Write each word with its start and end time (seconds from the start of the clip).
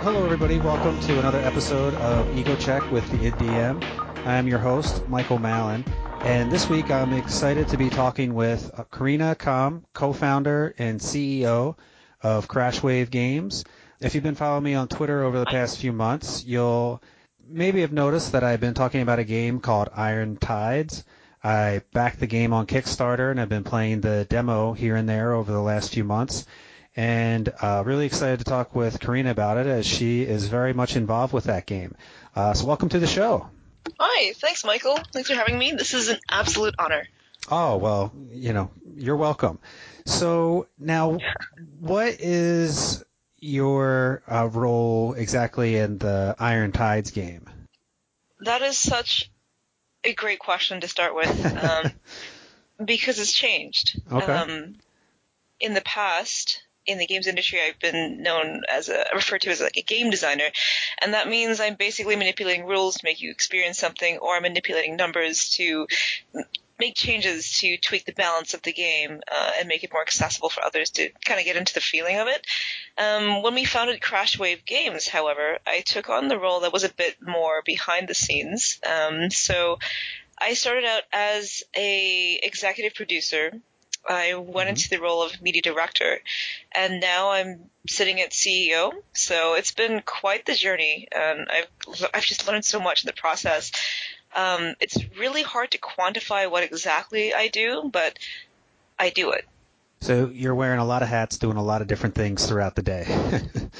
hello, 0.00 0.24
everybody. 0.24 0.58
Welcome 0.58 0.98
to 1.00 1.18
another 1.18 1.40
episode 1.40 1.92
of 1.96 2.34
Ego 2.34 2.56
Check 2.56 2.90
with 2.90 3.06
the 3.10 3.30
IDDM. 3.30 3.84
I'm 4.26 4.48
your 4.48 4.58
host, 4.58 5.06
Michael 5.10 5.38
Mallon, 5.38 5.84
and 6.22 6.50
this 6.50 6.70
week 6.70 6.90
I'm 6.90 7.12
excited 7.12 7.68
to 7.68 7.76
be 7.76 7.90
talking 7.90 8.32
with 8.32 8.70
Karina 8.90 9.34
Kam, 9.34 9.84
co-founder 9.92 10.74
and 10.78 10.98
CEO 10.98 11.76
of 12.22 12.48
Crashwave 12.48 13.10
Games. 13.10 13.62
If 14.00 14.14
you've 14.14 14.24
been 14.24 14.34
following 14.34 14.64
me 14.64 14.74
on 14.74 14.88
Twitter 14.88 15.22
over 15.22 15.38
the 15.38 15.44
past 15.44 15.76
few 15.76 15.92
months, 15.92 16.46
you'll 16.46 17.02
maybe 17.46 17.82
have 17.82 17.92
noticed 17.92 18.32
that 18.32 18.42
I've 18.42 18.60
been 18.60 18.72
talking 18.72 19.02
about 19.02 19.18
a 19.18 19.24
game 19.24 19.60
called 19.60 19.90
Iron 19.94 20.38
Tides. 20.38 21.04
I 21.44 21.82
backed 21.92 22.20
the 22.20 22.26
game 22.26 22.54
on 22.54 22.66
Kickstarter 22.66 23.30
and 23.30 23.38
I've 23.38 23.50
been 23.50 23.64
playing 23.64 24.00
the 24.00 24.24
demo 24.30 24.72
here 24.72 24.96
and 24.96 25.06
there 25.06 25.34
over 25.34 25.52
the 25.52 25.60
last 25.60 25.92
few 25.92 26.04
months 26.04 26.46
and 26.96 27.52
uh, 27.60 27.82
really 27.84 28.06
excited 28.06 28.38
to 28.38 28.44
talk 28.44 28.74
with 28.74 29.00
Karina 29.00 29.30
about 29.30 29.58
it 29.58 29.66
as 29.66 29.86
she 29.86 30.22
is 30.22 30.48
very 30.48 30.72
much 30.72 30.96
involved 30.96 31.32
with 31.32 31.44
that 31.44 31.66
game. 31.66 31.94
Uh, 32.34 32.52
so 32.54 32.66
welcome 32.66 32.88
to 32.88 32.98
the 32.98 33.06
show. 33.06 33.48
Hi, 33.98 34.32
thanks, 34.34 34.64
Michael. 34.64 34.98
Thanks 35.12 35.28
for 35.28 35.34
having 35.34 35.58
me. 35.58 35.72
This 35.72 35.94
is 35.94 36.08
an 36.08 36.18
absolute 36.28 36.74
honor. 36.78 37.06
Oh 37.50 37.76
well, 37.78 38.12
you 38.30 38.52
know, 38.52 38.70
you're 38.96 39.16
welcome. 39.16 39.58
So 40.04 40.66
now, 40.78 41.18
what 41.78 42.16
is 42.20 43.04
your 43.38 44.22
uh, 44.28 44.48
role 44.52 45.14
exactly 45.14 45.76
in 45.76 45.98
the 45.98 46.34
Iron 46.38 46.72
Tides 46.72 47.10
game? 47.10 47.48
That 48.40 48.62
is 48.62 48.78
such 48.78 49.30
a 50.04 50.12
great 50.12 50.38
question 50.38 50.80
to 50.80 50.88
start 50.88 51.14
with, 51.14 51.64
um, 51.64 51.92
because 52.84 53.18
it's 53.18 53.32
changed. 53.32 54.00
Okay. 54.10 54.32
Um, 54.32 54.76
in 55.58 55.74
the 55.74 55.82
past, 55.82 56.62
in 56.86 56.98
the 56.98 57.06
games 57.06 57.26
industry, 57.26 57.60
I've 57.60 57.78
been 57.78 58.22
known 58.22 58.62
as 58.70 58.88
a 58.88 59.04
referred 59.14 59.42
to 59.42 59.50
as 59.50 59.60
like 59.60 59.76
a 59.76 59.82
game 59.82 60.10
designer, 60.10 60.50
and 61.00 61.14
that 61.14 61.28
means 61.28 61.60
I'm 61.60 61.74
basically 61.74 62.16
manipulating 62.16 62.66
rules 62.66 62.96
to 62.96 63.04
make 63.04 63.20
you 63.20 63.30
experience 63.30 63.78
something, 63.78 64.18
or 64.18 64.34
I'm 64.34 64.42
manipulating 64.42 64.96
numbers 64.96 65.50
to 65.56 65.86
make 66.80 66.94
changes 66.94 67.58
to 67.58 67.76
tweak 67.76 68.06
the 68.06 68.12
balance 68.12 68.54
of 68.54 68.62
the 68.62 68.72
game 68.72 69.20
uh, 69.30 69.50
and 69.58 69.68
make 69.68 69.84
it 69.84 69.92
more 69.92 70.02
accessible 70.02 70.48
for 70.48 70.64
others 70.64 70.90
to 70.90 71.10
kind 71.24 71.38
of 71.38 71.44
get 71.44 71.56
into 71.56 71.74
the 71.74 71.80
feeling 71.80 72.16
of 72.16 72.26
it. 72.26 72.46
Um, 72.96 73.42
when 73.42 73.54
we 73.54 73.64
founded 73.64 74.00
Crashwave 74.00 74.64
Games, 74.64 75.06
however, 75.06 75.58
I 75.66 75.80
took 75.80 76.08
on 76.08 76.28
the 76.28 76.38
role 76.38 76.60
that 76.60 76.72
was 76.72 76.84
a 76.84 76.92
bit 76.92 77.16
more 77.20 77.62
behind 77.64 78.08
the 78.08 78.14
scenes. 78.14 78.80
Um, 78.84 79.30
so 79.30 79.78
I 80.38 80.54
started 80.54 80.84
out 80.86 81.02
as 81.12 81.62
a 81.76 82.40
executive 82.42 82.94
producer 82.94 83.52
I 84.08 84.34
went 84.34 84.46
mm-hmm. 84.46 84.68
into 84.70 84.88
the 84.88 85.00
role 85.00 85.22
of 85.22 85.40
media 85.42 85.62
director, 85.62 86.18
and 86.72 87.00
now 87.00 87.30
I'm 87.30 87.70
sitting 87.88 88.20
at 88.20 88.30
CEO. 88.30 88.92
So 89.12 89.54
it's 89.54 89.72
been 89.72 90.02
quite 90.04 90.46
the 90.46 90.54
journey, 90.54 91.08
and 91.12 91.48
I've 91.50 92.06
I've 92.14 92.24
just 92.24 92.46
learned 92.46 92.64
so 92.64 92.80
much 92.80 93.04
in 93.04 93.06
the 93.06 93.12
process. 93.12 93.72
Um, 94.34 94.74
it's 94.80 94.96
really 95.18 95.42
hard 95.42 95.72
to 95.72 95.78
quantify 95.78 96.50
what 96.50 96.62
exactly 96.62 97.34
I 97.34 97.48
do, 97.48 97.90
but 97.92 98.18
I 98.98 99.10
do 99.10 99.32
it. 99.32 99.44
So 100.02 100.30
you're 100.32 100.54
wearing 100.54 100.78
a 100.78 100.84
lot 100.84 101.02
of 101.02 101.08
hats, 101.08 101.36
doing 101.36 101.56
a 101.56 101.62
lot 101.62 101.82
of 101.82 101.88
different 101.88 102.14
things 102.14 102.46
throughout 102.46 102.74
the 102.74 102.82
day. 102.82 103.06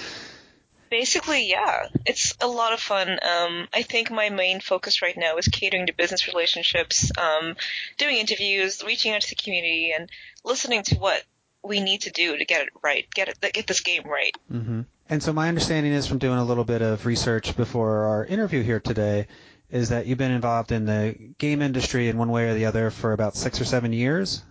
Basically, 0.91 1.49
yeah, 1.49 1.87
it's 2.05 2.35
a 2.41 2.49
lot 2.49 2.73
of 2.73 2.81
fun. 2.81 3.11
Um, 3.11 3.69
I 3.73 3.83
think 3.83 4.11
my 4.11 4.29
main 4.29 4.61
focus 4.61 5.03
right 5.03 5.17
now 5.17 5.37
is 5.37 5.47
catering 5.47 5.87
to 5.87 5.93
business 5.93 6.27
relationships, 6.27 7.13
um, 7.17 7.57
doing 7.97 8.17
interviews, 8.17 8.83
reaching 8.85 9.13
out 9.13 9.23
to 9.23 9.29
the 9.29 9.37
community, 9.37 9.93
and 9.97 10.11
listening 10.45 10.83
to 10.85 10.97
what 10.97 11.23
we 11.63 11.81
need 11.81 12.03
to 12.03 12.11
do 12.11 12.37
to 12.37 12.45
get 12.45 12.63
it 12.63 12.71
right, 12.83 13.07
get 13.15 13.29
it, 13.29 13.53
get 13.53 13.67
this 13.67 13.81
game 13.81 14.03
right. 14.05 14.35
Mm-hmm. 14.53 14.81
And 15.09 15.23
so 15.23 15.33
my 15.33 15.49
understanding 15.49 15.93
is 15.93 16.07
from 16.07 16.19
doing 16.19 16.39
a 16.39 16.45
little 16.45 16.65
bit 16.65 16.83
of 16.83 17.07
research 17.07 17.57
before 17.57 18.07
our 18.07 18.25
interview 18.25 18.63
here 18.63 18.81
today 18.81 19.27
is 19.71 19.91
that 19.91 20.07
you've 20.07 20.19
been 20.19 20.33
involved 20.33 20.73
in 20.73 20.87
the 20.87 21.17
game 21.39 21.63
industry 21.63 22.09
in 22.09 22.19
one 22.19 22.31
way 22.31 22.49
or 22.49 22.55
the 22.55 22.67
other 22.67 22.91
for 22.91 23.13
about 23.13 23.37
six 23.37 23.61
or 23.61 23.65
seven 23.65 23.93
years. 23.93 24.43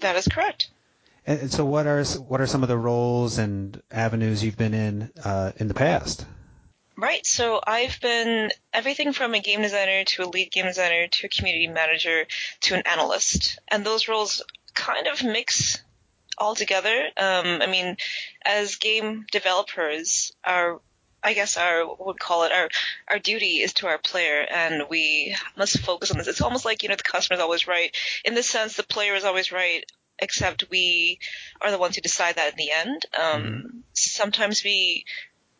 That 0.00 0.16
is 0.16 0.28
correct. 0.28 0.70
And 1.28 1.52
so, 1.52 1.62
what 1.62 1.86
are 1.86 2.02
what 2.04 2.40
are 2.40 2.46
some 2.46 2.62
of 2.62 2.70
the 2.70 2.78
roles 2.78 3.36
and 3.36 3.82
avenues 3.90 4.42
you've 4.42 4.56
been 4.56 4.72
in 4.72 5.10
uh, 5.22 5.52
in 5.58 5.68
the 5.68 5.74
past? 5.74 6.24
Right. 6.96 7.24
So 7.26 7.60
I've 7.64 8.00
been 8.00 8.50
everything 8.72 9.12
from 9.12 9.34
a 9.34 9.40
game 9.40 9.60
designer 9.60 10.04
to 10.04 10.24
a 10.24 10.26
lead 10.26 10.50
game 10.50 10.64
designer 10.64 11.06
to 11.06 11.26
a 11.26 11.28
community 11.28 11.66
manager 11.66 12.24
to 12.62 12.76
an 12.76 12.82
analyst, 12.86 13.58
and 13.68 13.84
those 13.84 14.08
roles 14.08 14.42
kind 14.72 15.06
of 15.06 15.22
mix 15.22 15.82
all 16.38 16.54
together. 16.54 17.08
Um, 17.18 17.60
I 17.60 17.66
mean, 17.66 17.98
as 18.42 18.76
game 18.76 19.26
developers, 19.30 20.32
our 20.44 20.80
I 21.22 21.34
guess 21.34 21.58
our 21.58 21.86
what 21.86 22.06
would 22.06 22.18
call 22.18 22.44
it 22.44 22.52
our 22.52 22.70
our 23.06 23.18
duty 23.18 23.60
is 23.60 23.74
to 23.74 23.86
our 23.86 23.98
player, 23.98 24.46
and 24.50 24.84
we 24.88 25.36
must 25.58 25.78
focus 25.80 26.10
on 26.10 26.16
this. 26.16 26.26
It's 26.26 26.40
almost 26.40 26.64
like 26.64 26.82
you 26.82 26.88
know 26.88 26.96
the 26.96 27.02
customer 27.02 27.36
is 27.36 27.42
always 27.42 27.68
right. 27.68 27.94
In 28.24 28.34
this 28.34 28.48
sense, 28.48 28.76
the 28.76 28.82
player 28.82 29.14
is 29.14 29.24
always 29.24 29.52
right 29.52 29.84
except 30.18 30.70
we 30.70 31.18
are 31.60 31.70
the 31.70 31.78
ones 31.78 31.96
who 31.96 32.02
decide 32.02 32.36
that 32.36 32.52
in 32.52 32.56
the 32.56 32.72
end. 32.72 33.06
Um, 33.18 33.42
mm-hmm. 33.42 33.78
Sometimes 33.92 34.64
we 34.64 35.04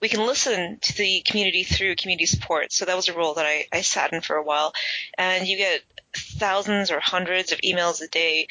we 0.01 0.09
can 0.09 0.25
listen 0.27 0.79
to 0.81 0.97
the 0.97 1.23
community 1.27 1.65
through 1.65 1.97
community 1.97 2.27
support. 2.27 2.73
So 2.73 2.85
that 2.85 2.97
was 2.97 3.09
a 3.09 3.15
role 3.15 3.35
that 3.35 3.47
I, 3.47 3.67
I 3.73 3.81
sat 3.81 4.13
in 4.13 4.21
for 4.21 4.37
a 4.37 4.45
while, 4.45 4.73
and 5.17 5.47
you 5.47 5.57
get 5.57 5.83
thousands 6.15 6.91
or 6.91 7.01
hundreds 7.01 7.53
of 7.53 7.61
emails 7.61 8.01
a 8.01 8.09
day 8.09 8.47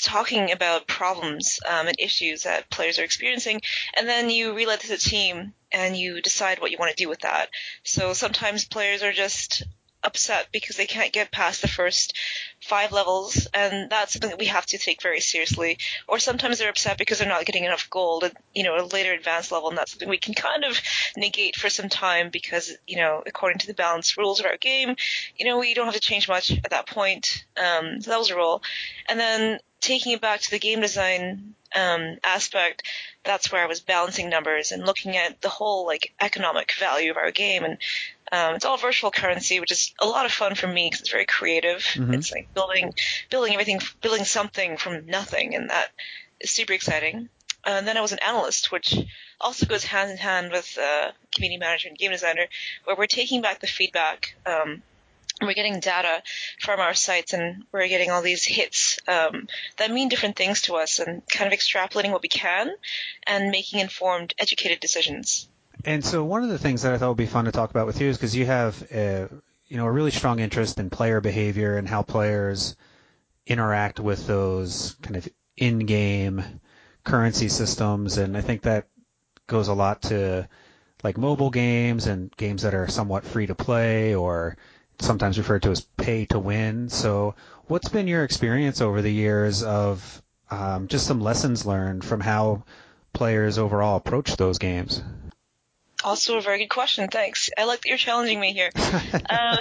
talking 0.00 0.52
about 0.52 0.86
problems 0.86 1.58
um, 1.68 1.88
and 1.88 1.96
issues 1.98 2.44
that 2.44 2.70
players 2.70 2.98
are 2.98 3.04
experiencing, 3.04 3.60
and 3.96 4.08
then 4.08 4.30
you 4.30 4.54
relay 4.54 4.76
to 4.76 4.88
the 4.88 4.96
team 4.96 5.52
and 5.72 5.96
you 5.96 6.22
decide 6.22 6.60
what 6.60 6.70
you 6.70 6.78
want 6.78 6.90
to 6.90 7.02
do 7.02 7.08
with 7.08 7.20
that. 7.20 7.48
So 7.84 8.12
sometimes 8.12 8.64
players 8.64 9.02
are 9.02 9.12
just 9.12 9.64
upset 10.02 10.48
because 10.52 10.76
they 10.76 10.86
can't 10.86 11.12
get 11.12 11.32
past 11.32 11.62
the 11.62 11.68
first 11.68 12.16
five 12.60 12.92
levels, 12.92 13.48
and 13.54 13.90
that's 13.90 14.12
something 14.12 14.30
that 14.30 14.38
we 14.38 14.46
have 14.46 14.66
to 14.66 14.78
take 14.78 15.02
very 15.02 15.20
seriously. 15.20 15.78
Or 16.06 16.18
sometimes 16.18 16.58
they're 16.58 16.70
upset 16.70 16.98
because 16.98 17.18
they're 17.18 17.28
not 17.28 17.44
getting 17.44 17.64
enough 17.64 17.88
gold 17.90 18.24
at 18.24 18.36
you 18.54 18.62
know 18.62 18.76
a 18.76 18.84
later 18.86 19.12
advanced 19.12 19.52
level, 19.52 19.68
and 19.68 19.78
that's 19.78 19.92
something 19.92 20.08
we 20.08 20.18
can 20.18 20.34
kind 20.34 20.64
of 20.64 20.80
negate 21.16 21.56
for 21.56 21.68
some 21.68 21.88
time 21.88 22.30
because 22.30 22.76
you 22.86 22.96
know 22.96 23.22
according 23.26 23.58
to 23.58 23.66
the 23.66 23.74
balance 23.74 24.16
rules 24.16 24.40
of 24.40 24.46
our 24.46 24.56
game, 24.56 24.96
you 25.36 25.46
know 25.46 25.58
we 25.58 25.74
don't 25.74 25.86
have 25.86 25.94
to 25.94 26.00
change 26.00 26.28
much 26.28 26.50
at 26.50 26.70
that 26.70 26.86
point. 26.86 27.44
Um, 27.56 28.00
so 28.00 28.10
that 28.10 28.18
was 28.18 28.30
a 28.30 28.36
rule, 28.36 28.62
and 29.08 29.18
then 29.18 29.58
taking 29.80 30.12
it 30.12 30.20
back 30.20 30.40
to 30.40 30.50
the 30.50 30.58
game 30.58 30.80
design 30.80 31.54
um, 31.74 32.18
aspect, 32.24 32.82
that's 33.24 33.52
where 33.52 33.62
I 33.62 33.66
was 33.66 33.80
balancing 33.80 34.30
numbers 34.30 34.72
and 34.72 34.86
looking 34.86 35.16
at 35.16 35.40
the 35.40 35.48
whole 35.48 35.86
like 35.86 36.14
economic 36.20 36.72
value 36.78 37.10
of 37.10 37.16
our 37.16 37.30
game 37.30 37.64
and 37.64 37.78
um, 38.32 38.54
it's 38.54 38.64
all 38.64 38.76
virtual 38.76 39.10
currency, 39.10 39.60
which 39.60 39.72
is 39.72 39.94
a 40.00 40.06
lot 40.06 40.26
of 40.26 40.32
fun 40.32 40.54
for 40.54 40.66
me 40.66 40.86
because 40.86 41.00
it's 41.00 41.10
very 41.10 41.26
creative. 41.26 41.78
Mm-hmm. 41.78 42.14
It's 42.14 42.32
like 42.32 42.52
building, 42.54 42.92
building 43.30 43.52
everything, 43.52 43.80
building 44.02 44.24
something 44.24 44.76
from 44.76 45.06
nothing, 45.06 45.54
and 45.54 45.70
that 45.70 45.88
is 46.40 46.50
super 46.50 46.72
exciting. 46.72 47.28
And 47.64 47.86
then 47.86 47.96
I 47.96 48.00
was 48.00 48.12
an 48.12 48.20
analyst, 48.26 48.70
which 48.70 48.94
also 49.40 49.66
goes 49.66 49.84
hand 49.84 50.10
in 50.10 50.16
hand 50.16 50.52
with 50.52 50.78
uh, 50.80 51.10
community 51.34 51.58
manager 51.58 51.88
and 51.88 51.98
game 51.98 52.12
designer, 52.12 52.46
where 52.84 52.96
we're 52.96 53.06
taking 53.06 53.42
back 53.42 53.60
the 53.60 53.66
feedback. 53.66 54.36
Um, 54.46 54.82
we're 55.40 55.54
getting 55.54 55.78
data 55.78 56.22
from 56.60 56.80
our 56.80 56.94
sites 56.94 57.32
and 57.32 57.64
we're 57.70 57.86
getting 57.86 58.10
all 58.10 58.22
these 58.22 58.44
hits 58.44 58.98
um, 59.06 59.46
that 59.76 59.90
mean 59.90 60.08
different 60.08 60.34
things 60.34 60.62
to 60.62 60.74
us 60.74 60.98
and 60.98 61.22
kind 61.28 61.52
of 61.52 61.56
extrapolating 61.56 62.10
what 62.10 62.22
we 62.22 62.28
can 62.28 62.70
and 63.26 63.50
making 63.50 63.78
informed, 63.78 64.34
educated 64.38 64.80
decisions. 64.80 65.48
And 65.88 66.04
so 66.04 66.22
one 66.22 66.42
of 66.42 66.50
the 66.50 66.58
things 66.58 66.82
that 66.82 66.92
I 66.92 66.98
thought 66.98 67.08
would 67.08 67.16
be 67.16 67.24
fun 67.24 67.46
to 67.46 67.50
talk 67.50 67.70
about 67.70 67.86
with 67.86 67.98
you 67.98 68.08
is 68.08 68.18
because 68.18 68.36
you 68.36 68.44
have 68.44 68.86
a, 68.92 69.26
you 69.68 69.78
know 69.78 69.86
a 69.86 69.90
really 69.90 70.10
strong 70.10 70.38
interest 70.38 70.78
in 70.78 70.90
player 70.90 71.22
behavior 71.22 71.78
and 71.78 71.88
how 71.88 72.02
players 72.02 72.76
interact 73.46 73.98
with 73.98 74.26
those 74.26 74.96
kind 75.00 75.16
of 75.16 75.26
in-game 75.56 76.44
currency 77.04 77.48
systems, 77.48 78.18
and 78.18 78.36
I 78.36 78.42
think 78.42 78.60
that 78.62 78.88
goes 79.46 79.68
a 79.68 79.72
lot 79.72 80.02
to 80.02 80.46
like 81.02 81.16
mobile 81.16 81.48
games 81.48 82.06
and 82.06 82.36
games 82.36 82.60
that 82.64 82.74
are 82.74 82.88
somewhat 82.88 83.24
free 83.24 83.46
to 83.46 83.54
play 83.54 84.14
or 84.14 84.58
sometimes 85.00 85.38
referred 85.38 85.62
to 85.62 85.70
as 85.70 85.80
pay 85.96 86.26
to 86.26 86.38
win. 86.38 86.90
So, 86.90 87.34
what's 87.66 87.88
been 87.88 88.08
your 88.08 88.24
experience 88.24 88.82
over 88.82 89.00
the 89.00 89.10
years 89.10 89.62
of 89.62 90.22
um, 90.50 90.86
just 90.88 91.06
some 91.06 91.22
lessons 91.22 91.64
learned 91.64 92.04
from 92.04 92.20
how 92.20 92.64
players 93.14 93.56
overall 93.56 93.96
approach 93.96 94.36
those 94.36 94.58
games? 94.58 95.02
Also, 96.04 96.38
a 96.38 96.40
very 96.40 96.58
good 96.58 96.70
question. 96.70 97.08
Thanks. 97.08 97.50
I 97.58 97.64
like 97.64 97.82
that 97.82 97.88
you're 97.88 97.98
challenging 97.98 98.38
me 98.38 98.52
here. 98.52 98.70
uh, 99.30 99.56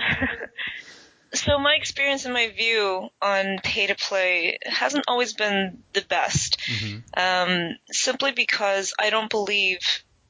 so, 1.34 1.58
my 1.60 1.74
experience 1.74 2.26
and 2.26 2.34
my 2.34 2.50
view 2.50 3.10
on 3.22 3.60
pay 3.64 3.88
to 3.88 3.96
play 3.96 4.60
hasn't 4.64 5.06
always 5.08 5.34
been 5.34 5.84
the 5.94 6.02
best. 6.02 6.60
Mm-hmm. 6.68 6.98
Um, 7.16 7.78
simply 7.92 8.32
because 8.32 8.94
I 9.00 9.10
don't 9.10 9.30
believe, 9.30 9.80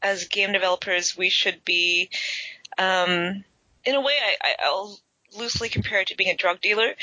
as 0.02 0.28
game 0.28 0.54
developers, 0.54 1.18
we 1.18 1.30
should 1.30 1.64
be. 1.66 2.10
Um, 2.78 3.44
in 3.86 3.96
a 3.96 4.02
way, 4.02 4.14
I, 4.42 4.56
I'll 4.64 5.00
loosely 5.36 5.70
compare 5.70 6.02
it 6.02 6.08
to 6.08 6.16
being 6.16 6.30
a 6.30 6.38
drug 6.38 6.62
dealer. 6.62 6.94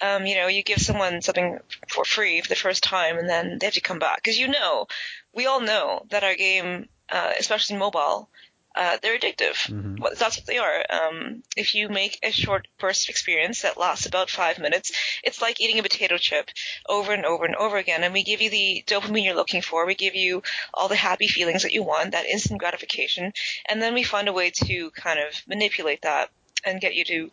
Um, 0.00 0.26
you 0.26 0.36
know, 0.36 0.46
you 0.46 0.62
give 0.62 0.78
someone 0.78 1.22
something 1.22 1.58
for 1.88 2.04
free 2.04 2.40
for 2.40 2.48
the 2.48 2.56
first 2.56 2.82
time, 2.82 3.18
and 3.18 3.28
then 3.28 3.58
they 3.58 3.66
have 3.66 3.74
to 3.74 3.80
come 3.80 3.98
back 3.98 4.16
because 4.16 4.38
you 4.38 4.48
know, 4.48 4.86
we 5.34 5.46
all 5.46 5.60
know 5.60 6.06
that 6.10 6.24
our 6.24 6.34
game, 6.34 6.88
uh, 7.10 7.32
especially 7.38 7.76
mobile, 7.76 8.28
uh, 8.74 8.98
they're 9.02 9.18
addictive. 9.18 9.56
Mhm. 9.68 10.00
Well, 10.00 10.12
That's 10.18 10.36
what 10.36 10.46
they 10.46 10.58
are. 10.58 10.84
Um, 10.90 11.42
if 11.56 11.74
you 11.74 11.88
make 11.88 12.18
a 12.22 12.30
short 12.30 12.66
burst 12.78 13.04
of 13.04 13.10
experience 13.10 13.62
that 13.62 13.76
lasts 13.78 14.06
about 14.06 14.30
five 14.30 14.58
minutes, 14.58 14.92
it's 15.22 15.40
like 15.40 15.60
eating 15.60 15.78
a 15.78 15.82
potato 15.82 16.16
chip 16.18 16.50
over 16.88 17.12
and 17.12 17.24
over 17.24 17.44
and 17.44 17.54
over 17.56 17.76
again. 17.76 18.02
And 18.04 18.12
we 18.12 18.22
give 18.24 18.40
you 18.40 18.50
the 18.50 18.84
dopamine 18.86 19.24
you're 19.24 19.34
looking 19.34 19.62
for. 19.62 19.86
We 19.86 19.94
give 19.94 20.14
you 20.14 20.42
all 20.72 20.88
the 20.88 20.96
happy 20.96 21.28
feelings 21.28 21.62
that 21.62 21.72
you 21.72 21.82
want, 21.82 22.12
that 22.12 22.26
instant 22.26 22.58
gratification, 22.60 23.32
and 23.68 23.80
then 23.80 23.94
we 23.94 24.02
find 24.02 24.28
a 24.28 24.32
way 24.32 24.50
to 24.50 24.90
kind 24.90 25.18
of 25.20 25.42
manipulate 25.46 26.02
that 26.02 26.30
and 26.64 26.80
get 26.80 26.94
you 26.94 27.04
to, 27.04 27.30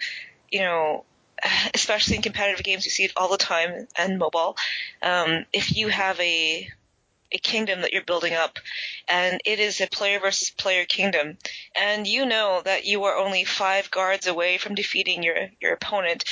you 0.51 0.59
know, 0.59 1.05
especially 1.73 2.17
in 2.17 2.21
competitive 2.21 2.63
games, 2.63 2.85
you 2.85 2.91
see 2.91 3.03
it 3.05 3.13
all 3.17 3.29
the 3.29 3.37
time 3.37 3.87
and 3.97 4.19
mobile. 4.19 4.55
Um, 5.01 5.45
if 5.53 5.75
you 5.75 5.87
have 5.87 6.19
a 6.19 6.69
a 7.33 7.37
kingdom 7.37 7.81
that 7.81 7.93
you're 7.93 8.03
building 8.03 8.33
up, 8.33 8.59
and 9.07 9.41
it 9.45 9.59
is 9.59 9.81
a 9.81 9.87
player 9.87 10.19
versus 10.19 10.49
player 10.49 10.85
kingdom, 10.85 11.37
and 11.79 12.07
you 12.07 12.25
know 12.25 12.61
that 12.63 12.85
you 12.85 13.03
are 13.05 13.17
only 13.17 13.43
five 13.45 13.89
guards 13.91 14.27
away 14.27 14.57
from 14.57 14.75
defeating 14.75 15.23
your 15.23 15.49
your 15.59 15.73
opponent, 15.73 16.23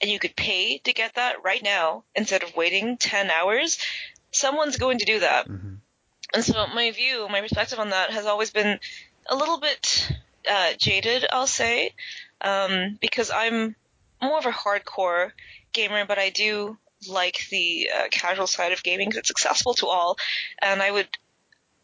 and 0.00 0.10
you 0.10 0.18
could 0.18 0.36
pay 0.36 0.78
to 0.78 0.92
get 0.92 1.14
that 1.14 1.42
right 1.44 1.62
now 1.62 2.04
instead 2.14 2.42
of 2.42 2.56
waiting 2.56 2.96
ten 2.96 3.30
hours, 3.30 3.78
someone's 4.32 4.76
going 4.78 4.98
to 4.98 5.04
do 5.04 5.20
that. 5.20 5.48
Mhm. 5.48 5.78
And 6.34 6.44
so 6.44 6.66
my 6.66 6.90
view, 6.90 7.26
my 7.28 7.40
perspective 7.40 7.78
on 7.78 7.90
that 7.90 8.10
has 8.10 8.26
always 8.26 8.50
been 8.50 8.78
a 9.30 9.36
little 9.36 9.58
bit 9.58 10.10
uh, 10.48 10.72
jaded, 10.78 11.26
I'll 11.32 11.46
say, 11.46 11.94
um, 12.40 12.98
because 13.00 13.30
I'm 13.30 13.76
more 14.20 14.38
of 14.38 14.46
a 14.46 14.50
hardcore 14.50 15.32
gamer, 15.72 16.04
but 16.04 16.18
I 16.18 16.30
do 16.30 16.78
like 17.08 17.46
the 17.50 17.90
uh, 17.94 18.08
casual 18.10 18.46
side 18.46 18.72
of 18.72 18.82
gaming 18.82 19.08
because 19.08 19.20
it's 19.20 19.30
accessible 19.30 19.74
to 19.74 19.86
all, 19.86 20.16
and 20.60 20.82
I 20.82 20.90
would 20.90 21.08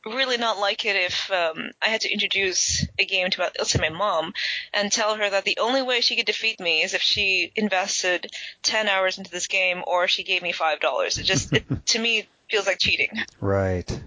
really 0.07 0.37
not 0.37 0.59
like 0.59 0.85
it 0.85 0.97
if 0.97 1.31
um, 1.31 1.71
I 1.81 1.89
had 1.89 2.03
to 2.03 2.13
introduce 2.13 2.87
a 2.99 3.05
game 3.07 3.31
to, 3.31 3.41
let's 3.41 3.71
say, 3.71 3.81
my 3.81 3.89
mom, 3.89 4.35
and 4.73 4.93
tell 4.93 5.15
her 5.17 5.31
that 5.31 5.45
the 5.45 5.59
only 5.61 5.83
way 5.83 6.01
she 6.01 6.17
could 6.17 6.27
defeat 6.27 6.61
me 6.61 6.83
is 6.83 6.95
if 6.95 7.01
she 7.03 7.53
invested 7.57 8.31
ten 8.63 8.89
hours 8.89 9.19
into 9.19 9.31
this 9.31 9.47
game 9.47 9.83
or 9.87 10.09
she 10.09 10.25
gave 10.25 10.43
me 10.43 10.53
five 10.53 10.81
dollars. 10.81 11.19
It 11.19 11.25
just, 11.25 11.53
it, 11.53 11.65
to 11.87 11.99
me, 11.99 12.27
feels 12.51 12.67
like 12.67 12.79
cheating. 12.79 13.11
Right. 13.41 14.01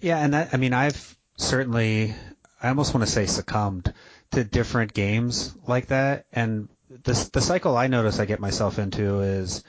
Yeah, 0.00 0.18
and 0.18 0.34
that 0.34 0.50
I 0.52 0.56
mean 0.56 0.72
I've 0.72 1.16
certainly 1.36 2.14
I 2.62 2.68
almost 2.68 2.94
want 2.94 3.06
to 3.06 3.12
say 3.12 3.26
succumbed 3.26 3.92
to 4.32 4.44
different 4.44 4.94
games 4.94 5.54
like 5.66 5.88
that 5.88 6.26
and 6.32 6.68
the 6.88 7.30
the 7.32 7.40
cycle 7.40 7.76
I 7.76 7.88
notice 7.88 8.18
I 8.18 8.24
get 8.24 8.40
myself 8.40 8.78
into 8.78 9.20
is 9.20 9.62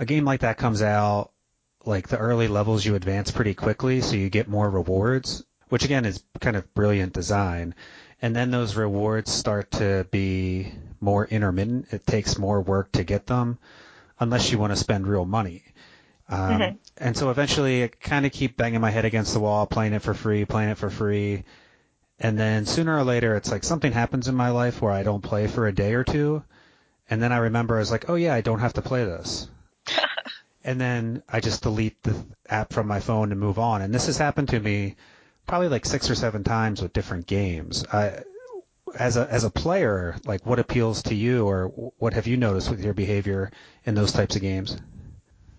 a 0.00 0.06
game 0.06 0.24
like 0.24 0.40
that 0.40 0.56
comes 0.56 0.80
out 0.80 1.30
like 1.84 2.08
the 2.08 2.16
early 2.16 2.48
levels 2.48 2.84
you 2.84 2.94
advance 2.94 3.30
pretty 3.30 3.52
quickly 3.54 4.00
so 4.00 4.16
you 4.16 4.30
get 4.30 4.48
more 4.48 4.68
rewards, 4.68 5.44
which 5.68 5.84
again 5.84 6.06
is 6.06 6.22
kind 6.40 6.56
of 6.56 6.72
brilliant 6.74 7.12
design. 7.12 7.74
And 8.22 8.34
then 8.34 8.50
those 8.50 8.76
rewards 8.76 9.30
start 9.30 9.70
to 9.72 10.06
be 10.10 10.72
more 11.00 11.26
intermittent. 11.26 11.88
It 11.92 12.06
takes 12.06 12.38
more 12.38 12.60
work 12.62 12.92
to 12.92 13.04
get 13.04 13.26
them 13.26 13.58
unless 14.18 14.50
you 14.50 14.58
want 14.58 14.72
to 14.72 14.76
spend 14.76 15.06
real 15.06 15.26
money. 15.26 15.64
Um, 16.30 16.60
Mhm. 16.60 16.78
And 16.96 17.16
so 17.16 17.30
eventually 17.30 17.84
I 17.84 17.88
kind 17.88 18.24
of 18.24 18.32
keep 18.32 18.56
banging 18.56 18.80
my 18.80 18.90
head 18.90 19.04
against 19.04 19.34
the 19.34 19.40
wall, 19.40 19.66
playing 19.66 19.92
it 19.92 20.02
for 20.02 20.14
free, 20.14 20.44
playing 20.46 20.70
it 20.70 20.78
for 20.78 20.90
free. 20.90 21.44
And 22.18 22.38
then 22.38 22.66
sooner 22.66 22.96
or 22.96 23.04
later, 23.04 23.34
it's 23.36 23.50
like 23.50 23.64
something 23.64 23.92
happens 23.92 24.28
in 24.28 24.34
my 24.34 24.50
life 24.50 24.80
where 24.80 24.92
I 24.92 25.02
don't 25.02 25.22
play 25.22 25.46
for 25.46 25.66
a 25.66 25.74
day 25.74 25.92
or 25.94 26.04
two. 26.04 26.42
And 27.08 27.22
then 27.22 27.32
I 27.32 27.38
remember 27.38 27.76
I 27.76 27.80
was 27.80 27.90
like, 27.90 28.08
oh 28.08 28.14
yeah, 28.16 28.34
I 28.34 28.40
don't 28.42 28.60
have 28.60 28.74
to 28.74 28.82
play 28.82 29.04
this. 29.04 29.48
And 30.64 30.80
then 30.80 31.22
I 31.28 31.40
just 31.40 31.62
delete 31.62 32.02
the 32.02 32.24
app 32.48 32.72
from 32.72 32.86
my 32.86 33.00
phone 33.00 33.32
and 33.32 33.40
move 33.40 33.58
on. 33.58 33.82
And 33.82 33.94
this 33.94 34.06
has 34.06 34.18
happened 34.18 34.48
to 34.50 34.60
me 34.60 34.96
probably 35.46 35.68
like 35.68 35.86
six 35.86 36.10
or 36.10 36.14
seven 36.14 36.44
times 36.44 36.82
with 36.82 36.92
different 36.92 37.26
games. 37.26 37.84
I, 37.92 38.22
as 38.98 39.16
a 39.16 39.28
as 39.30 39.44
a 39.44 39.50
player, 39.50 40.16
like 40.24 40.44
what 40.44 40.58
appeals 40.58 41.04
to 41.04 41.14
you, 41.14 41.46
or 41.46 41.66
what 41.98 42.14
have 42.14 42.26
you 42.26 42.36
noticed 42.36 42.70
with 42.70 42.84
your 42.84 42.94
behavior 42.94 43.52
in 43.84 43.94
those 43.94 44.12
types 44.12 44.36
of 44.36 44.42
games? 44.42 44.76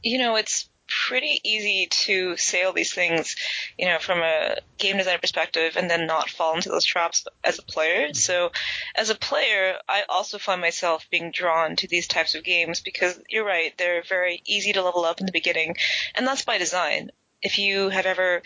you 0.03 0.17
know, 0.17 0.35
it's 0.35 0.69
pretty 1.07 1.39
easy 1.43 1.87
to 1.89 2.35
say 2.37 2.63
all 2.63 2.73
these 2.73 2.93
things, 2.93 3.35
you 3.77 3.87
know, 3.87 3.97
from 3.99 4.19
a 4.19 4.55
game 4.77 4.97
designer 4.97 5.19
perspective 5.19 5.77
and 5.77 5.89
then 5.89 6.05
not 6.05 6.29
fall 6.29 6.55
into 6.55 6.69
those 6.69 6.85
traps 6.85 7.25
as 7.43 7.59
a 7.59 7.63
player. 7.63 8.13
So 8.13 8.51
as 8.95 9.09
a 9.09 9.15
player, 9.15 9.77
I 9.87 10.03
also 10.09 10.37
find 10.37 10.59
myself 10.59 11.07
being 11.09 11.31
drawn 11.31 11.75
to 11.77 11.87
these 11.87 12.07
types 12.07 12.35
of 12.35 12.43
games 12.43 12.81
because 12.81 13.19
you're 13.29 13.45
right, 13.45 13.77
they're 13.77 14.03
very 14.03 14.41
easy 14.45 14.73
to 14.73 14.81
level 14.83 15.05
up 15.05 15.19
in 15.19 15.25
the 15.25 15.31
beginning. 15.31 15.75
And 16.15 16.27
that's 16.27 16.43
by 16.45 16.57
design. 16.57 17.11
If 17.41 17.57
you 17.57 17.89
have 17.89 18.05
ever 18.05 18.41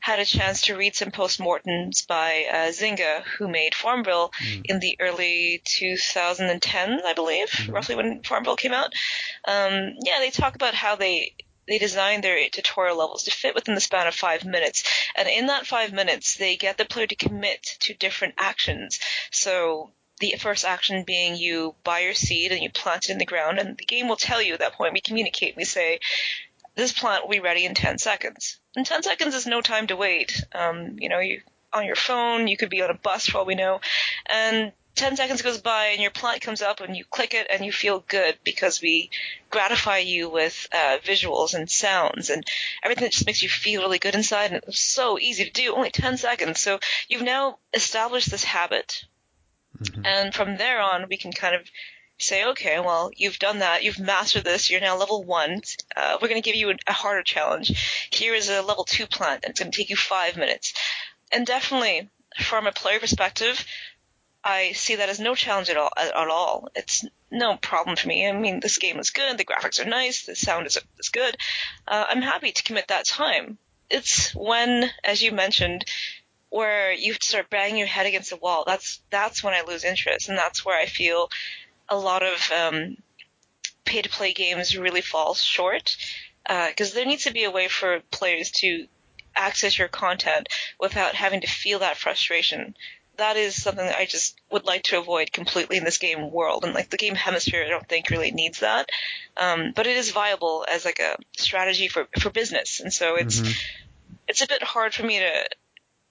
had 0.00 0.18
a 0.18 0.24
chance 0.24 0.62
to 0.62 0.76
read 0.76 0.94
some 0.94 1.10
postmortems 1.10 2.06
by 2.06 2.44
uh, 2.52 2.56
Zynga, 2.68 3.22
who 3.22 3.48
made 3.48 3.74
Farmville 3.74 4.32
in 4.64 4.78
the 4.78 4.96
early 5.00 5.62
2010s, 5.64 7.00
I 7.04 7.14
believe, 7.14 7.48
Mhm. 7.48 7.72
roughly 7.72 7.94
when 7.94 8.22
Farmville 8.22 8.56
came 8.56 8.74
out. 8.74 8.92
Um, 9.46 9.94
yeah, 10.04 10.18
they 10.18 10.30
talk 10.30 10.56
about 10.56 10.74
how 10.74 10.96
they 10.96 11.34
they 11.66 11.78
designed 11.78 12.24
their 12.24 12.48
tutorial 12.48 12.98
levels 12.98 13.24
to 13.24 13.30
fit 13.30 13.54
within 13.54 13.74
the 13.74 13.80
span 13.80 14.06
of 14.06 14.14
five 14.14 14.44
minutes, 14.44 14.84
and 15.16 15.28
in 15.28 15.46
that 15.46 15.66
five 15.66 15.92
minutes, 15.92 16.36
they 16.36 16.56
get 16.56 16.78
the 16.78 16.84
player 16.84 17.06
to 17.06 17.16
commit 17.16 17.62
to 17.80 17.94
different 17.94 18.34
actions. 18.38 19.00
So. 19.30 19.90
The 20.20 20.36
first 20.38 20.64
action 20.64 21.02
being 21.02 21.34
you 21.34 21.74
buy 21.82 21.98
your 21.98 22.14
seed 22.14 22.52
and 22.52 22.62
you 22.62 22.70
plant 22.70 23.06
it 23.06 23.10
in 23.10 23.18
the 23.18 23.26
ground, 23.26 23.58
and 23.58 23.76
the 23.76 23.84
game 23.84 24.06
will 24.06 24.14
tell 24.14 24.40
you 24.40 24.54
at 24.54 24.60
that 24.60 24.74
point. 24.74 24.92
We 24.92 25.00
communicate. 25.00 25.56
We 25.56 25.64
say, 25.64 25.98
this 26.76 26.92
plant 26.92 27.24
will 27.24 27.30
be 27.30 27.40
ready 27.40 27.64
in 27.64 27.74
10 27.74 27.98
seconds. 27.98 28.60
And 28.76 28.86
10 28.86 29.02
seconds 29.02 29.34
is 29.34 29.46
no 29.46 29.60
time 29.60 29.88
to 29.88 29.96
wait. 29.96 30.44
Um, 30.54 30.96
you 31.00 31.08
know, 31.08 31.18
you 31.18 31.40
on 31.74 31.84
your 31.84 31.96
phone, 31.96 32.46
you 32.46 32.56
could 32.56 32.70
be 32.70 32.82
on 32.82 32.90
a 32.90 32.94
bus 32.94 33.26
for 33.26 33.38
all 33.38 33.44
we 33.44 33.56
know, 33.56 33.80
and 34.30 34.72
10 34.94 35.16
seconds 35.16 35.42
goes 35.42 35.58
by 35.58 35.86
and 35.86 36.00
your 36.00 36.10
plant 36.10 36.40
comes 36.40 36.62
up 36.62 36.80
and 36.80 36.96
you 36.96 37.04
click 37.04 37.34
it 37.34 37.46
and 37.50 37.64
you 37.64 37.72
feel 37.72 38.04
good 38.06 38.38
because 38.44 38.80
we 38.80 39.10
gratify 39.50 39.98
you 39.98 40.28
with 40.28 40.68
uh, 40.72 40.98
visuals 41.04 41.54
and 41.54 41.68
sounds 41.70 42.30
and 42.30 42.44
everything 42.82 43.04
that 43.04 43.12
just 43.12 43.26
makes 43.26 43.42
you 43.42 43.48
feel 43.48 43.82
really 43.82 43.98
good 43.98 44.14
inside 44.14 44.52
and 44.52 44.62
it's 44.68 44.78
so 44.78 45.18
easy 45.18 45.44
to 45.44 45.50
do, 45.50 45.74
only 45.74 45.90
10 45.90 46.16
seconds. 46.16 46.60
So 46.60 46.78
you've 47.08 47.22
now 47.22 47.58
established 47.72 48.30
this 48.30 48.44
habit 48.44 49.04
Mhm. 49.82 50.06
and 50.06 50.34
from 50.34 50.56
there 50.56 50.80
on, 50.80 51.08
we 51.08 51.16
can 51.16 51.32
kind 51.32 51.56
of 51.56 51.68
say, 52.16 52.44
okay, 52.44 52.78
well, 52.78 53.10
you've 53.16 53.40
done 53.40 53.58
that. 53.58 53.82
You've 53.82 53.98
mastered 53.98 54.44
this. 54.44 54.70
You're 54.70 54.80
now 54.80 54.96
level 54.96 55.24
one. 55.24 55.62
Uh, 55.96 56.16
we're 56.22 56.28
going 56.28 56.40
to 56.40 56.48
give 56.48 56.54
you 56.54 56.70
a, 56.70 56.74
a 56.86 56.92
harder 56.92 57.24
challenge. 57.24 58.08
Here 58.12 58.34
is 58.34 58.48
a 58.48 58.62
level 58.62 58.84
two 58.84 59.08
plant, 59.08 59.40
and 59.44 59.50
it's 59.50 59.58
going 59.60 59.72
to 59.72 59.76
take 59.76 59.90
you 59.90 59.96
five 59.96 60.36
minutes. 60.36 60.74
And 61.32 61.44
definitely, 61.44 62.08
from 62.40 62.68
a 62.68 62.72
player 62.72 63.00
perspective, 63.00 63.64
I 64.44 64.72
see 64.72 64.96
that 64.96 65.08
as 65.08 65.18
no 65.18 65.34
challenge 65.34 65.70
at 65.70 65.78
all. 65.78 65.90
At, 65.96 66.14
all, 66.14 66.68
it's 66.76 67.04
no 67.30 67.56
problem 67.56 67.96
for 67.96 68.08
me. 68.08 68.28
I 68.28 68.32
mean, 68.32 68.60
this 68.60 68.76
game 68.76 68.98
is 68.98 69.08
good. 69.08 69.38
The 69.38 69.44
graphics 69.44 69.80
are 69.80 69.88
nice. 69.88 70.26
The 70.26 70.36
sound 70.36 70.66
is 70.66 70.78
is 70.98 71.08
good. 71.08 71.36
Uh, 71.88 72.04
I'm 72.08 72.20
happy 72.20 72.52
to 72.52 72.62
commit 72.62 72.88
that 72.88 73.06
time. 73.06 73.56
It's 73.88 74.34
when, 74.34 74.90
as 75.02 75.22
you 75.22 75.32
mentioned, 75.32 75.86
where 76.50 76.92
you 76.92 77.14
start 77.14 77.48
banging 77.48 77.78
your 77.78 77.86
head 77.86 78.04
against 78.04 78.30
the 78.30 78.36
wall. 78.36 78.64
That's 78.66 79.00
that's 79.08 79.42
when 79.42 79.54
I 79.54 79.62
lose 79.62 79.82
interest, 79.82 80.28
and 80.28 80.36
that's 80.36 80.62
where 80.62 80.78
I 80.78 80.86
feel 80.86 81.30
a 81.88 81.96
lot 81.96 82.22
of 82.22 82.50
um, 82.52 82.98
pay 83.86 84.02
to 84.02 84.10
play 84.10 84.34
games 84.34 84.76
really 84.76 85.00
fall 85.00 85.34
short. 85.34 85.96
Because 86.46 86.92
there 86.92 87.06
needs 87.06 87.24
to 87.24 87.32
be 87.32 87.44
a 87.44 87.50
way 87.50 87.68
for 87.68 88.00
players 88.10 88.50
to 88.50 88.86
access 89.34 89.78
your 89.78 89.88
content 89.88 90.48
without 90.78 91.14
having 91.14 91.40
to 91.40 91.46
feel 91.46 91.78
that 91.78 91.96
frustration. 91.96 92.74
That 93.16 93.36
is 93.36 93.60
something 93.62 93.84
that 93.86 93.96
I 93.96 94.06
just 94.06 94.36
would 94.50 94.64
like 94.64 94.82
to 94.84 94.98
avoid 94.98 95.32
completely 95.32 95.76
in 95.76 95.84
this 95.84 95.98
game 95.98 96.30
world. 96.32 96.64
And 96.64 96.74
like 96.74 96.90
the 96.90 96.96
game 96.96 97.14
hemisphere, 97.14 97.64
I 97.64 97.68
don't 97.68 97.88
think 97.88 98.10
really 98.10 98.32
needs 98.32 98.60
that. 98.60 98.88
Um, 99.36 99.72
but 99.74 99.86
it 99.86 99.96
is 99.96 100.10
viable 100.10 100.64
as 100.70 100.84
like 100.84 100.98
a 100.98 101.16
strategy 101.36 101.88
for 101.88 102.06
for 102.18 102.30
business, 102.30 102.80
and 102.80 102.92
so 102.92 103.16
it's 103.16 103.40
Mhm. 103.40 103.56
it's 104.28 104.42
a 104.42 104.48
bit 104.48 104.62
hard 104.62 104.94
for 104.94 105.04
me 105.04 105.18
to 105.20 105.46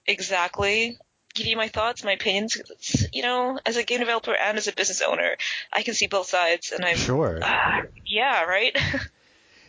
exactly 0.06 0.98
give 1.34 1.46
you 1.46 1.56
my 1.56 1.68
thoughts, 1.68 2.04
my 2.04 2.12
opinions. 2.12 2.56
It's, 2.56 3.06
you 3.12 3.22
know, 3.22 3.58
as 3.66 3.76
a 3.76 3.82
game 3.82 4.00
developer 4.00 4.34
and 4.34 4.56
as 4.56 4.68
a 4.68 4.72
business 4.72 5.02
owner, 5.02 5.36
I 5.72 5.82
can 5.82 5.94
see 5.94 6.06
both 6.06 6.28
sides, 6.28 6.70
and 6.72 6.84
I'm 6.84 6.96
Sure. 6.96 7.40
ah, 7.42 7.80
yeah, 8.06 8.44
right. 8.44 8.76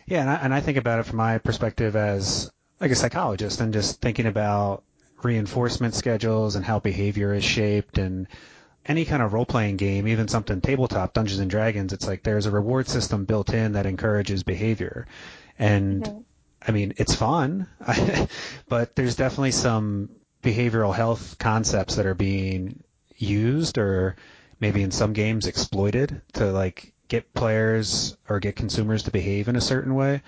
Yeah, 0.08 0.20
and 0.20 0.30
I, 0.30 0.34
and 0.36 0.54
I 0.54 0.60
think 0.60 0.78
about 0.78 1.00
it 1.00 1.06
from 1.06 1.16
my 1.16 1.38
perspective 1.38 1.96
as 1.96 2.48
like 2.80 2.92
a 2.92 2.94
psychologist 2.94 3.60
and 3.60 3.72
just 3.72 4.00
thinking 4.00 4.26
about 4.26 4.84
reinforcement 5.22 5.94
schedules 5.94 6.56
and 6.56 6.64
how 6.64 6.78
behavior 6.78 7.34
is 7.34 7.44
shaped 7.44 7.98
and 7.98 8.26
any 8.86 9.04
kind 9.04 9.22
of 9.22 9.32
role 9.32 9.46
playing 9.46 9.76
game, 9.76 10.06
even 10.06 10.28
something 10.28 10.60
tabletop, 10.60 11.12
Dungeons 11.12 11.40
and 11.40 11.50
Dragons, 11.50 11.92
it's 11.92 12.06
like 12.06 12.22
there's 12.22 12.46
a 12.46 12.50
reward 12.50 12.88
system 12.88 13.24
built 13.24 13.52
in 13.52 13.72
that 13.72 13.86
encourages 13.86 14.42
behavior. 14.42 15.06
And 15.58 16.04
Mhm. 16.04 16.24
I 16.66 16.72
mean, 16.72 16.94
it's 16.96 17.14
fun, 17.14 17.66
but 18.68 18.94
there's 18.96 19.16
definitely 19.16 19.52
some 19.52 20.10
behavioral 20.42 20.94
health 20.94 21.36
concepts 21.38 21.96
that 21.96 22.06
are 22.06 22.14
being 22.14 22.82
used 23.16 23.78
or 23.78 24.16
maybe 24.60 24.82
in 24.82 24.90
some 24.90 25.12
games 25.12 25.46
exploited 25.46 26.20
to 26.34 26.46
like 26.52 26.92
get 27.08 27.32
players 27.34 28.16
or 28.28 28.40
get 28.40 28.56
consumers 28.56 29.04
to 29.04 29.10
behave 29.10 29.48
in 29.48 29.56
a 29.56 29.60
certain 29.60 29.94
way. 29.94 30.22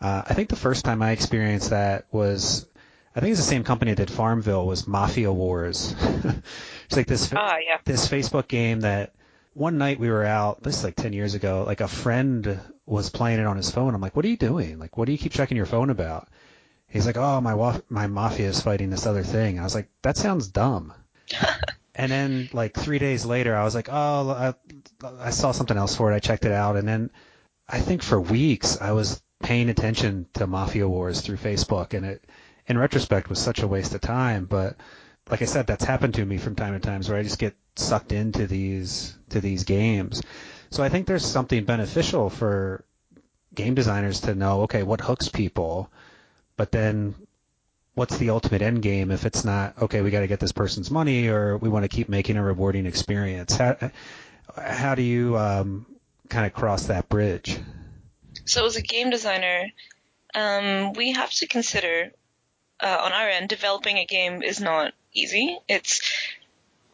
Uh, 0.00 0.22
I 0.26 0.34
think 0.34 0.48
the 0.48 0.56
first 0.56 0.84
time 0.84 1.02
I 1.02 1.10
experienced 1.10 1.70
that 1.70 2.06
was 2.12 2.66
I 3.16 3.20
think 3.20 3.32
it's 3.32 3.40
the 3.40 3.46
same 3.46 3.64
company 3.64 3.92
that 3.92 4.06
did 4.06 4.10
Farmville 4.14 4.66
was 4.66 4.86
Mafia 4.86 5.32
Wars. 5.32 5.94
it's 6.84 6.96
like 6.96 7.06
this 7.06 7.32
Ah, 7.34 7.56
yeah. 7.66 7.78
this 7.84 8.08
Facebook 8.08 8.48
game 8.48 8.80
that 8.80 9.14
one 9.54 9.78
night 9.78 9.98
we 9.98 10.08
were 10.08 10.24
out, 10.24 10.62
this 10.62 10.78
is 10.78 10.84
like 10.84 10.94
10 10.94 11.12
years 11.12 11.34
ago, 11.34 11.64
like 11.66 11.80
a 11.80 11.88
friend 11.88 12.60
was 12.86 13.10
playing 13.10 13.40
it 13.40 13.46
on 13.46 13.56
his 13.56 13.70
phone. 13.70 13.94
I'm 13.94 14.00
like, 14.00 14.14
what 14.14 14.24
are 14.24 14.28
you 14.28 14.36
doing? 14.36 14.78
Like, 14.78 14.96
what 14.96 15.06
do 15.06 15.12
you 15.12 15.18
keep 15.18 15.32
checking 15.32 15.56
your 15.56 15.66
phone 15.66 15.90
about? 15.90 16.28
He's 16.86 17.06
like, 17.06 17.16
oh, 17.16 17.40
my 17.40 17.54
wa- 17.54 17.80
my 17.88 18.06
mafia 18.06 18.48
is 18.48 18.62
fighting 18.62 18.88
this 18.90 19.06
other 19.06 19.22
thing. 19.24 19.58
I 19.58 19.64
was 19.64 19.74
like, 19.74 19.88
that 20.02 20.16
sounds 20.16 20.48
dumb. 20.48 20.94
and 21.94 22.10
then 22.12 22.48
like 22.52 22.74
three 22.74 22.98
days 22.98 23.26
later, 23.26 23.54
I 23.56 23.64
was 23.64 23.74
like, 23.74 23.88
oh, 23.90 24.30
I, 24.30 24.54
I 25.18 25.30
saw 25.30 25.52
something 25.52 25.76
else 25.76 25.96
for 25.96 26.10
it. 26.12 26.14
I 26.14 26.20
checked 26.20 26.44
it 26.44 26.52
out. 26.52 26.76
And 26.76 26.86
then 26.86 27.10
I 27.68 27.80
think 27.80 28.02
for 28.02 28.20
weeks 28.20 28.80
I 28.80 28.92
was 28.92 29.20
paying 29.42 29.68
attention 29.70 30.26
to 30.34 30.46
Mafia 30.46 30.88
Wars 30.88 31.20
through 31.20 31.36
Facebook. 31.36 31.92
And 31.94 32.06
it, 32.06 32.24
in 32.68 32.78
retrospect, 32.78 33.28
was 33.28 33.38
such 33.38 33.62
a 33.62 33.68
waste 33.68 33.94
of 33.94 34.00
time. 34.00 34.44
But 34.44 34.76
like 35.30 35.42
I 35.42 35.46
said, 35.46 35.66
that's 35.66 35.84
happened 35.84 36.14
to 36.14 36.24
me 36.24 36.38
from 36.38 36.54
time 36.54 36.74
to 36.74 36.80
time 36.80 37.02
where 37.02 37.18
I 37.18 37.22
just 37.22 37.38
get 37.38 37.56
sucked 37.76 38.12
into 38.12 38.46
these 38.46 39.16
to 39.30 39.40
these 39.40 39.64
games. 39.64 40.22
So 40.70 40.82
I 40.82 40.88
think 40.88 41.06
there's 41.06 41.24
something 41.24 41.64
beneficial 41.64 42.30
for 42.30 42.84
game 43.54 43.74
designers 43.74 44.20
to 44.22 44.34
know, 44.34 44.62
okay, 44.62 44.82
what 44.82 45.00
hooks 45.00 45.28
people, 45.28 45.90
but 46.56 46.70
then 46.70 47.14
what's 47.94 48.16
the 48.18 48.30
ultimate 48.30 48.62
end 48.62 48.80
game 48.80 49.10
if 49.10 49.26
it's 49.26 49.44
not 49.44 49.76
okay, 49.82 50.02
we 50.02 50.10
got 50.10 50.20
to 50.20 50.28
get 50.28 50.38
this 50.38 50.52
person's 50.52 50.90
money 50.90 51.28
or 51.28 51.56
we 51.56 51.68
want 51.68 51.84
to 51.84 51.88
keep 51.88 52.08
making 52.08 52.36
a 52.36 52.42
rewarding 52.42 52.86
experience. 52.86 53.56
How 53.56 53.76
how 54.56 54.94
do 54.94 55.02
you 55.02 55.36
um, 55.36 55.86
kind 56.28 56.46
of 56.46 56.52
cross 56.52 56.86
that 56.86 57.08
bridge? 57.08 57.58
So 58.44 58.64
as 58.66 58.76
a 58.76 58.82
game 58.82 59.10
designer, 59.10 59.66
um, 60.34 60.92
we 60.94 61.12
have 61.12 61.30
to 61.32 61.46
consider 61.46 62.12
uh, 62.80 62.98
on 63.02 63.12
our 63.12 63.28
end, 63.28 63.48
developing 63.48 63.98
a 63.98 64.06
game 64.06 64.42
is 64.42 64.60
not 64.60 64.92
easy. 65.12 65.58
It's 65.68 66.00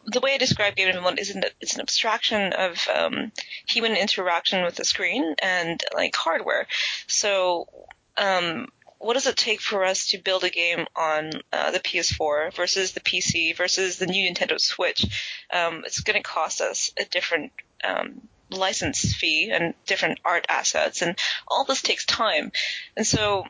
the 0.06 0.20
way 0.20 0.34
I 0.34 0.38
describe 0.38 0.76
game 0.76 0.88
development 0.88 1.18
is 1.18 1.32
that 1.32 1.52
it's 1.60 1.74
an 1.74 1.80
abstraction 1.80 2.52
of 2.52 2.86
um, 2.94 3.32
human 3.66 3.96
interaction 3.96 4.64
with 4.64 4.76
the 4.76 4.84
screen 4.84 5.34
and 5.42 5.82
like 5.94 6.14
hardware. 6.14 6.66
So, 7.06 7.68
um, 8.16 8.68
what 8.98 9.14
does 9.14 9.26
it 9.26 9.36
take 9.36 9.60
for 9.60 9.84
us 9.84 10.08
to 10.08 10.18
build 10.18 10.44
a 10.44 10.50
game 10.50 10.86
on 10.96 11.30
uh, 11.52 11.70
the 11.70 11.80
PS4 11.80 12.54
versus 12.54 12.92
the 12.92 13.00
PC 13.00 13.54
versus 13.54 13.98
the 13.98 14.06
new 14.06 14.30
Nintendo 14.30 14.58
Switch? 14.58 15.04
Um, 15.52 15.82
it's 15.84 16.00
going 16.00 16.16
to 16.16 16.22
cost 16.22 16.60
us 16.60 16.90
a 16.98 17.04
different 17.04 17.52
um, 17.82 18.28
license 18.50 19.14
fee 19.14 19.50
and 19.50 19.74
different 19.86 20.20
art 20.24 20.46
assets, 20.48 21.02
and 21.02 21.18
all 21.46 21.64
this 21.64 21.82
takes 21.82 22.06
time. 22.06 22.50
And 22.96 23.06
so 23.06 23.44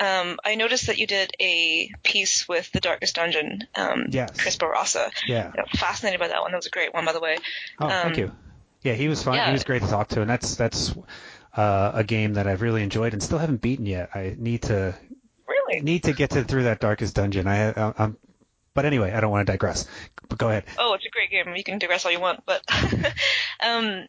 um, 0.00 0.38
I 0.44 0.54
noticed 0.54 0.86
that 0.86 0.98
you 0.98 1.06
did 1.06 1.32
a 1.40 1.90
piece 2.02 2.48
with 2.48 2.70
the 2.72 2.80
Darkest 2.80 3.14
Dungeon, 3.14 3.66
um, 3.74 4.06
yes. 4.10 4.30
Chris 4.38 4.56
Bourassa. 4.56 5.10
Yeah. 5.26 5.50
You 5.54 5.62
know, 5.62 5.66
fascinated 5.74 6.20
by 6.20 6.28
that 6.28 6.40
one. 6.40 6.52
That 6.52 6.58
was 6.58 6.66
a 6.66 6.70
great 6.70 6.94
one, 6.94 7.04
by 7.04 7.12
the 7.12 7.20
way. 7.20 7.36
Oh, 7.80 7.86
um, 7.86 7.90
thank 7.90 8.16
you. 8.18 8.32
Yeah, 8.82 8.94
he 8.94 9.08
was 9.08 9.22
fun. 9.22 9.34
Yeah. 9.34 9.46
He 9.46 9.52
was 9.52 9.64
great 9.64 9.82
to 9.82 9.88
talk 9.88 10.08
to, 10.08 10.20
and 10.20 10.30
that's 10.30 10.54
that's 10.54 10.94
uh, 11.56 11.92
a 11.94 12.04
game 12.04 12.34
that 12.34 12.46
I've 12.46 12.62
really 12.62 12.82
enjoyed 12.82 13.12
and 13.12 13.22
still 13.22 13.38
haven't 13.38 13.60
beaten 13.60 13.86
yet. 13.86 14.10
I 14.14 14.36
need 14.38 14.62
to 14.62 14.94
really 15.48 15.80
need 15.80 16.04
to 16.04 16.12
get 16.12 16.30
to 16.30 16.44
through 16.44 16.64
that 16.64 16.78
Darkest 16.78 17.14
Dungeon. 17.14 17.48
I, 17.48 17.70
I 17.70 17.94
I'm 17.98 18.16
but 18.78 18.84
anyway, 18.84 19.10
I 19.10 19.18
don't 19.18 19.32
want 19.32 19.44
to 19.44 19.52
digress. 19.52 19.86
But 20.28 20.38
go 20.38 20.48
ahead. 20.48 20.62
Oh, 20.78 20.94
it's 20.94 21.04
a 21.04 21.10
great 21.10 21.32
game. 21.32 21.52
You 21.56 21.64
can 21.64 21.80
digress 21.80 22.04
all 22.04 22.12
you 22.12 22.20
want, 22.20 22.44
but 22.46 22.62
um, 23.60 24.06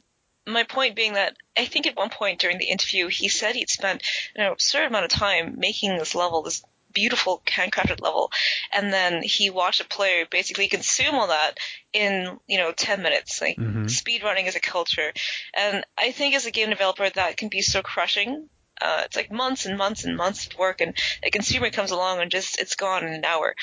my 0.52 0.64
point 0.64 0.96
being 0.96 1.14
that 1.14 1.38
I 1.58 1.66
think 1.66 1.88
at 1.88 1.96
one 1.96 2.10
point 2.10 2.40
during 2.40 2.58
the 2.58 2.70
interview 2.70 3.08
he 3.08 3.30
said 3.30 3.56
he'd 3.56 3.70
spent 3.70 4.04
you 4.36 4.44
know, 4.44 4.54
a 4.54 4.60
certain 4.60 4.90
amount 4.90 5.06
of 5.06 5.12
time 5.12 5.56
making 5.58 5.98
this 5.98 6.16
level, 6.16 6.42
this 6.42 6.64
beautiful 6.94 7.42
handcrafted 7.46 8.02
level, 8.02 8.32
and 8.74 8.92
then 8.92 9.22
he 9.22 9.50
watched 9.50 9.82
a 9.82 9.86
player 9.86 10.26
basically 10.30 10.68
consume 10.68 11.16
all 11.16 11.28
that 11.28 11.58
in 11.94 12.40
you 12.48 12.58
know 12.58 12.72
10 12.72 13.02
minutes. 13.02 13.42
Like 13.42 13.58
mm-hmm. 13.58 13.88
speed 13.88 14.24
running 14.24 14.46
is 14.46 14.56
a 14.56 14.60
culture, 14.60 15.12
and 15.54 15.84
I 15.98 16.12
think 16.12 16.36
as 16.36 16.46
a 16.46 16.52
game 16.52 16.70
developer 16.70 17.10
that 17.10 17.38
can 17.38 17.50
be 17.50 17.62
so 17.62 17.82
crushing. 17.82 18.50
Uh, 18.82 19.02
it's 19.04 19.18
like 19.18 19.30
months 19.30 19.66
and 19.66 19.78
months 19.78 20.06
and 20.06 20.16
months 20.16 20.48
of 20.48 20.58
work, 20.58 20.80
and 20.80 20.98
a 21.22 21.30
consumer 21.30 21.70
comes 21.70 21.92
along 21.92 22.22
and 22.22 22.32
just 22.32 22.60
it's 22.62 22.76
gone 22.76 23.06
in 23.06 23.12
an 23.12 23.26
hour. 23.26 23.54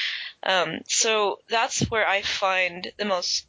Um, 0.43 0.81
so 0.89 1.39
that's 1.49 1.81
where 1.91 2.07
I 2.07 2.21
find 2.21 2.93
the 2.99 3.07
most 3.07 3.47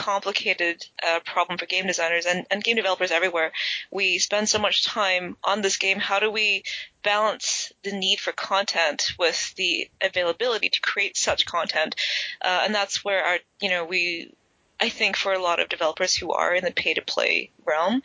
complicated 0.00 0.86
uh, 1.06 1.20
problem 1.26 1.58
for 1.58 1.66
game 1.66 1.86
designers 1.86 2.24
and, 2.24 2.46
and 2.50 2.64
game 2.64 2.76
developers 2.76 3.10
everywhere. 3.10 3.52
We 3.90 4.18
spend 4.18 4.48
so 4.48 4.58
much 4.58 4.82
time 4.82 5.36
on 5.44 5.60
this 5.60 5.76
game. 5.76 5.98
How 5.98 6.20
do 6.20 6.30
we 6.30 6.64
balance 7.02 7.70
the 7.82 7.92
need 7.92 8.18
for 8.18 8.32
content 8.32 9.12
with 9.18 9.54
the 9.56 9.90
availability 10.00 10.70
to 10.70 10.80
create 10.80 11.18
such 11.18 11.44
content? 11.44 11.96
Uh, 12.40 12.62
and 12.64 12.74
that's 12.74 13.04
where 13.04 13.22
our, 13.22 13.38
you 13.60 13.68
know, 13.68 13.84
we, 13.84 14.32
I 14.80 14.88
think 14.88 15.18
for 15.18 15.34
a 15.34 15.42
lot 15.42 15.60
of 15.60 15.68
developers 15.68 16.16
who 16.16 16.32
are 16.32 16.54
in 16.54 16.64
the 16.64 16.70
pay 16.70 16.94
to 16.94 17.02
play 17.02 17.50
realm, 17.66 18.00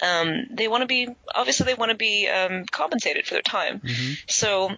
um, 0.00 0.46
they 0.52 0.68
want 0.68 0.82
to 0.82 0.86
be, 0.86 1.08
obviously 1.34 1.66
they 1.66 1.74
want 1.74 1.90
to 1.90 1.96
be 1.96 2.28
um, 2.28 2.64
compensated 2.66 3.26
for 3.26 3.34
their 3.34 3.42
time. 3.42 3.80
Mm-hmm. 3.80 4.12
So 4.28 4.70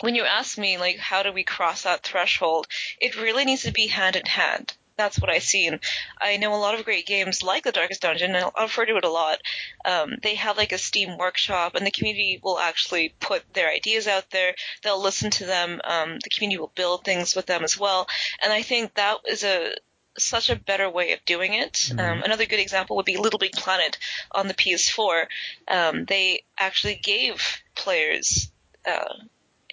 when 0.00 0.14
you 0.14 0.24
ask 0.24 0.58
me 0.58 0.76
like 0.76 0.98
how 0.98 1.22
do 1.22 1.32
we 1.32 1.42
cross 1.42 1.84
that 1.84 2.02
threshold, 2.02 2.66
it 3.00 3.18
really 3.18 3.46
needs 3.46 3.62
to 3.62 3.72
be 3.72 3.86
hand 3.86 4.16
in 4.16 4.26
hand 4.26 4.74
that's 4.96 5.20
what 5.20 5.30
I 5.30 5.38
see. 5.38 5.66
And 5.66 5.80
I 6.20 6.36
know 6.36 6.54
a 6.54 6.56
lot 6.56 6.78
of 6.78 6.84
great 6.84 7.06
games 7.06 7.42
like 7.42 7.64
The 7.64 7.72
Darkest 7.72 8.02
Dungeon, 8.02 8.34
and 8.34 8.44
I'll 8.56 8.66
refer 8.66 8.86
to 8.86 8.96
it 8.96 9.04
a 9.04 9.10
lot. 9.10 9.38
Um, 9.84 10.16
they 10.22 10.34
have 10.36 10.56
like 10.56 10.72
a 10.72 10.78
Steam 10.78 11.18
workshop, 11.18 11.74
and 11.74 11.86
the 11.86 11.90
community 11.90 12.40
will 12.42 12.58
actually 12.58 13.14
put 13.20 13.42
their 13.54 13.70
ideas 13.70 14.06
out 14.06 14.30
there. 14.30 14.54
They'll 14.82 15.02
listen 15.02 15.30
to 15.32 15.46
them. 15.46 15.80
Um, 15.84 16.18
the 16.22 16.30
community 16.30 16.58
will 16.58 16.72
build 16.74 17.04
things 17.04 17.34
with 17.34 17.46
them 17.46 17.62
as 17.62 17.78
well. 17.78 18.06
And 18.42 18.52
I 18.52 18.62
think 18.62 18.94
that 18.94 19.18
is 19.28 19.44
a 19.44 19.74
such 20.18 20.48
a 20.48 20.56
better 20.56 20.88
way 20.88 21.12
of 21.12 21.24
doing 21.24 21.54
it. 21.54 21.74
Mm-hmm. 21.74 22.00
Um, 22.00 22.22
another 22.22 22.46
good 22.46 22.60
example 22.60 22.96
would 22.96 23.06
be 23.06 23.16
Little 23.16 23.38
Big 23.38 23.52
Planet 23.52 23.98
on 24.32 24.48
the 24.48 24.54
PS4. 24.54 25.26
Um, 25.68 26.04
they 26.06 26.44
actually 26.58 26.96
gave 26.96 27.60
players 27.74 28.50
uh, 28.86 29.14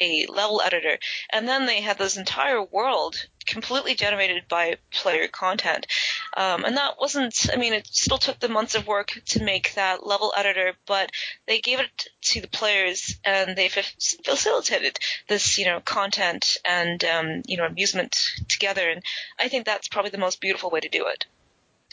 a 0.01 0.25
level 0.27 0.61
editor, 0.61 0.97
and 1.29 1.47
then 1.47 1.65
they 1.65 1.81
had 1.81 1.97
this 1.97 2.17
entire 2.17 2.61
world 2.61 3.27
completely 3.45 3.95
generated 3.95 4.43
by 4.49 4.77
player 4.91 5.27
content. 5.27 5.87
Um, 6.35 6.65
and 6.65 6.77
that 6.77 6.99
wasn't, 6.99 7.47
I 7.51 7.57
mean, 7.57 7.73
it 7.73 7.87
still 7.87 8.17
took 8.17 8.39
the 8.39 8.49
months 8.49 8.75
of 8.75 8.87
work 8.87 9.21
to 9.27 9.43
make 9.43 9.73
that 9.75 10.05
level 10.05 10.33
editor, 10.35 10.73
but 10.85 11.11
they 11.47 11.59
gave 11.59 11.79
it 11.79 12.07
to 12.21 12.41
the 12.41 12.47
players 12.47 13.17
and 13.23 13.55
they 13.55 13.67
f- 13.67 13.95
facilitated 14.25 14.99
this, 15.27 15.57
you 15.57 15.65
know, 15.65 15.79
content 15.79 16.57
and, 16.65 17.03
um, 17.03 17.41
you 17.45 17.57
know, 17.57 17.65
amusement 17.65 18.31
together. 18.47 18.89
And 18.89 19.03
I 19.39 19.47
think 19.47 19.65
that's 19.65 19.87
probably 19.87 20.11
the 20.11 20.17
most 20.17 20.41
beautiful 20.41 20.69
way 20.69 20.79
to 20.79 20.89
do 20.89 21.07
it. 21.07 21.25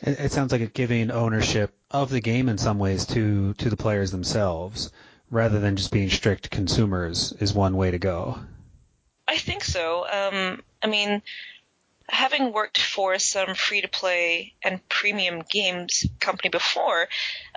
It, 0.02 0.20
it 0.20 0.32
sounds 0.32 0.52
like 0.52 0.60
it 0.60 0.74
giving 0.74 1.10
ownership 1.10 1.72
of 1.90 2.10
the 2.10 2.20
game 2.20 2.48
in 2.48 2.58
some 2.58 2.78
ways 2.78 3.06
to, 3.06 3.54
to 3.54 3.70
the 3.70 3.76
players 3.76 4.10
themselves 4.10 4.90
rather 5.30 5.60
than 5.60 5.76
just 5.76 5.92
being 5.92 6.10
strict 6.10 6.50
consumers 6.50 7.32
is 7.38 7.54
one 7.54 7.76
way 7.76 7.90
to 7.90 7.98
go. 7.98 8.38
I 9.28 9.36
think 9.36 9.62
so. 9.62 10.06
Um, 10.10 10.62
I 10.82 10.86
mean, 10.86 11.22
having 12.08 12.52
worked 12.52 12.80
for 12.80 13.18
some 13.18 13.54
free 13.54 13.80
to 13.80 13.88
play 13.88 14.54
and 14.64 14.86
premium 14.88 15.42
games 15.48 16.04
company 16.18 16.48
before, 16.48 17.08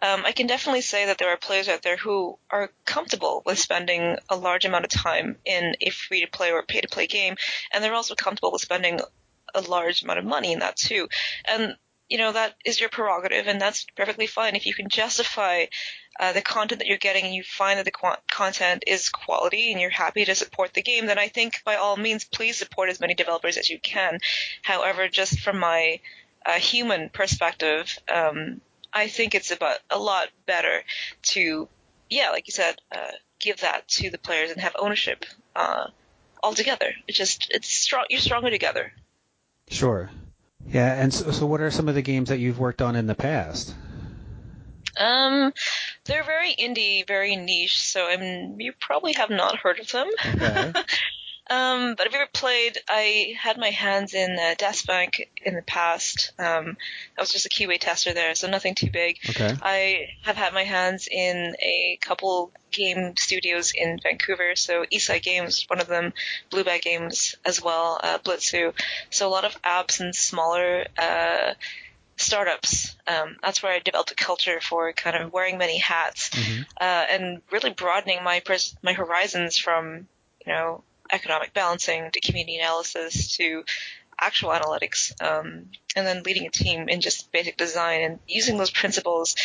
um, 0.01 0.23
I 0.25 0.31
can 0.31 0.47
definitely 0.47 0.81
say 0.81 1.07
that 1.07 1.17
there 1.17 1.29
are 1.29 1.37
players 1.37 1.67
out 1.67 1.81
there 1.81 1.97
who 1.97 2.37
are 2.49 2.69
comfortable 2.85 3.41
with 3.45 3.59
spending 3.59 4.17
a 4.29 4.35
large 4.35 4.65
amount 4.65 4.85
of 4.85 4.91
time 4.91 5.37
in 5.45 5.75
a 5.81 5.89
free 5.89 6.21
to 6.21 6.27
play 6.27 6.51
or 6.51 6.63
pay 6.63 6.81
to 6.81 6.87
play 6.87 7.07
game, 7.07 7.35
and 7.71 7.83
they're 7.83 7.93
also 7.95 8.15
comfortable 8.15 8.51
with 8.51 8.61
spending 8.61 8.99
a 9.55 9.61
large 9.61 10.03
amount 10.03 10.19
of 10.19 10.25
money 10.25 10.53
in 10.53 10.59
that 10.59 10.75
too. 10.75 11.07
And 11.49 11.75
you 12.09 12.17
know 12.17 12.31
that 12.31 12.55
is 12.65 12.79
your 12.79 12.89
prerogative, 12.89 13.47
and 13.47 13.59
that's 13.59 13.85
perfectly 13.95 14.27
fine 14.27 14.55
if 14.55 14.65
you 14.65 14.73
can 14.73 14.89
justify 14.89 15.65
uh, 16.19 16.33
the 16.33 16.41
content 16.41 16.79
that 16.79 16.87
you're 16.87 16.97
getting 16.97 17.25
and 17.25 17.33
you 17.33 17.43
find 17.43 17.79
that 17.79 17.85
the 17.85 17.91
qu- 17.91 18.15
content 18.31 18.83
is 18.85 19.09
quality 19.09 19.71
and 19.71 19.81
you're 19.81 19.89
happy 19.89 20.25
to 20.25 20.35
support 20.35 20.73
the 20.73 20.81
game, 20.81 21.07
then 21.07 21.17
I 21.17 21.27
think 21.27 21.61
by 21.65 21.75
all 21.75 21.97
means, 21.97 22.23
please 22.23 22.57
support 22.57 22.89
as 22.89 22.99
many 22.99 23.13
developers 23.15 23.57
as 23.57 23.69
you 23.69 23.79
can. 23.79 24.19
However, 24.61 25.07
just 25.07 25.39
from 25.39 25.57
my 25.59 25.99
uh, 26.45 26.53
human 26.53 27.09
perspective, 27.09 27.97
um, 28.13 28.61
I 28.91 29.07
think 29.07 29.33
it's 29.33 29.51
about 29.51 29.77
a 29.89 29.97
lot 29.97 30.29
better 30.45 30.83
to, 31.23 31.67
yeah, 32.09 32.29
like 32.29 32.47
you 32.47 32.51
said, 32.51 32.75
uh, 32.91 33.11
give 33.39 33.61
that 33.61 33.87
to 33.87 34.09
the 34.09 34.17
players 34.17 34.51
and 34.51 34.61
have 34.61 34.75
ownership 34.77 35.25
uh, 35.55 35.87
altogether. 36.43 36.93
It's 37.07 37.17
just 37.17 37.47
it's 37.49 37.67
strong. 37.67 38.05
You're 38.09 38.19
stronger 38.19 38.51
together. 38.51 38.93
Sure. 39.69 40.11
Yeah, 40.67 40.93
and 40.93 41.13
so, 41.13 41.31
so 41.31 41.45
what 41.45 41.59
are 41.61 41.71
some 41.71 41.89
of 41.89 41.95
the 41.95 42.01
games 42.01 42.29
that 42.29 42.37
you've 42.37 42.59
worked 42.59 42.81
on 42.81 42.95
in 42.95 43.07
the 43.07 43.15
past? 43.15 43.73
Um, 44.97 45.53
they're 46.05 46.23
very 46.23 46.53
indie, 46.53 47.05
very 47.07 47.35
niche, 47.35 47.81
so 47.81 48.07
I'm, 48.07 48.59
you 48.59 48.73
probably 48.79 49.13
have 49.13 49.29
not 49.29 49.57
heard 49.57 49.79
of 49.79 49.91
them. 49.91 50.09
Okay. 50.25 50.73
Um, 51.49 51.95
but 51.95 52.07
I've 52.07 52.13
ever 52.13 52.29
played. 52.33 52.77
I 52.87 53.35
had 53.37 53.57
my 53.57 53.69
hands 53.69 54.13
in 54.13 54.31
uh, 54.31 54.55
DeathSpank 54.57 55.27
in 55.43 55.55
the 55.55 55.61
past. 55.61 56.31
Um, 56.39 56.77
I 57.17 57.21
was 57.21 57.31
just 57.31 57.45
a 57.45 57.49
QA 57.49 57.79
tester 57.79 58.13
there, 58.13 58.33
so 58.33 58.49
nothing 58.49 58.75
too 58.75 58.89
big. 58.89 59.17
Okay. 59.29 59.53
I 59.61 60.07
have 60.21 60.37
had 60.37 60.53
my 60.53 60.63
hands 60.63 61.07
in 61.11 61.55
a 61.61 61.97
couple 62.01 62.51
game 62.71 63.15
studios 63.17 63.73
in 63.75 63.99
Vancouver. 64.01 64.55
So 64.55 64.85
Eastside 64.91 65.21
Games, 65.21 65.65
one 65.67 65.81
of 65.81 65.87
them, 65.87 66.13
Blue 66.49 66.63
Bag 66.63 66.81
Games 66.81 67.35
as 67.45 67.61
well, 67.61 67.99
uh, 68.01 68.19
Blitzu. 68.19 68.73
So 69.09 69.27
a 69.27 69.29
lot 69.29 69.45
of 69.45 69.61
apps 69.63 69.99
and 69.99 70.15
smaller 70.15 70.85
uh, 70.97 71.53
startups. 72.17 72.95
Um, 73.07 73.37
that's 73.41 73.61
where 73.63 73.73
I 73.73 73.79
developed 73.79 74.11
a 74.11 74.15
culture 74.15 74.59
for 74.61 74.91
kind 74.93 75.15
of 75.15 75.33
wearing 75.33 75.57
many 75.57 75.77
hats 75.77 76.29
Mm-hmm. 76.29 76.61
uh, 76.79 77.05
and 77.09 77.41
really 77.51 77.71
broadening 77.71 78.23
my 78.23 78.39
pers- 78.39 78.75
my 78.81 78.93
horizons 78.93 79.57
from 79.57 80.07
you 80.45 80.53
know 80.53 80.83
economic 81.11 81.53
balancing 81.53 82.09
to 82.11 82.19
community 82.21 82.57
analysis 82.57 83.37
to 83.37 83.63
actual 84.19 84.51
analytics, 84.51 85.11
um, 85.21 85.65
and 85.95 86.07
then 86.07 86.23
leading 86.23 86.45
a 86.45 86.49
team 86.49 86.87
in 86.89 87.01
just 87.01 87.31
basic 87.31 87.57
design 87.57 88.01
and 88.01 88.19
using 88.27 88.57
those 88.57 88.71
principles. 88.71 89.35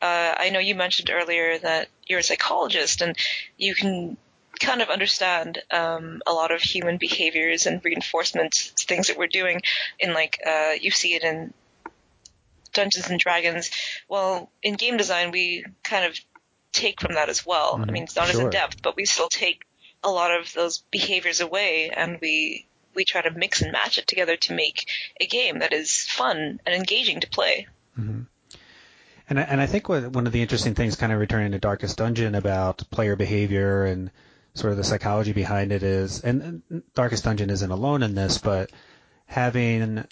Uh, 0.00 0.34
I 0.36 0.50
know 0.50 0.60
you 0.60 0.74
mentioned 0.74 1.10
earlier 1.10 1.58
that 1.58 1.88
you're 2.06 2.20
a 2.20 2.22
psychologist 2.22 3.02
and 3.02 3.16
you 3.58 3.74
can 3.74 4.16
kind 4.58 4.82
of 4.82 4.88
understand 4.88 5.58
um, 5.70 6.22
a 6.26 6.32
lot 6.32 6.52
of 6.52 6.60
human 6.60 6.96
behaviors 6.96 7.66
and 7.66 7.84
reinforcement 7.84 8.54
things 8.78 9.06
that 9.08 9.16
we're 9.16 9.26
doing 9.26 9.62
in 9.98 10.12
like 10.12 10.38
uh, 10.46 10.72
you 10.80 10.90
see 10.90 11.14
it 11.14 11.22
in 11.22 11.52
Dungeons 12.72 13.08
and 13.08 13.18
Dragons. 13.18 13.70
Well, 14.08 14.50
in 14.62 14.74
game 14.74 14.96
design, 14.96 15.30
we 15.30 15.64
kind 15.82 16.04
of 16.04 16.18
take 16.72 17.00
from 17.00 17.14
that 17.14 17.28
as 17.28 17.44
well. 17.44 17.76
I 17.80 17.84
Mhm. 17.84 17.90
mean, 17.90 18.02
it's 18.04 18.16
not 18.16 18.30
as 18.30 18.38
in 18.38 18.50
depth, 18.50 18.82
but 18.82 18.96
we 18.96 19.04
still 19.06 19.28
take 19.28 19.64
a 20.02 20.10
lot 20.10 20.30
of 20.30 20.52
those 20.54 20.78
behaviors 20.90 21.40
away, 21.40 21.90
and 21.90 22.18
we 22.20 22.66
we 22.92 23.04
try 23.04 23.22
to 23.22 23.30
mix 23.30 23.62
and 23.62 23.70
match 23.70 23.98
it 23.98 24.06
together 24.08 24.36
to 24.36 24.52
make 24.52 24.88
a 25.20 25.26
game 25.26 25.60
that 25.60 25.72
is 25.72 26.02
fun 26.08 26.60
and 26.66 26.74
engaging 26.74 27.20
to 27.20 27.28
play. 27.28 27.68
And 27.96 28.26
I, 29.38 29.42
and 29.42 29.60
I 29.60 29.66
think 29.66 29.88
what, 29.88 30.10
one 30.10 30.26
of 30.26 30.32
the 30.32 30.42
interesting 30.42 30.74
things, 30.74 30.96
kind 30.96 31.12
of 31.12 31.20
returning 31.20 31.52
to 31.52 31.60
Darkest 31.60 31.98
Dungeon 31.98 32.34
about 32.34 32.82
player 32.90 33.14
behavior 33.14 33.84
and 33.84 34.10
sort 34.54 34.72
of 34.72 34.76
the 34.76 34.82
psychology 34.82 35.32
behind 35.32 35.70
it 35.70 35.84
is, 35.84 36.20
and 36.20 36.62
Darkest 36.94 37.22
Dungeon 37.22 37.48
isn't 37.48 37.70
alone 37.70 38.02
in 38.02 38.16
this, 38.16 38.38
but 38.38 38.70
having 39.26 40.04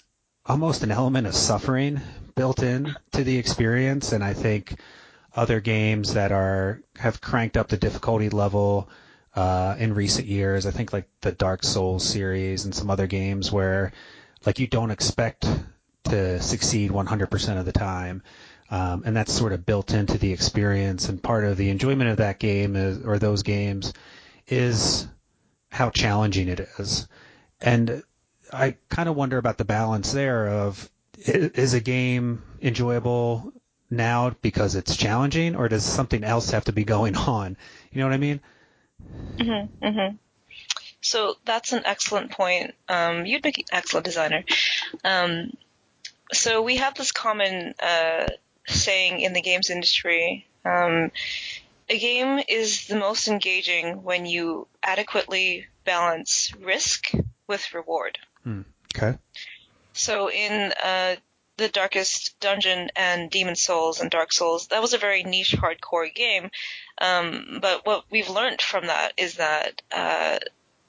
almost 0.49 0.81
an 0.81 0.91
element 0.91 1.27
of 1.27 1.35
suffering 1.35 2.01
built 2.35 2.63
in 2.63 2.95
to 3.11 3.23
the 3.23 3.37
experience. 3.37 4.11
And 4.11 4.23
I 4.23 4.33
think 4.33 4.75
other 5.35 5.59
games 5.59 6.15
that 6.15 6.31
are 6.31 6.81
have 6.97 7.21
cranked 7.21 7.55
up 7.55 7.67
the 7.67 7.77
difficulty 7.77 8.29
level 8.29 8.89
uh, 9.35 9.75
in 9.77 9.93
recent 9.93 10.27
years, 10.27 10.65
I 10.65 10.71
think 10.71 10.91
like 10.91 11.07
the 11.21 11.31
Dark 11.31 11.63
Souls 11.63 12.03
series 12.03 12.65
and 12.65 12.73
some 12.73 12.89
other 12.89 13.05
games 13.05 13.51
where 13.51 13.93
like 14.45 14.57
you 14.57 14.65
don't 14.65 14.89
expect 14.89 15.47
to 16.05 16.41
succeed 16.41 16.89
100% 16.89 17.59
of 17.59 17.65
the 17.65 17.71
time. 17.71 18.23
Um, 18.71 19.03
and 19.05 19.15
that's 19.15 19.33
sort 19.33 19.53
of 19.53 19.65
built 19.65 19.93
into 19.93 20.17
the 20.17 20.33
experience. 20.33 21.09
And 21.09 21.21
part 21.21 21.43
of 21.43 21.57
the 21.57 21.69
enjoyment 21.69 22.09
of 22.09 22.17
that 22.17 22.39
game 22.39 22.75
is, 22.75 23.03
or 23.03 23.19
those 23.19 23.43
games 23.43 23.93
is 24.47 25.07
how 25.71 25.91
challenging 25.91 26.47
it 26.47 26.59
is. 26.79 27.07
And 27.61 28.03
I 28.51 28.75
kind 28.89 29.09
of 29.09 29.15
wonder 29.15 29.37
about 29.37 29.57
the 29.57 29.65
balance 29.65 30.11
there 30.11 30.47
of 30.47 30.89
is 31.17 31.73
a 31.73 31.79
game 31.79 32.43
enjoyable 32.61 33.53
now 33.89 34.35
because 34.41 34.75
it's 34.75 34.95
challenging 34.95 35.55
or 35.55 35.67
does 35.67 35.83
something 35.83 36.23
else 36.23 36.51
have 36.51 36.65
to 36.65 36.71
be 36.71 36.83
going 36.83 37.15
on? 37.15 37.57
You 37.91 37.99
know 37.99 38.05
what 38.07 38.13
I 38.13 38.17
mean? 38.17 38.39
Mm-hmm, 39.37 39.85
mm-hmm. 39.85 40.15
So 41.01 41.35
that's 41.45 41.73
an 41.73 41.83
excellent 41.85 42.31
point. 42.31 42.75
Um, 42.87 43.25
you'd 43.25 43.43
make 43.43 43.57
an 43.57 43.65
excellent 43.71 44.05
designer. 44.05 44.43
Um, 45.03 45.53
so 46.33 46.61
we 46.61 46.77
have 46.77 46.93
this 46.95 47.11
common 47.11 47.73
uh, 47.81 48.27
saying 48.67 49.21
in 49.21 49.33
the 49.33 49.41
games 49.41 49.69
industry. 49.69 50.45
Um, 50.65 51.11
a 51.89 51.97
game 51.97 52.41
is 52.47 52.87
the 52.87 52.97
most 52.97 53.27
engaging 53.27 54.03
when 54.03 54.25
you 54.25 54.67
adequately 54.83 55.65
balance 55.85 56.53
risk 56.59 57.11
with 57.47 57.73
reward. 57.73 58.19
Okay. 58.95 59.17
So 59.93 60.31
in 60.31 60.73
uh, 60.83 61.15
the 61.57 61.69
Darkest 61.69 62.39
Dungeon 62.39 62.89
and 62.95 63.29
Demon's 63.29 63.61
Souls 63.61 63.99
and 63.99 64.09
Dark 64.09 64.31
Souls, 64.31 64.67
that 64.67 64.81
was 64.81 64.93
a 64.93 64.97
very 64.97 65.23
niche, 65.23 65.55
hardcore 65.57 66.13
game. 66.13 66.49
Um, 66.99 67.59
but 67.61 67.85
what 67.85 68.05
we've 68.09 68.29
learned 68.29 68.61
from 68.61 68.87
that 68.87 69.13
is 69.17 69.35
that 69.35 69.81
uh, 69.91 70.39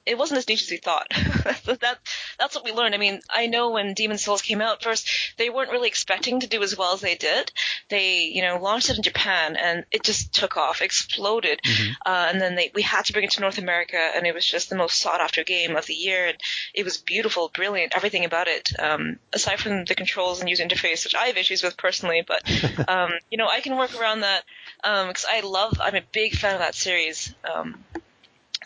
it 0.05 0.17
wasn't 0.17 0.37
as 0.39 0.47
niche 0.47 0.63
as 0.63 0.71
we 0.71 0.77
thought. 0.77 1.07
that 1.11 1.99
that's 2.39 2.55
what 2.55 2.65
we 2.65 2.71
learned. 2.71 2.95
I 2.95 2.97
mean, 2.97 3.21
I 3.29 3.47
know 3.47 3.69
when 3.69 3.93
Demon's 3.93 4.23
Souls 4.23 4.41
came 4.41 4.61
out 4.61 4.81
first, 4.81 5.07
they 5.37 5.49
weren't 5.49 5.71
really 5.71 5.87
expecting 5.87 6.39
to 6.39 6.47
do 6.47 6.63
as 6.63 6.75
well 6.75 6.93
as 6.93 7.01
they 7.01 7.15
did. 7.15 7.51
They, 7.89 8.23
you 8.23 8.41
know, 8.41 8.57
launched 8.57 8.89
it 8.89 8.97
in 8.97 9.03
Japan 9.03 9.55
and 9.55 9.85
it 9.91 10.03
just 10.03 10.33
took 10.33 10.57
off, 10.57 10.81
exploded. 10.81 11.59
Mhm. 11.63 11.93
Uh, 12.05 12.27
and 12.29 12.41
then 12.41 12.55
they 12.55 12.71
we 12.73 12.81
had 12.81 13.05
to 13.05 13.13
bring 13.13 13.25
it 13.25 13.31
to 13.31 13.41
North 13.41 13.57
America, 13.57 13.97
and 13.97 14.25
it 14.25 14.33
was 14.33 14.45
just 14.45 14.69
the 14.69 14.75
most 14.75 14.99
sought 14.99 15.21
after 15.21 15.43
game 15.43 15.75
of 15.75 15.85
the 15.85 15.93
year. 15.93 16.27
And 16.27 16.37
it 16.73 16.83
was 16.83 16.97
beautiful, 16.97 17.49
brilliant, 17.49 17.93
everything 17.95 18.25
about 18.25 18.47
it. 18.47 18.71
Um, 18.79 19.19
aside 19.33 19.59
from 19.59 19.85
the 19.85 19.95
controls 19.95 20.39
and 20.39 20.49
user 20.49 20.63
interface, 20.63 21.03
which 21.03 21.15
I 21.15 21.27
have 21.27 21.37
issues 21.37 21.63
with 21.63 21.77
personally, 21.77 22.23
but 22.27 22.41
um, 22.89 23.11
you 23.29 23.37
know, 23.37 23.47
I 23.47 23.61
can 23.61 23.77
work 23.77 23.99
around 23.99 24.21
that 24.21 24.43
because 24.81 25.25
I 25.29 25.41
love. 25.41 25.79
I'm 25.79 25.95
a 25.95 26.01
big 26.11 26.33
fan 26.33 26.53
of 26.55 26.59
that 26.59 26.75
series. 26.75 27.33
Um, 27.53 27.83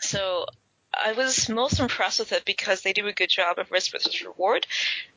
so 0.00 0.46
I 0.98 1.12
was 1.12 1.48
most 1.48 1.78
impressed 1.80 2.18
with 2.18 2.32
it 2.32 2.44
because 2.44 2.82
they 2.82 2.92
do 2.92 3.06
a 3.06 3.12
good 3.12 3.28
job 3.28 3.58
of 3.58 3.70
risk 3.70 3.92
versus 3.92 4.22
reward. 4.22 4.66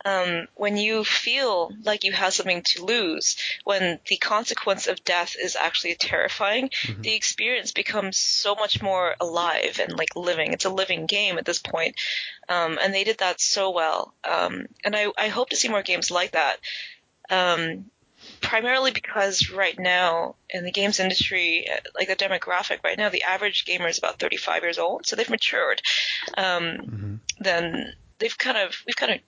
Um, 0.05 0.47
when 0.55 0.77
you 0.77 1.03
feel 1.03 1.71
like 1.83 2.03
you 2.03 2.11
have 2.11 2.33
something 2.33 2.63
to 2.67 2.85
lose, 2.85 3.37
when 3.63 3.99
the 4.07 4.17
consequence 4.17 4.87
of 4.87 5.03
death 5.03 5.35
is 5.41 5.55
actually 5.55 5.95
terrifying, 5.95 6.69
Mhm. 6.69 7.03
the 7.03 7.15
experience 7.15 7.71
becomes 7.71 8.17
so 8.17 8.55
much 8.55 8.81
more 8.81 9.15
alive 9.19 9.79
and 9.79 9.97
like 9.97 10.15
living. 10.15 10.53
It's 10.53 10.65
a 10.65 10.69
living 10.69 11.05
game 11.05 11.37
at 11.37 11.45
this 11.45 11.59
point. 11.59 11.95
Um, 12.47 12.79
and 12.81 12.93
they 12.93 13.03
did 13.03 13.19
that 13.19 13.39
so 13.41 13.69
well. 13.71 14.13
Um, 14.23 14.67
and 14.83 14.95
I, 14.95 15.11
I 15.17 15.27
hope 15.27 15.49
to 15.49 15.55
see 15.55 15.69
more 15.69 15.83
games 15.83 16.11
like 16.11 16.31
that. 16.31 16.59
Um, 17.29 17.91
primarily 18.41 18.91
because 18.91 19.49
right 19.49 19.78
now 19.78 20.36
in 20.49 20.63
the 20.63 20.71
games 20.71 20.99
industry, 20.99 21.67
uh, 21.71 21.78
like 21.95 22.08
the 22.08 22.15
demographic 22.15 22.84
right 22.84 22.97
now, 22.97 23.10
the 23.10 23.23
average 23.23 23.65
gamer 23.65 23.88
is 23.88 23.97
about 23.97 24.19
35 24.19 24.63
years 24.63 24.80
old, 24.80 25.06
so 25.06 25.15
they've 25.15 25.30
matured. 25.30 25.82
Um, 26.38 26.75
hmm 26.78 27.15
then 27.41 27.93
they've 28.17 28.38
kind 28.38 28.58
of 28.58 28.75
we've 28.86 28.97
kind 28.97 29.13
of 29.13 29.19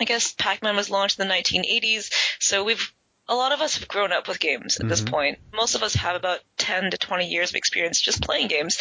I 0.00 0.04
guess 0.04 0.32
Pac-Man 0.32 0.74
was 0.74 0.90
launched 0.90 1.20
in 1.20 1.28
the 1.28 1.32
1980s, 1.32 2.10
so 2.40 2.64
we've 2.64 2.92
a 3.28 3.36
lot 3.36 3.52
of 3.52 3.60
us 3.60 3.78
have 3.78 3.86
grown 3.86 4.10
up 4.10 4.26
with 4.26 4.40
games 4.40 4.80
at 4.80 4.88
this 4.88 5.00
Mhm. 5.00 5.10
point. 5.10 5.38
Most 5.54 5.76
of 5.76 5.82
us 5.84 5.94
have 5.94 6.16
about 6.16 6.40
10 6.58 6.90
to 6.90 6.98
20 6.98 7.28
years 7.28 7.50
of 7.50 7.56
experience 7.56 8.00
just 8.00 8.20
playing 8.22 8.48
games, 8.48 8.78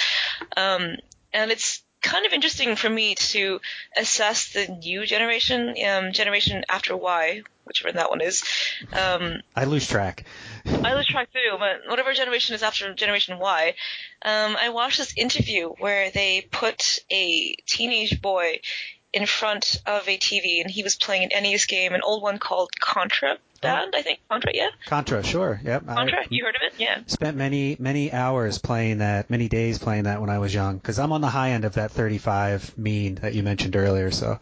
um, 0.57 0.95
and 1.31 1.51
it's 1.51 1.83
kind 2.01 2.25
of 2.25 2.33
interesting 2.33 2.75
for 2.75 2.89
me 2.89 3.15
to 3.15 3.61
assess 3.95 4.53
the 4.53 4.67
new 4.67 5.05
generation, 5.05 5.75
um, 5.87 6.11
generation 6.11 6.63
after 6.69 6.95
Y, 6.97 7.41
whichever 7.65 7.91
that 7.91 8.09
one 8.09 8.21
is. 8.21 8.43
Um, 8.91 9.41
I 9.55 9.65
lose 9.65 9.87
track. 9.87 10.25
I 10.65 10.93
lose 10.95 11.07
track 11.07 11.29
too, 11.31 11.57
but 11.57 11.87
whatever 11.87 12.13
generation 12.13 12.55
is 12.55 12.63
after 12.63 12.93
Generation 12.93 13.39
Y, 13.39 13.75
um, 14.23 14.57
I 14.59 14.69
watched 14.69 14.97
this 14.97 15.13
interview 15.17 15.69
where 15.69 16.11
they 16.11 16.41
put 16.41 16.99
a 17.09 17.55
teenage 17.65 18.21
boy 18.21 18.59
in 19.13 19.25
front 19.25 19.81
of 19.85 20.07
a 20.07 20.17
TV 20.17 20.61
and 20.61 20.69
he 20.71 20.83
was 20.83 20.95
playing 20.95 21.31
an 21.31 21.43
NES 21.43 21.65
game, 21.65 21.93
an 21.93 22.01
old 22.03 22.23
one 22.23 22.39
called 22.39 22.69
Contra 22.79 23.37
Band, 23.61 23.93
I 23.95 24.01
think. 24.01 24.19
Contra, 24.29 24.51
yeah? 24.53 24.69
Contra, 24.87 25.23
sure. 25.23 25.59
Yep. 25.63 25.83
I- 25.87 25.93
Contra? 25.95 26.25
You 26.29 26.43
heard 26.45 26.55
of 26.55 26.61
it? 26.63 26.73
Yeah. 26.79 27.01
spent 27.07 27.37
many 27.37 27.75
many 27.79 28.11
hours 28.11 28.57
playing 28.57 28.99
that 28.99 29.29
many 29.29 29.47
days 29.47 29.77
playing 29.77 30.03
that 30.05 30.19
when 30.21 30.29
i 30.29 30.39
was 30.39 30.53
young 30.53 30.77
because 30.77 30.97
i'm 30.97 31.11
on 31.11 31.21
the 31.21 31.29
high 31.29 31.51
end 31.51 31.63
of 31.65 31.73
that 31.73 31.91
35 31.91 32.77
mean 32.77 33.15
that 33.15 33.33
you 33.35 33.43
mentioned 33.43 33.75
earlier 33.75 34.09
so 34.09 34.39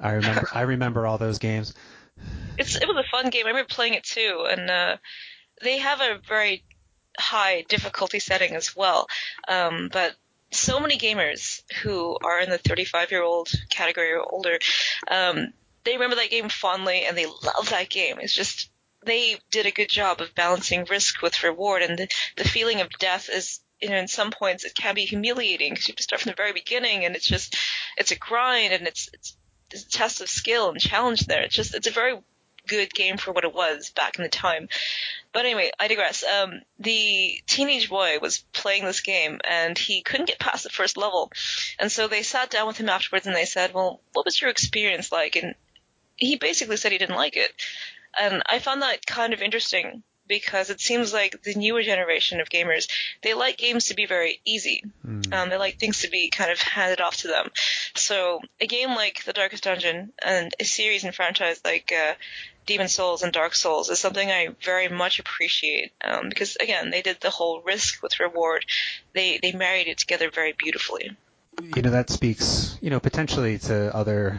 i 0.00 0.12
remember 0.12 0.48
i 0.52 0.62
remember 0.62 1.06
all 1.06 1.18
those 1.18 1.38
games 1.38 1.74
It's 2.58 2.74
it 2.76 2.88
was 2.88 2.96
a 2.96 3.08
fun 3.10 3.30
game. 3.30 3.46
I 3.46 3.50
remember 3.50 3.68
playing 3.68 3.94
it 3.94 4.02
too, 4.02 4.46
and 4.50 4.68
uh, 4.68 4.96
they 5.62 5.78
have 5.78 6.00
a 6.00 6.18
very 6.26 6.64
high 7.16 7.64
difficulty 7.68 8.18
setting 8.18 8.56
as 8.56 8.74
well. 8.74 9.06
Um, 9.46 9.88
but 9.92 10.16
so 10.50 10.80
many 10.80 10.98
gamers 10.98 11.62
who 11.82 12.16
are 12.24 12.40
in 12.40 12.50
the 12.50 12.58
35 12.58 13.12
year 13.12 13.22
old 13.22 13.50
category 13.70 14.12
or 14.12 14.22
older, 14.22 14.58
um, 15.08 15.52
they 15.84 15.94
remember 15.94 16.16
that 16.16 16.30
game 16.30 16.48
fondly 16.48 17.04
and 17.06 17.16
they 17.16 17.26
love 17.26 17.70
that 17.70 17.88
game. 17.88 18.18
It's 18.20 18.34
just 18.34 18.70
they 19.04 19.36
did 19.50 19.66
a 19.66 19.70
good 19.70 19.88
job 19.88 20.20
of 20.20 20.34
balancing 20.34 20.86
risk 20.90 21.22
with 21.22 21.42
reward, 21.42 21.82
and 21.82 21.98
the, 21.98 22.08
the 22.36 22.48
feeling 22.48 22.80
of 22.80 22.90
death 22.98 23.28
is. 23.32 23.60
You 23.80 23.90
know, 23.90 23.98
in 23.98 24.08
some 24.08 24.32
points 24.32 24.64
it 24.64 24.74
can 24.74 24.96
be 24.96 25.04
humiliating 25.04 25.70
because 25.72 25.86
you 25.86 25.92
have 25.92 25.98
to 25.98 26.02
start 26.02 26.22
from 26.22 26.30
the 26.30 26.36
very 26.36 26.52
beginning, 26.52 27.04
and 27.04 27.14
it's 27.14 27.28
just, 27.28 27.56
it's 27.96 28.10
a 28.10 28.18
grind, 28.18 28.72
and 28.72 28.88
it's, 28.88 29.08
it's, 29.12 29.36
it's 29.70 29.84
a 29.84 29.88
test 29.88 30.20
of 30.20 30.28
skill 30.28 30.70
and 30.70 30.80
challenge 30.80 31.26
there. 31.26 31.42
It's 31.42 31.54
just, 31.54 31.76
it's 31.76 31.86
a 31.86 31.92
very 31.92 32.18
good 32.66 32.92
game 32.92 33.18
for 33.18 33.32
what 33.32 33.44
it 33.44 33.54
was 33.54 33.90
back 33.90 34.16
in 34.18 34.24
the 34.24 34.28
time. 34.28 34.68
But 35.32 35.44
anyway, 35.44 35.70
I 35.78 35.86
digress. 35.86 36.24
Um, 36.24 36.62
the 36.80 37.40
teenage 37.46 37.88
boy 37.88 38.18
was 38.20 38.44
playing 38.52 38.84
this 38.84 39.00
game 39.00 39.38
and 39.48 39.78
he 39.78 40.02
couldn't 40.02 40.26
get 40.26 40.40
past 40.40 40.64
the 40.64 40.70
first 40.70 40.96
level. 40.96 41.30
And 41.78 41.92
so 41.92 42.08
they 42.08 42.22
sat 42.24 42.50
down 42.50 42.66
with 42.66 42.78
him 42.78 42.88
afterwards 42.88 43.28
and 43.28 43.36
they 43.36 43.44
said, 43.44 43.74
well, 43.74 44.00
what 44.12 44.24
was 44.24 44.40
your 44.40 44.50
experience 44.50 45.12
like? 45.12 45.36
And 45.36 45.54
he 46.18 46.36
basically 46.36 46.76
said 46.76 46.92
he 46.92 46.98
didn't 46.98 47.16
like 47.16 47.36
it. 47.36 47.50
And 48.18 48.42
I 48.46 48.58
found 48.58 48.82
that 48.82 49.06
kind 49.06 49.32
of 49.32 49.42
interesting 49.42 50.02
because 50.28 50.70
it 50.70 50.80
seems 50.80 51.12
like 51.12 51.42
the 51.42 51.54
newer 51.54 51.82
generation 51.82 52.40
of 52.40 52.50
gamers 52.50 52.88
they 53.22 53.34
like 53.34 53.56
games 53.56 53.86
to 53.86 53.94
be 53.94 54.06
very 54.06 54.40
easy. 54.44 54.84
Mm. 55.04 55.32
Um, 55.32 55.48
they 55.48 55.56
like 55.56 55.78
things 55.78 56.02
to 56.02 56.10
be 56.10 56.28
kind 56.28 56.52
of 56.52 56.60
handed 56.60 57.00
off 57.00 57.16
to 57.18 57.28
them. 57.28 57.50
So 57.96 58.40
a 58.60 58.66
game 58.66 58.90
like 58.90 59.24
The 59.24 59.32
Darkest 59.32 59.64
Dungeon 59.64 60.12
and 60.22 60.52
a 60.60 60.64
series 60.64 61.04
and 61.04 61.14
franchise 61.14 61.60
like 61.64 61.92
uh, 61.92 62.14
Demon's 62.66 62.94
Souls 62.94 63.22
and 63.22 63.32
Dark 63.32 63.54
Souls 63.54 63.88
is 63.88 63.98
something 63.98 64.30
I 64.30 64.48
very 64.62 64.88
much 64.88 65.18
appreciate 65.18 65.92
um, 66.04 66.28
because 66.28 66.56
again 66.56 66.90
they 66.90 67.02
did 67.02 67.20
the 67.20 67.30
whole 67.30 67.62
risk 67.62 68.02
with 68.02 68.20
reward. 68.20 68.64
They 69.14 69.38
they 69.42 69.52
married 69.52 69.88
it 69.88 69.98
together 69.98 70.30
very 70.30 70.54
beautifully. 70.56 71.16
You 71.74 71.82
know 71.82 71.90
that 71.90 72.10
speaks 72.10 72.78
you 72.80 72.90
know 72.90 73.00
potentially 73.00 73.58
to 73.60 73.94
other 73.96 74.38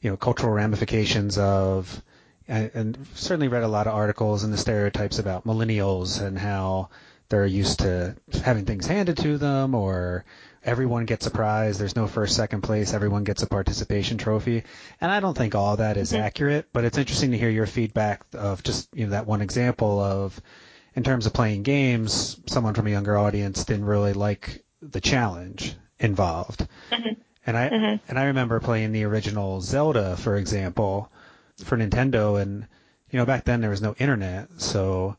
you 0.00 0.10
know 0.10 0.16
cultural 0.16 0.52
ramifications 0.52 1.38
of 1.38 2.02
and, 2.48 2.70
and 2.74 3.06
certainly 3.14 3.48
read 3.48 3.62
a 3.62 3.68
lot 3.68 3.86
of 3.86 3.94
articles 3.94 4.44
and 4.44 4.52
the 4.52 4.58
stereotypes 4.58 5.18
about 5.18 5.46
millennials 5.46 6.20
and 6.20 6.38
how 6.38 6.88
they're 7.28 7.46
used 7.46 7.78
to 7.80 8.16
having 8.42 8.66
things 8.66 8.86
handed 8.86 9.16
to 9.18 9.38
them 9.38 9.74
or 9.74 10.24
everyone 10.64 11.04
gets 11.06 11.26
a 11.26 11.30
prize. 11.30 11.78
There's 11.78 11.96
no 11.96 12.06
first, 12.06 12.36
second 12.36 12.62
place. 12.62 12.92
Everyone 12.92 13.24
gets 13.24 13.42
a 13.42 13.46
participation 13.46 14.18
trophy. 14.18 14.64
And 15.00 15.10
I 15.10 15.20
don't 15.20 15.36
think 15.36 15.54
all 15.54 15.76
that 15.76 15.96
is 15.96 16.12
mm-hmm. 16.12 16.22
accurate, 16.22 16.66
but 16.72 16.84
it's 16.84 16.98
interesting 16.98 17.30
to 17.30 17.38
hear 17.38 17.48
your 17.48 17.66
feedback 17.66 18.22
of 18.34 18.62
just, 18.62 18.88
you 18.92 19.06
know, 19.06 19.12
that 19.12 19.26
one 19.26 19.42
example 19.42 20.00
of, 20.00 20.40
in 20.94 21.04
terms 21.04 21.26
of 21.26 21.32
playing 21.32 21.62
games, 21.62 22.40
someone 22.46 22.74
from 22.74 22.88
a 22.88 22.90
younger 22.90 23.16
audience 23.16 23.64
didn't 23.64 23.84
really 23.84 24.12
like 24.12 24.64
the 24.82 25.00
challenge 25.00 25.74
involved. 26.00 26.66
Mm-hmm. 26.90 27.20
And 27.50 27.58
I, 27.58 27.68
mm-hmm. 27.68 27.96
and 28.08 28.16
I 28.16 28.26
remember 28.26 28.60
playing 28.60 28.92
the 28.92 29.02
original 29.02 29.60
Zelda, 29.60 30.16
for 30.16 30.36
example, 30.36 31.10
for 31.64 31.76
Nintendo, 31.76 32.40
and 32.40 32.64
you 33.10 33.18
know 33.18 33.26
back 33.26 33.44
then 33.44 33.60
there 33.60 33.70
was 33.70 33.82
no 33.82 33.96
internet, 33.98 34.48
so 34.58 35.16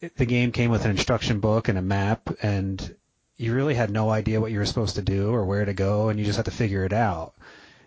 it, 0.00 0.16
the 0.16 0.24
game 0.24 0.52
came 0.52 0.70
with 0.70 0.86
an 0.86 0.90
instruction 0.90 1.38
book 1.38 1.68
and 1.68 1.76
a 1.76 1.82
map, 1.82 2.30
and 2.40 2.96
you 3.36 3.54
really 3.54 3.74
had 3.74 3.90
no 3.90 4.08
idea 4.08 4.40
what 4.40 4.52
you 4.52 4.58
were 4.58 4.64
supposed 4.64 4.94
to 4.94 5.02
do 5.02 5.28
or 5.28 5.44
where 5.44 5.66
to 5.66 5.74
go, 5.74 6.08
and 6.08 6.18
you 6.18 6.24
just 6.24 6.36
had 6.36 6.46
to 6.46 6.50
figure 6.50 6.82
it 6.86 6.94
out. 6.94 7.34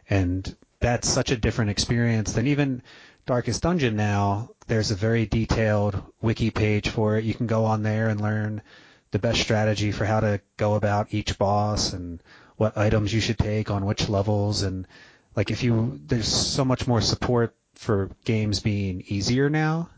And 0.08 0.56
that's 0.80 1.10
such 1.10 1.32
a 1.32 1.38
different 1.38 1.72
experience 1.72 2.34
than 2.34 2.46
even 2.46 2.84
Darkest 3.26 3.64
Dungeon 3.64 3.96
now. 3.96 4.52
There's 4.68 4.92
a 4.92 4.96
very 4.96 5.26
detailed 5.26 6.00
wiki 6.22 6.52
page 6.52 6.90
for 6.90 7.18
it. 7.18 7.24
You 7.24 7.34
can 7.34 7.48
go 7.48 7.66
on 7.66 7.82
there 7.82 8.10
and 8.10 8.22
learn 8.22 8.62
the 9.10 9.18
best 9.18 9.42
strategy 9.42 9.92
for 9.92 10.06
how 10.06 10.20
to 10.20 10.42
go 10.58 10.76
about 10.76 11.08
each 11.12 11.40
boss 11.40 11.94
and 11.94 12.22
what 12.60 12.78
items 12.78 13.14
you 13.14 13.22
should 13.22 13.38
take 13.38 13.72
on 13.72 13.86
which 13.86 14.10
levels 14.10 14.64
and 14.64 14.86
like 15.34 15.50
if 15.50 15.64
you 15.64 15.98
there's 16.08 16.28
so 16.28 16.66
much 16.66 16.88
more 16.88 17.00
support 17.00 17.56
for 17.76 18.10
games 18.26 18.60
being 18.60 19.02
easier 19.08 19.50
now. 19.50 19.90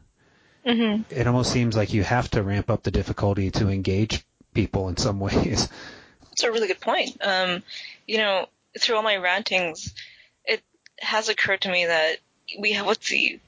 Mm-hmm. 0.64 1.12
It 1.12 1.26
almost 1.26 1.52
seems 1.52 1.76
like 1.76 1.92
you 1.92 2.04
have 2.04 2.30
to 2.32 2.44
ramp 2.44 2.70
up 2.70 2.84
the 2.84 2.92
difficulty 2.92 3.50
to 3.50 3.68
engage 3.68 4.24
people 4.54 4.90
in 4.90 4.98
some 4.98 5.20
ways. 5.28 5.68
That's 6.30 6.44
a 6.44 6.52
really 6.52 6.68
good 6.68 6.80
point. 6.80 7.18
Um, 7.22 7.64
you 8.08 8.20
know, 8.20 8.46
through 8.80 8.96
all 8.96 9.02
my 9.02 9.18
rantings, 9.18 9.96
it 10.46 10.62
has 11.00 11.30
occurred 11.30 11.62
to 11.62 11.72
me 11.72 11.88
that 11.88 12.18
we 12.60 12.74
have 12.74 12.86
what's 12.86 13.10
the 13.10 13.40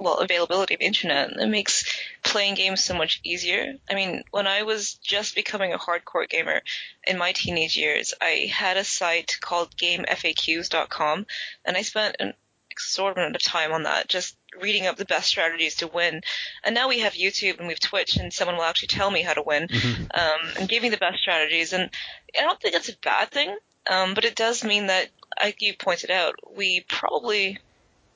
well 0.00 0.18
availability 0.18 0.74
of 0.74 0.80
internet. 0.80 1.30
It 1.30 1.46
makes 1.46 1.84
playing 2.30 2.54
games 2.54 2.84
so 2.84 2.94
much 2.94 3.20
easier. 3.24 3.74
I 3.90 3.94
mean, 3.94 4.22
when 4.30 4.46
I 4.46 4.62
was 4.62 4.94
just 4.94 5.34
becoming 5.34 5.72
a 5.72 5.78
hardcore 5.78 6.28
gamer 6.28 6.62
in 7.04 7.18
my 7.18 7.32
teenage 7.32 7.76
years, 7.76 8.14
I 8.20 8.48
had 8.52 8.76
a 8.76 8.84
site 8.84 9.36
called 9.40 9.76
GameFAQs.com, 9.76 11.26
and 11.64 11.76
I 11.76 11.82
spent 11.82 12.16
an 12.20 12.34
exorbitant 12.70 13.24
amount 13.24 13.36
of 13.36 13.42
time 13.42 13.72
on 13.72 13.82
that, 13.82 14.08
just 14.08 14.36
reading 14.60 14.86
up 14.86 14.96
the 14.96 15.04
best 15.04 15.26
strategies 15.26 15.74
to 15.76 15.88
win. 15.88 16.22
And 16.62 16.72
now 16.72 16.88
we 16.88 17.00
have 17.00 17.14
YouTube 17.14 17.58
and 17.58 17.66
we 17.66 17.74
have 17.74 17.80
Twitch, 17.80 18.16
and 18.16 18.32
someone 18.32 18.56
will 18.56 18.64
actually 18.64 18.88
tell 18.88 19.10
me 19.10 19.22
how 19.22 19.34
to 19.34 19.42
win 19.42 19.66
mm-hmm. 19.66 20.02
um, 20.14 20.52
and 20.56 20.68
give 20.68 20.84
me 20.84 20.88
the 20.88 20.98
best 20.98 21.18
strategies. 21.18 21.72
And 21.72 21.90
I 22.38 22.42
don't 22.42 22.60
think 22.60 22.74
that's 22.74 22.88
a 22.88 22.96
bad 23.02 23.32
thing, 23.32 23.56
um, 23.90 24.14
but 24.14 24.24
it 24.24 24.36
does 24.36 24.62
mean 24.62 24.86
that, 24.86 25.08
like 25.40 25.62
you 25.62 25.74
pointed 25.74 26.12
out, 26.12 26.36
we 26.56 26.84
probably 26.88 27.58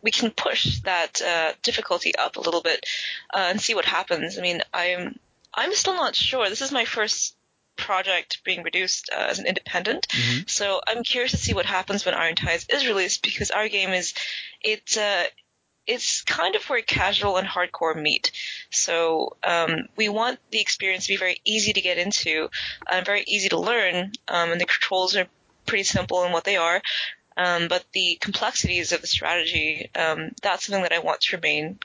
we 0.04 0.10
can 0.10 0.30
push 0.30 0.80
that 0.80 1.20
uh, 1.22 1.52
difficulty 1.62 2.14
up 2.14 2.36
a 2.36 2.40
little 2.40 2.60
bit 2.60 2.86
uh, 3.34 3.46
and 3.48 3.60
see 3.60 3.74
what 3.74 3.86
happens. 3.86 4.38
I 4.38 4.42
mean, 4.42 4.60
I'm 4.72 5.18
I'm 5.52 5.74
still 5.74 5.94
not 5.94 6.14
sure. 6.14 6.48
This 6.48 6.62
is 6.62 6.70
my 6.70 6.84
first 6.84 7.34
project 7.76 8.42
being 8.44 8.62
reduced 8.62 9.10
uh, 9.12 9.26
as 9.30 9.38
an 9.38 9.46
independent. 9.46 10.06
Mm-hmm. 10.08 10.42
So 10.46 10.80
I'm 10.86 11.02
curious 11.02 11.32
to 11.32 11.38
see 11.38 11.54
what 11.54 11.66
happens 11.66 12.04
when 12.04 12.14
Iron 12.14 12.36
Tides 12.36 12.66
is 12.68 12.86
released 12.86 13.22
because 13.22 13.50
our 13.50 13.68
game 13.68 13.90
is 13.90 14.14
it 14.60 14.96
uh, 14.96 15.24
it's 15.86 16.22
kind 16.22 16.54
of 16.54 16.64
where 16.64 16.82
casual 16.82 17.36
and 17.36 17.46
hardcore 17.46 18.00
meet. 18.00 18.32
So 18.70 19.36
um, 19.42 19.88
we 19.96 20.08
want 20.08 20.38
the 20.50 20.60
experience 20.60 21.06
to 21.06 21.12
be 21.12 21.16
very 21.16 21.40
easy 21.44 21.72
to 21.72 21.80
get 21.80 21.98
into 21.98 22.48
and 22.90 23.04
very 23.04 23.24
easy 23.26 23.48
to 23.50 23.58
learn, 23.58 24.12
um, 24.28 24.52
and 24.52 24.60
the 24.60 24.66
controls 24.66 25.16
are 25.16 25.26
pretty 25.66 25.84
simple 25.84 26.24
in 26.24 26.32
what 26.32 26.44
they 26.44 26.56
are. 26.56 26.80
Um, 27.36 27.68
but 27.68 27.84
the 27.92 28.16
complexities 28.20 28.92
of 28.92 29.00
the 29.00 29.06
strategy, 29.06 29.90
um, 29.94 30.30
that's 30.42 30.66
something 30.66 30.82
that 30.82 30.92
I 30.92 31.00
want 31.00 31.22
to 31.22 31.36
remain 31.36 31.78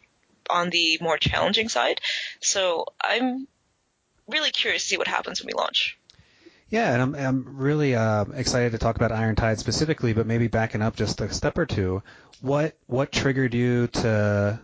on 0.50 0.70
the 0.70 0.98
more 1.02 1.18
challenging 1.18 1.70
side. 1.70 2.02
So 2.40 2.86
I'm 3.02 3.48
really 4.28 4.52
curious 4.52 4.84
to 4.84 4.90
see 4.90 4.98
what 4.98 5.08
happens 5.08 5.42
when 5.42 5.48
we 5.48 5.54
launch. 5.54 5.98
Yeah, 6.70 6.94
and 6.94 7.02
I'm 7.02 7.16
I'm 7.16 7.58
really 7.58 7.96
uh, 7.96 8.26
excited 8.36 8.74
to 8.74 8.78
talk 8.78 8.96
about 8.96 9.12
Iron 9.12 9.36
Tide 9.36 9.60
specifically, 9.60 10.14
but 10.14 10.28
maybe 10.28 10.48
backing 10.48 10.84
up 10.84 10.96
just 10.96 11.20
a 11.20 11.34
step 11.34 11.58
or 11.58 11.66
two. 11.66 12.04
What 12.42 12.78
what 12.86 13.12
triggered 13.12 13.56
you 13.56 13.88
to 13.88 14.60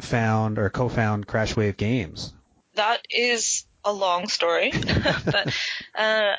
found 0.00 0.58
or 0.58 0.70
co-found 0.70 1.26
Crashwave 1.26 1.76
Games? 1.76 2.32
That 2.74 3.04
is 3.10 3.66
a 3.84 3.92
long 3.92 4.28
story, 4.28 4.72
but 5.24 5.54
uh, 5.94 6.36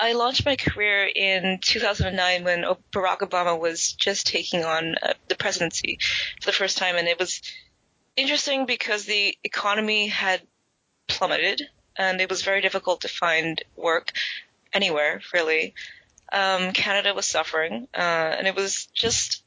I 0.00 0.12
launched 0.12 0.46
my 0.46 0.56
career 0.56 1.10
in 1.12 1.58
2009 1.60 2.44
when 2.44 2.64
Barack 2.92 3.18
Obama 3.18 3.58
was 3.58 3.92
just 3.92 4.26
taking 4.26 4.64
on 4.64 4.94
uh, 5.02 5.14
the 5.28 5.34
presidency 5.34 5.98
for 6.40 6.46
the 6.46 6.56
first 6.56 6.78
time, 6.78 6.96
and 6.96 7.08
it 7.08 7.18
was 7.18 7.42
interesting 8.16 8.66
because 8.66 9.04
the 9.04 9.36
economy 9.44 10.08
had 10.08 10.42
plummeted 11.08 11.62
and 11.96 12.20
it 12.20 12.30
was 12.30 12.42
very 12.42 12.60
difficult 12.60 13.00
to 13.00 13.08
find 13.08 13.62
work 13.76 14.12
anywhere 14.72 15.20
really. 15.32 15.74
Um, 16.30 16.72
Canada 16.72 17.14
was 17.14 17.26
suffering, 17.26 17.88
uh, 17.94 18.36
and 18.36 18.46
it 18.46 18.54
was 18.54 18.86
just 18.94 19.42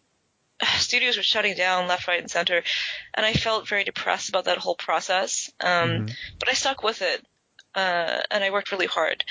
studios 0.77 1.15
were 1.15 1.23
shutting 1.23 1.55
down 1.55 1.87
left, 1.87 2.07
right, 2.07 2.19
and 2.19 2.29
center, 2.29 2.63
and 3.13 3.25
I 3.25 3.33
felt 3.33 3.69
very 3.69 3.83
depressed 3.83 4.29
about 4.29 4.45
that 4.45 4.57
whole 4.57 4.75
process. 4.75 5.51
Um, 5.59 5.69
mm-hmm. 5.69 6.05
But 6.39 6.49
I 6.49 6.53
stuck 6.53 6.83
with 6.83 7.01
it, 7.03 7.25
uh, 7.75 8.21
and 8.31 8.43
I 8.43 8.49
worked 8.49 8.71
really 8.71 8.87
hard 8.87 9.23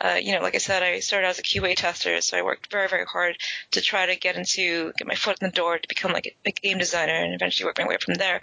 uh, 0.00 0.18
you 0.20 0.32
know, 0.32 0.40
like 0.40 0.54
I 0.54 0.58
said, 0.58 0.82
I 0.82 0.98
started 0.98 1.28
as 1.28 1.38
a 1.38 1.42
QA 1.42 1.76
tester, 1.76 2.20
so 2.20 2.36
I 2.36 2.42
worked 2.42 2.70
very, 2.70 2.88
very 2.88 3.04
hard 3.04 3.38
to 3.72 3.80
try 3.80 4.06
to 4.06 4.16
get 4.16 4.36
into, 4.36 4.92
get 4.98 5.06
my 5.06 5.14
foot 5.14 5.38
in 5.40 5.48
the 5.48 5.54
door 5.54 5.78
to 5.78 5.88
become 5.88 6.12
like 6.12 6.26
a, 6.26 6.48
a 6.48 6.52
game 6.52 6.78
designer 6.78 7.14
and 7.14 7.32
eventually 7.32 7.66
work 7.66 7.78
my 7.78 7.86
way 7.86 7.98
from 7.98 8.14
there. 8.14 8.40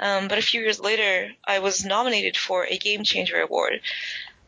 Um, 0.00 0.28
but 0.28 0.38
a 0.38 0.42
few 0.42 0.62
years 0.62 0.80
later, 0.80 1.30
I 1.44 1.58
was 1.58 1.84
nominated 1.84 2.36
for 2.36 2.64
a 2.64 2.78
Game 2.78 3.04
Changer 3.04 3.40
Award. 3.40 3.80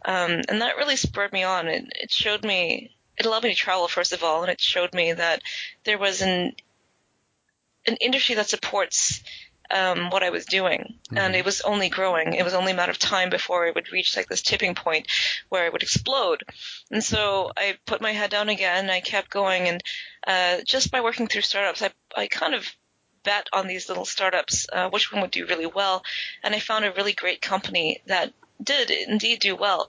Um, 0.05 0.43
and 0.49 0.63
that 0.63 0.77
really 0.77 0.97
spurred 0.97 1.33
me 1.33 1.43
on. 1.43 1.69
It, 1.69 1.85
it 2.01 2.11
showed 2.11 2.43
me, 2.43 2.97
it 3.19 3.27
allowed 3.27 3.43
me 3.43 3.51
to 3.51 3.57
travel, 3.57 3.89
first 3.89 4.13
of 4.13 4.25
all, 4.25 4.43
and 4.43 4.51
it 4.51 4.61
showed 4.61 4.95
me 4.95 5.13
that 5.13 5.43
there 5.85 5.99
was 5.99 6.23
an, 6.23 6.55
an 7.87 7.97
industry 8.01 8.35
that 8.37 8.49
supports 8.49 9.23
um, 9.71 10.11
what 10.11 10.23
I 10.23 10.31
was 10.31 10.47
doing, 10.47 10.81
mm-hmm. 10.81 11.19
and 11.19 11.35
it 11.35 11.45
was 11.45 11.61
only 11.63 11.89
growing. 11.89 12.35
It 12.35 12.45
was 12.45 12.55
only 12.55 12.73
a 12.73 12.75
matter 12.75 12.91
of 12.91 12.99
time 12.99 13.31
before 13.31 13.67
it 13.67 13.75
would 13.75 13.93
reach 13.93 14.17
like 14.17 14.29
this 14.29 14.43
tipping 14.43 14.75
point 14.75 15.09
where 15.49 15.67
it 15.67 15.73
would 15.73 15.83
explode. 15.83 16.43
And 16.91 17.03
so 17.03 17.53
I 17.57 17.79
put 17.87 18.01
my 18.01 18.13
head 18.13 18.31
down 18.31 18.49
again. 18.49 18.91
I 18.91 19.01
kept 19.01 19.31
going, 19.31 19.69
and 19.69 19.83
uh, 20.27 20.59
just 20.65 20.91
by 20.91 21.01
working 21.01 21.27
through 21.27 21.43
startups, 21.43 21.83
I 21.83 21.91
I 22.17 22.27
kind 22.27 22.55
of 22.55 22.67
bet 23.23 23.49
on 23.53 23.67
these 23.67 23.89
little 23.89 24.05
startups, 24.05 24.67
uh, 24.73 24.89
which 24.89 25.13
one 25.13 25.21
would 25.21 25.33
do 25.33 25.47
really 25.47 25.67
well, 25.67 26.05
and 26.43 26.55
I 26.55 26.61
found 26.61 26.85
a 26.85 26.93
really 26.93 27.13
great 27.13 27.43
company 27.43 28.03
that 28.07 28.33
did 28.63 28.91
indeed 28.91 29.41
do 29.41 29.57
well. 29.57 29.89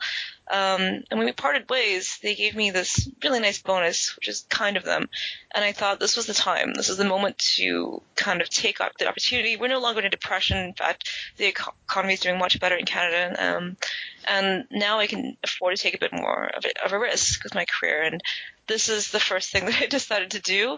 Um, 0.50 1.04
and 1.12 1.18
when 1.18 1.26
we 1.26 1.34
parted 1.34 1.70
ways, 1.70 2.20
they 2.24 2.36
gave 2.36 2.56
me 2.56 2.72
this 2.72 3.10
really 3.24 3.40
nice 3.40 3.62
bonus, 3.62 4.16
which 4.16 4.30
is 4.30 4.46
kind 4.50 4.78
of 4.78 4.84
them. 4.84 5.10
And 5.54 5.66
I 5.66 5.74
thought 5.74 6.00
this 6.00 6.16
was 6.16 6.26
the 6.26 6.34
time. 6.34 6.74
This 6.74 6.90
is 6.90 6.98
the 6.98 7.04
moment 7.04 7.38
to 7.56 8.02
kind 8.16 8.42
of 8.42 8.50
take 8.50 8.80
up 8.80 8.98
the 8.98 9.10
opportunity. 9.10 9.58
We're 9.58 9.68
no 9.68 9.80
longer 9.80 10.00
in 10.00 10.06
a 10.06 10.10
depression. 10.10 10.58
In 10.58 10.74
fact, 10.74 11.10
the 11.36 11.48
economy 11.48 12.14
is 12.14 12.22
doing 12.22 12.38
much 12.40 12.60
better 12.60 12.76
in 12.76 12.86
Canada. 12.86 13.58
Um, 13.58 13.78
and 14.26 14.66
now 14.72 15.00
I 15.00 15.08
can 15.08 15.38
afford 15.44 15.76
to 15.76 15.82
take 15.82 15.96
a 15.96 16.00
bit 16.00 16.14
more 16.14 16.46
of 16.56 16.64
a, 16.64 16.86
of 16.86 16.94
a 16.94 17.00
risk 17.00 17.44
with 17.44 17.56
my 17.56 17.66
career. 17.66 18.04
And 18.04 18.22
this 18.68 18.88
is 18.88 19.12
the 19.12 19.20
first 19.20 19.52
thing 19.52 19.66
that 19.68 19.82
I 19.82 19.88
decided 19.88 20.32
to 20.32 20.40
do. 20.40 20.78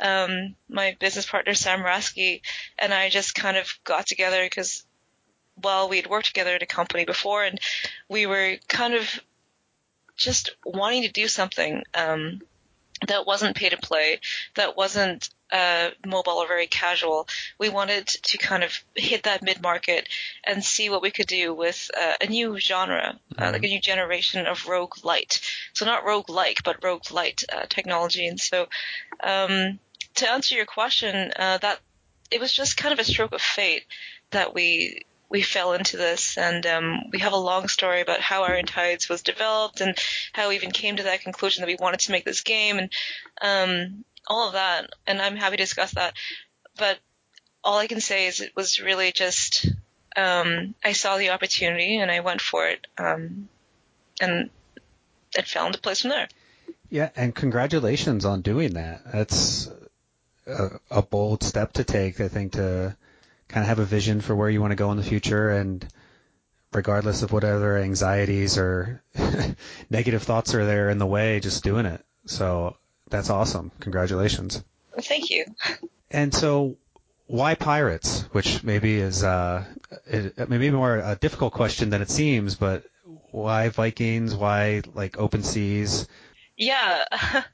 um, 0.00 0.54
my 0.68 0.96
business 1.00 1.26
partner 1.26 1.54
Sam 1.54 1.80
Rasky 1.80 2.42
and 2.78 2.92
I 2.92 3.08
just 3.08 3.34
kind 3.34 3.56
of 3.56 3.72
got 3.84 4.06
together 4.06 4.44
because 4.44 4.84
well 5.62 5.88
we 5.88 5.96
had 5.96 6.06
worked 6.06 6.26
together 6.26 6.54
at 6.54 6.62
a 6.62 6.66
company 6.66 7.04
before 7.04 7.44
and 7.44 7.60
we 8.08 8.26
were 8.26 8.56
kind 8.68 8.94
of 8.94 9.20
just 10.16 10.50
wanting 10.64 11.02
to 11.02 11.12
do 11.12 11.28
something 11.28 11.82
um, 11.94 12.40
that 13.06 13.26
wasn't 13.26 13.56
pay 13.56 13.68
to 13.68 13.76
play, 13.76 14.20
that 14.54 14.76
wasn't 14.76 15.28
uh, 15.52 15.90
mobile 16.04 16.32
or 16.32 16.48
very 16.48 16.66
casual. 16.66 17.28
We 17.58 17.68
wanted 17.68 18.06
to 18.06 18.38
kind 18.38 18.64
of 18.64 18.72
hit 18.94 19.24
that 19.24 19.42
mid 19.42 19.62
market 19.62 20.08
and 20.44 20.64
see 20.64 20.90
what 20.90 21.02
we 21.02 21.10
could 21.10 21.26
do 21.26 21.54
with 21.54 21.90
uh, 21.96 22.14
a 22.20 22.26
new 22.26 22.58
genre, 22.58 23.18
uh, 23.36 23.42
mm-hmm. 23.42 23.52
like 23.52 23.62
a 23.62 23.68
new 23.68 23.80
generation 23.80 24.46
of 24.46 24.64
roguelite. 24.64 25.40
So 25.74 25.84
not 25.84 26.04
rogue 26.04 26.30
like, 26.30 26.62
but 26.64 26.80
roguelite 26.80 27.44
uh, 27.52 27.66
technology. 27.68 28.26
And 28.26 28.40
so, 28.40 28.66
um, 29.22 29.78
to 30.16 30.30
answer 30.30 30.56
your 30.56 30.66
question, 30.66 31.32
uh, 31.36 31.58
that 31.58 31.80
it 32.30 32.40
was 32.40 32.52
just 32.52 32.76
kind 32.76 32.92
of 32.92 32.98
a 32.98 33.04
stroke 33.04 33.32
of 33.32 33.42
fate 33.42 33.84
that 34.30 34.54
we 34.54 35.04
we 35.28 35.42
fell 35.42 35.72
into 35.72 35.96
this, 35.96 36.38
and 36.38 36.64
um, 36.66 37.02
we 37.12 37.18
have 37.18 37.32
a 37.32 37.36
long 37.36 37.68
story 37.68 38.00
about 38.00 38.20
how 38.20 38.44
Iron 38.44 38.64
Tides 38.64 39.08
was 39.08 39.22
developed 39.22 39.80
and 39.80 39.96
how 40.32 40.48
we 40.48 40.54
even 40.54 40.70
came 40.70 40.96
to 40.96 41.04
that 41.04 41.22
conclusion 41.22 41.62
that 41.62 41.68
we 41.68 41.76
wanted 41.78 42.00
to 42.00 42.12
make 42.12 42.24
this 42.24 42.42
game 42.42 42.78
and 42.78 42.92
um, 43.42 44.04
all 44.26 44.48
of 44.48 44.54
that. 44.54 44.90
And 45.06 45.20
I'm 45.20 45.36
happy 45.36 45.56
to 45.56 45.62
discuss 45.62 45.92
that. 45.92 46.14
But 46.78 46.98
all 47.64 47.78
I 47.78 47.88
can 47.88 48.00
say 48.00 48.26
is 48.26 48.40
it 48.40 48.52
was 48.54 48.80
really 48.80 49.10
just 49.10 49.66
um, 50.16 50.74
I 50.84 50.92
saw 50.92 51.18
the 51.18 51.30
opportunity 51.30 51.98
and 51.98 52.10
I 52.10 52.20
went 52.20 52.40
for 52.40 52.66
it, 52.68 52.86
um, 52.96 53.48
and 54.20 54.50
it 55.36 55.46
fell 55.46 55.66
into 55.66 55.80
place 55.80 56.00
from 56.00 56.10
there. 56.10 56.28
Yeah, 56.88 57.10
and 57.16 57.34
congratulations 57.34 58.24
on 58.24 58.42
doing 58.42 58.74
that. 58.74 59.02
That's 59.12 59.70
a, 60.46 60.80
a 60.90 61.02
bold 61.02 61.42
step 61.42 61.74
to 61.74 61.84
take, 61.84 62.20
I 62.20 62.28
think, 62.28 62.52
to 62.52 62.96
kind 63.48 63.62
of 63.64 63.68
have 63.68 63.78
a 63.78 63.84
vision 63.84 64.20
for 64.20 64.34
where 64.34 64.50
you 64.50 64.60
want 64.60 64.72
to 64.72 64.76
go 64.76 64.90
in 64.90 64.96
the 64.96 65.02
future 65.02 65.50
and 65.50 65.86
regardless 66.72 67.22
of 67.22 67.32
whatever 67.32 67.78
anxieties 67.78 68.58
or 68.58 69.02
negative 69.90 70.22
thoughts 70.22 70.54
are 70.54 70.66
there 70.66 70.90
in 70.90 70.98
the 70.98 71.06
way, 71.06 71.40
just 71.40 71.64
doing 71.64 71.86
it. 71.86 72.04
So 72.26 72.76
that's 73.08 73.30
awesome. 73.30 73.70
Congratulations. 73.80 74.62
Thank 75.00 75.30
you. 75.30 75.44
And 76.10 76.34
so 76.34 76.76
why 77.26 77.54
pirates? 77.54 78.22
Which 78.32 78.62
maybe 78.62 78.96
is 78.96 79.24
uh, 79.24 79.64
it, 80.06 80.48
maybe 80.48 80.70
more 80.70 80.96
a 80.96 81.16
difficult 81.16 81.52
question 81.52 81.90
than 81.90 82.02
it 82.02 82.10
seems, 82.10 82.54
but 82.54 82.84
why 83.30 83.68
Vikings? 83.68 84.34
Why 84.34 84.82
like 84.94 85.18
open 85.18 85.42
seas? 85.42 86.08
Yeah. 86.56 87.04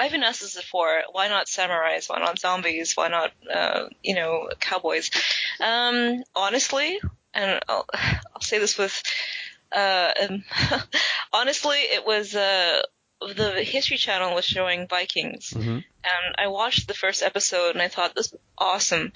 I've 0.00 0.12
been 0.12 0.22
asked 0.22 0.40
this 0.40 0.56
before. 0.56 1.02
Why 1.12 1.28
not 1.28 1.46
samurais? 1.46 2.08
Why 2.08 2.18
not 2.18 2.38
zombies? 2.38 2.96
Why 2.96 3.08
not, 3.08 3.32
uh, 3.52 3.88
you 4.02 4.14
know, 4.14 4.48
cowboys? 4.58 5.10
Um, 5.60 6.24
honestly, 6.34 6.98
and 7.34 7.60
I'll, 7.68 7.86
I'll 7.94 8.40
say 8.40 8.58
this 8.58 8.78
with, 8.78 9.02
uh, 9.70 10.12
um, 10.28 10.44
honestly, 11.32 11.76
it 11.76 12.06
was, 12.06 12.34
uh, 12.34 12.80
the 13.20 13.62
History 13.62 13.98
Channel 13.98 14.34
was 14.34 14.46
showing 14.46 14.88
Vikings, 14.88 15.50
mm-hmm. 15.50 15.68
and 15.68 16.34
I 16.38 16.46
watched 16.46 16.88
the 16.88 16.94
first 16.94 17.22
episode 17.22 17.72
and 17.72 17.82
I 17.82 17.88
thought 17.88 18.14
this 18.14 18.32
was 18.32 18.40
awesome, 18.56 19.12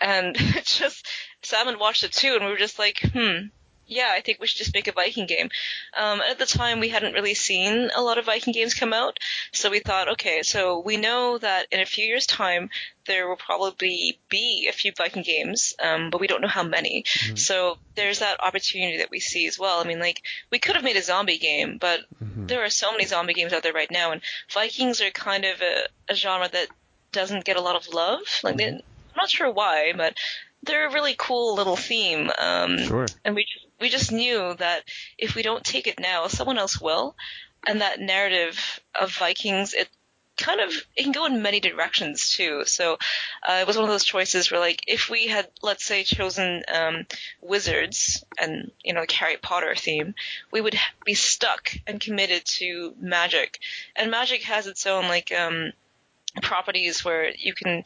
and 0.00 0.36
just 0.64 1.06
Sam 1.42 1.66
had 1.66 1.80
watched 1.80 2.04
it 2.04 2.12
too, 2.12 2.34
and 2.34 2.44
we 2.44 2.52
were 2.52 2.56
just 2.56 2.78
like, 2.78 3.00
hmm, 3.00 3.48
yeah, 3.90 4.12
I 4.14 4.20
think 4.20 4.38
we 4.40 4.46
should 4.46 4.58
just 4.58 4.72
make 4.72 4.86
a 4.86 4.92
Viking 4.92 5.26
game. 5.26 5.50
Um, 5.98 6.22
at 6.22 6.38
the 6.38 6.46
time, 6.46 6.78
we 6.78 6.88
hadn't 6.88 7.12
really 7.12 7.34
seen 7.34 7.90
a 7.94 8.00
lot 8.00 8.18
of 8.18 8.24
Viking 8.24 8.52
games 8.52 8.72
come 8.72 8.92
out, 8.92 9.18
so 9.52 9.68
we 9.68 9.80
thought, 9.80 10.12
okay, 10.12 10.42
so 10.42 10.78
we 10.78 10.96
know 10.96 11.36
that 11.38 11.66
in 11.72 11.80
a 11.80 11.86
few 11.86 12.06
years' 12.06 12.26
time 12.26 12.70
there 13.06 13.28
will 13.28 13.36
probably 13.36 14.20
be 14.28 14.68
a 14.70 14.72
few 14.72 14.92
Viking 14.96 15.24
games, 15.24 15.74
um, 15.82 16.10
but 16.10 16.20
we 16.20 16.28
don't 16.28 16.40
know 16.40 16.48
how 16.48 16.62
many. 16.62 17.02
Mm-hmm. 17.02 17.36
So 17.36 17.78
there's 17.96 18.20
that 18.20 18.40
opportunity 18.40 18.98
that 18.98 19.10
we 19.10 19.18
see 19.18 19.48
as 19.48 19.58
well. 19.58 19.80
I 19.80 19.84
mean, 19.84 19.98
like 19.98 20.22
we 20.50 20.60
could 20.60 20.76
have 20.76 20.84
made 20.84 20.96
a 20.96 21.02
zombie 21.02 21.38
game, 21.38 21.78
but 21.80 22.00
mm-hmm. 22.22 22.46
there 22.46 22.64
are 22.64 22.70
so 22.70 22.92
many 22.92 23.06
zombie 23.06 23.34
games 23.34 23.52
out 23.52 23.64
there 23.64 23.72
right 23.72 23.90
now, 23.90 24.12
and 24.12 24.20
Vikings 24.52 25.00
are 25.00 25.10
kind 25.10 25.44
of 25.44 25.60
a, 25.60 26.12
a 26.12 26.14
genre 26.14 26.48
that 26.48 26.68
doesn't 27.10 27.44
get 27.44 27.56
a 27.56 27.60
lot 27.60 27.74
of 27.74 27.92
love. 27.92 28.20
Like, 28.44 28.56
mm-hmm. 28.56 28.76
I'm 28.76 29.16
not 29.16 29.30
sure 29.30 29.50
why, 29.50 29.92
but 29.96 30.14
they're 30.62 30.88
a 30.88 30.92
really 30.92 31.16
cool 31.18 31.56
little 31.56 31.76
theme. 31.76 32.30
Um, 32.38 32.78
sure. 32.78 33.06
And 33.24 33.34
we 33.34 33.42
just, 33.42 33.66
we 33.80 33.88
just 33.88 34.12
knew 34.12 34.54
that 34.54 34.84
if 35.18 35.34
we 35.34 35.42
don't 35.42 35.64
take 35.64 35.86
it 35.86 35.98
now, 35.98 36.26
someone 36.26 36.58
else 36.58 36.80
will. 36.80 37.16
And 37.66 37.80
that 37.80 38.00
narrative 38.00 38.80
of 38.98 39.12
Vikings, 39.12 39.74
it 39.74 39.88
kind 40.40 40.60
of 40.60 40.72
it 40.96 41.02
can 41.02 41.12
go 41.12 41.26
in 41.26 41.42
many 41.42 41.60
directions 41.60 42.30
too. 42.30 42.64
So 42.64 42.94
uh, 43.46 43.58
it 43.60 43.66
was 43.66 43.76
one 43.76 43.84
of 43.84 43.90
those 43.90 44.04
choices 44.04 44.50
where, 44.50 44.60
like, 44.60 44.82
if 44.86 45.10
we 45.10 45.26
had, 45.26 45.48
let's 45.62 45.84
say, 45.84 46.02
chosen 46.02 46.62
um, 46.72 47.06
wizards 47.42 48.24
and 48.38 48.70
you 48.82 48.94
know, 48.94 49.04
the 49.06 49.14
Harry 49.14 49.36
Potter 49.36 49.74
theme, 49.74 50.14
we 50.50 50.60
would 50.60 50.76
be 51.04 51.14
stuck 51.14 51.70
and 51.86 52.00
committed 52.00 52.44
to 52.46 52.94
magic. 52.98 53.58
And 53.94 54.10
magic 54.10 54.42
has 54.44 54.66
its 54.66 54.86
own 54.86 55.08
like 55.08 55.32
um, 55.32 55.72
properties 56.42 57.04
where 57.04 57.30
you 57.36 57.54
can 57.54 57.84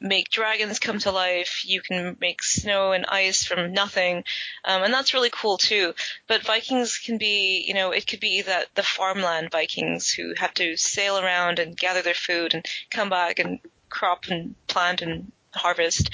make 0.00 0.30
dragons 0.30 0.78
come 0.78 0.98
to 1.00 1.10
life. 1.10 1.62
You 1.64 1.80
can 1.80 2.16
make 2.20 2.42
snow 2.42 2.92
and 2.92 3.06
ice 3.06 3.44
from 3.44 3.72
nothing, 3.72 4.24
um, 4.64 4.82
and 4.82 4.92
that's 4.92 5.14
really 5.14 5.30
cool 5.32 5.58
too. 5.58 5.94
But 6.26 6.42
Vikings 6.42 6.98
can 6.98 7.18
be, 7.18 7.64
you 7.66 7.74
know, 7.74 7.90
it 7.90 8.06
could 8.06 8.20
be 8.20 8.42
that 8.42 8.74
the 8.74 8.82
farmland 8.82 9.50
Vikings 9.50 10.10
who 10.10 10.34
have 10.36 10.54
to 10.54 10.76
sail 10.76 11.18
around 11.18 11.58
and 11.58 11.76
gather 11.76 12.02
their 12.02 12.14
food 12.14 12.54
and 12.54 12.66
come 12.90 13.10
back 13.10 13.38
and 13.38 13.60
crop 13.88 14.26
and 14.28 14.54
plant 14.66 15.02
and 15.02 15.32
harvest. 15.54 16.10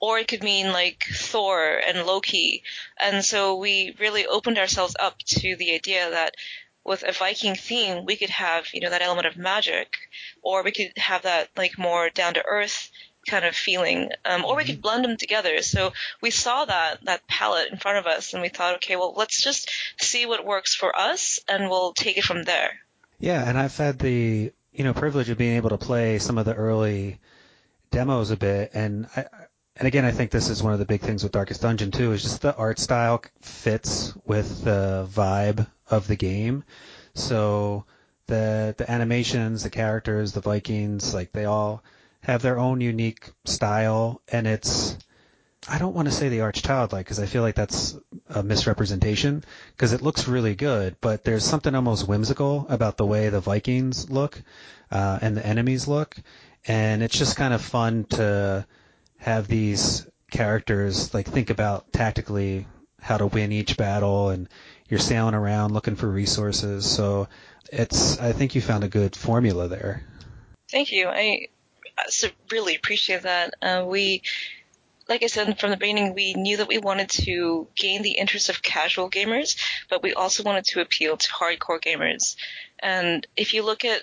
Or 0.00 0.18
it 0.18 0.28
could 0.28 0.42
mean 0.42 0.72
like 0.72 1.04
Thor 1.12 1.76
and 1.76 2.06
Loki. 2.06 2.62
And 2.98 3.22
so 3.22 3.56
we 3.56 3.94
really 3.98 4.26
opened 4.26 4.58
ourselves 4.58 4.96
up 4.98 5.18
to 5.18 5.56
the 5.56 5.74
idea 5.74 6.10
that 6.10 6.36
with 6.84 7.02
a 7.02 7.12
Viking 7.12 7.54
theme, 7.54 8.06
we 8.06 8.16
could 8.16 8.30
have, 8.30 8.72
you 8.72 8.80
know, 8.80 8.88
that 8.88 9.02
element 9.02 9.26
of 9.26 9.36
magic, 9.36 9.98
or 10.42 10.62
we 10.62 10.72
could 10.72 10.92
have 10.96 11.22
that 11.22 11.50
like 11.56 11.78
more 11.78 12.08
down 12.08 12.34
to 12.34 12.44
earth 12.46 12.90
kind 13.26 13.44
of 13.44 13.54
feeling, 13.54 14.10
um, 14.24 14.44
or 14.44 14.56
we 14.56 14.64
could 14.64 14.76
mm-hmm. 14.76 14.82
blend 14.82 15.04
them 15.04 15.16
together. 15.16 15.62
So 15.62 15.92
we 16.20 16.30
saw 16.30 16.64
that 16.64 17.04
that 17.04 17.26
palette 17.26 17.70
in 17.70 17.78
front 17.78 17.98
of 17.98 18.06
us, 18.06 18.32
and 18.32 18.42
we 18.42 18.48
thought, 18.48 18.76
okay, 18.76 18.96
well, 18.96 19.14
let's 19.16 19.42
just 19.42 19.70
see 19.98 20.26
what 20.26 20.44
works 20.44 20.74
for 20.74 20.96
us, 20.96 21.40
and 21.48 21.68
we'll 21.68 21.92
take 21.92 22.18
it 22.18 22.24
from 22.24 22.44
there. 22.44 22.80
Yeah, 23.18 23.46
and 23.46 23.58
I've 23.58 23.76
had 23.76 23.98
the 23.98 24.52
you 24.72 24.84
know 24.84 24.94
privilege 24.94 25.28
of 25.28 25.38
being 25.38 25.56
able 25.56 25.70
to 25.70 25.78
play 25.78 26.18
some 26.18 26.38
of 26.38 26.44
the 26.44 26.54
early 26.54 27.18
demos 27.90 28.30
a 28.30 28.36
bit, 28.36 28.70
and 28.74 29.06
I, 29.16 29.26
and 29.76 29.86
again, 29.86 30.04
I 30.04 30.10
think 30.10 30.30
this 30.30 30.48
is 30.48 30.62
one 30.62 30.72
of 30.72 30.78
the 30.78 30.84
big 30.84 31.00
things 31.00 31.22
with 31.22 31.32
Darkest 31.32 31.62
Dungeon 31.62 31.90
too, 31.90 32.12
is 32.12 32.22
just 32.22 32.42
the 32.42 32.54
art 32.56 32.78
style 32.78 33.22
fits 33.40 34.14
with 34.26 34.64
the 34.64 35.08
vibe 35.10 35.66
of 35.88 36.06
the 36.06 36.16
game. 36.16 36.64
So 37.14 37.84
the 38.26 38.74
the 38.76 38.90
animations, 38.90 39.62
the 39.62 39.70
characters, 39.70 40.32
the 40.32 40.40
Vikings, 40.40 41.14
like 41.14 41.32
they 41.32 41.44
all 41.44 41.82
have 42.22 42.42
their 42.42 42.58
own 42.58 42.80
unique 42.80 43.30
style, 43.44 44.20
and 44.28 44.46
it's 44.46 44.96
I 45.68 45.78
don't 45.78 45.94
want 45.94 46.08
to 46.08 46.14
say 46.14 46.28
the 46.28 46.40
arch 46.40 46.62
childlike 46.62 47.04
because 47.04 47.20
I 47.20 47.26
feel 47.26 47.42
like 47.42 47.54
that's 47.54 47.96
a 48.28 48.42
misrepresentation 48.42 49.44
because 49.76 49.92
it 49.92 50.00
looks 50.00 50.26
really 50.26 50.54
good, 50.54 50.96
but 51.00 51.24
there's 51.24 51.44
something 51.44 51.74
almost 51.74 52.08
whimsical 52.08 52.66
about 52.68 52.96
the 52.96 53.06
way 53.06 53.28
the 53.28 53.40
Vikings 53.40 54.10
look 54.10 54.42
uh, 54.90 55.18
and 55.20 55.36
the 55.36 55.46
enemies 55.46 55.86
look, 55.86 56.16
and 56.66 57.02
it's 57.02 57.18
just 57.18 57.36
kind 57.36 57.52
of 57.52 57.60
fun 57.60 58.04
to 58.04 58.66
have 59.18 59.48
these 59.48 60.06
characters 60.30 61.12
like 61.12 61.26
think 61.26 61.50
about 61.50 61.92
tactically 61.92 62.66
how 63.00 63.16
to 63.16 63.26
win 63.26 63.52
each 63.52 63.76
battle 63.76 64.30
and 64.30 64.48
you're 64.88 65.00
sailing 65.00 65.34
around 65.34 65.72
looking 65.72 65.96
for 65.96 66.08
resources. 66.08 66.88
So 66.88 67.28
it's 67.72 68.18
I 68.18 68.32
think 68.32 68.54
you 68.54 68.60
found 68.60 68.84
a 68.84 68.88
good 68.88 69.14
formula 69.14 69.68
there. 69.68 70.04
Thank 70.70 70.92
you. 70.92 71.08
I 71.08 71.48
so 72.08 72.28
really 72.50 72.76
appreciate 72.76 73.22
that. 73.22 73.54
Uh, 73.62 73.84
we, 73.86 74.22
like 75.08 75.22
I 75.22 75.26
said 75.26 75.58
from 75.58 75.70
the 75.70 75.76
beginning, 75.76 76.14
we 76.14 76.34
knew 76.34 76.56
that 76.58 76.68
we 76.68 76.78
wanted 76.78 77.10
to 77.10 77.68
gain 77.76 78.02
the 78.02 78.12
interest 78.12 78.48
of 78.48 78.62
casual 78.62 79.10
gamers, 79.10 79.56
but 79.88 80.02
we 80.02 80.14
also 80.14 80.42
wanted 80.42 80.64
to 80.66 80.80
appeal 80.80 81.16
to 81.16 81.30
hardcore 81.30 81.80
gamers. 81.80 82.36
And 82.78 83.26
if 83.36 83.54
you 83.54 83.62
look 83.62 83.84
at 83.84 84.02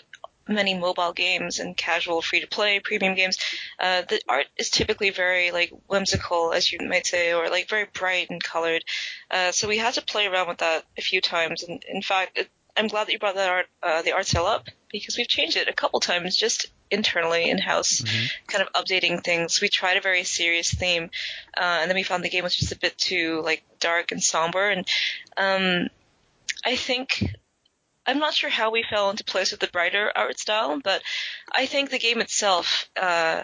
many 0.50 0.74
mobile 0.74 1.14
games 1.14 1.60
and 1.60 1.76
casual 1.76 2.22
free 2.22 2.42
to 2.42 2.48
play 2.48 2.80
premium 2.80 3.16
games, 3.16 3.38
uh, 3.80 4.04
the 4.08 4.22
art 4.28 4.48
is 4.58 4.70
typically 4.70 5.10
very 5.10 5.52
like 5.52 5.72
whimsical, 5.88 6.54
as 6.54 6.72
you 6.72 6.80
might 6.88 7.06
say, 7.06 7.34
or 7.34 7.50
like 7.50 7.70
very 7.70 7.86
bright 7.94 8.30
and 8.30 8.44
colored. 8.44 8.84
Uh, 9.30 9.52
so 9.52 9.68
we 9.68 9.78
had 9.78 9.94
to 9.94 10.02
play 10.02 10.28
around 10.28 10.48
with 10.48 10.60
that 10.60 10.86
a 10.98 11.02
few 11.02 11.22
times. 11.22 11.64
And 11.64 11.84
in 11.88 12.02
fact, 12.02 12.38
it, 12.38 12.50
I'm 12.76 12.88
glad 12.88 13.08
that 13.08 13.14
you 13.14 13.20
brought 13.20 13.36
that 13.36 13.50
art, 13.50 13.68
uh, 13.82 14.02
the 14.02 14.14
art 14.14 14.28
style 14.28 14.46
up 14.46 14.68
because 14.92 15.18
we've 15.18 15.28
changed 15.28 15.58
it 15.58 15.68
a 15.68 15.74
couple 15.74 16.00
times 16.00 16.36
just 16.36 16.68
internally 16.90 17.50
in 17.50 17.58
house, 17.58 18.02
mm-hmm. 18.02 18.26
kind 18.48 18.68
of 18.68 18.74
updating 18.74 19.24
things. 19.24 19.62
We 19.62 19.70
tried 19.70 19.98
a 19.98 20.02
very 20.02 20.24
serious 20.24 20.74
theme, 20.74 21.10
uh, 21.58 21.80
and 21.82 21.90
then 21.90 21.96
we 21.96 22.04
found 22.04 22.24
the 22.24 22.30
game 22.30 22.44
was 22.44 22.56
just 22.56 22.72
a 22.72 22.80
bit 22.80 22.98
too 22.98 23.42
like 23.44 23.64
dark 23.80 24.12
and 24.12 24.24
somber. 24.24 24.70
And 24.70 24.88
um, 25.38 25.90
I 26.66 26.76
think 26.76 27.24
I'm 28.06 28.20
not 28.20 28.34
sure 28.34 28.50
how 28.50 28.72
we 28.72 28.84
fell 28.84 29.10
into 29.10 29.24
place 29.24 29.52
with 29.52 29.60
the 29.60 29.68
brighter 29.68 30.12
art 30.16 30.40
style, 30.40 30.80
but 30.84 31.02
I 31.54 31.66
think 31.66 31.90
the 31.90 32.00
game 32.00 32.22
itself, 32.22 32.90
uh, 33.00 33.44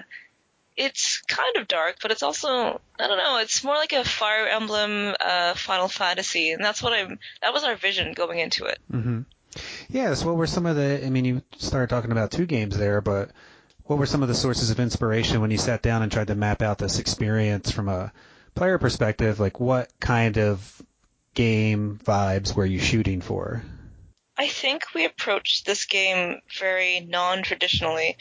it's 0.77 1.21
kind 1.27 1.57
of 1.57 1.67
dark, 1.67 1.97
but 2.01 2.11
it's 2.11 2.23
also 2.23 2.81
I 2.99 3.07
don't 3.07 3.17
know. 3.17 3.37
It's 3.37 3.63
more 3.63 3.75
like 3.75 3.91
a 3.91 4.03
Fire 4.03 4.47
Emblem, 4.47 5.15
uh, 5.19 5.53
Final 5.55 5.87
Fantasy, 5.87 6.51
and 6.51 6.63
that's 6.63 6.81
what 6.81 6.93
I'm. 6.93 7.19
That 7.41 7.53
was 7.53 7.63
our 7.63 7.75
vision 7.75 8.13
going 8.13 8.39
into 8.39 8.65
it. 8.65 8.79
Mm-hmm. 8.91 9.21
Yes. 9.89 10.23
What 10.23 10.35
were 10.35 10.47
some 10.47 10.65
of 10.65 10.75
the? 10.75 11.05
I 11.05 11.09
mean, 11.09 11.25
you 11.25 11.41
started 11.57 11.89
talking 11.89 12.11
about 12.11 12.31
two 12.31 12.45
games 12.45 12.77
there, 12.77 13.01
but 13.01 13.31
what 13.83 13.99
were 13.99 14.05
some 14.05 14.21
of 14.21 14.27
the 14.27 14.35
sources 14.35 14.69
of 14.69 14.79
inspiration 14.79 15.41
when 15.41 15.51
you 15.51 15.57
sat 15.57 15.81
down 15.81 16.01
and 16.01 16.11
tried 16.11 16.27
to 16.27 16.35
map 16.35 16.61
out 16.61 16.77
this 16.77 16.99
experience 16.99 17.71
from 17.71 17.89
a 17.89 18.11
player 18.55 18.77
perspective? 18.77 19.39
Like, 19.39 19.59
what 19.59 19.89
kind 19.99 20.37
of 20.37 20.81
game 21.33 21.99
vibes 22.03 22.55
were 22.55 22.65
you 22.65 22.79
shooting 22.79 23.21
for? 23.21 23.63
I 24.37 24.47
think 24.47 24.83
we 24.95 25.05
approached 25.05 25.65
this 25.65 25.85
game 25.85 26.39
very 26.59 27.01
non-traditionally 27.01 28.17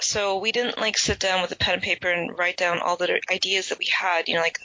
so 0.00 0.38
we 0.38 0.52
didn't 0.52 0.78
like 0.78 0.98
sit 0.98 1.18
down 1.18 1.42
with 1.42 1.52
a 1.52 1.56
pen 1.56 1.74
and 1.74 1.82
paper 1.82 2.10
and 2.10 2.36
write 2.38 2.56
down 2.56 2.78
all 2.78 2.96
the 2.96 3.20
ideas 3.30 3.68
that 3.68 3.78
we 3.78 3.86
had. 3.86 4.28
You 4.28 4.34
know, 4.34 4.40
like 4.40 4.58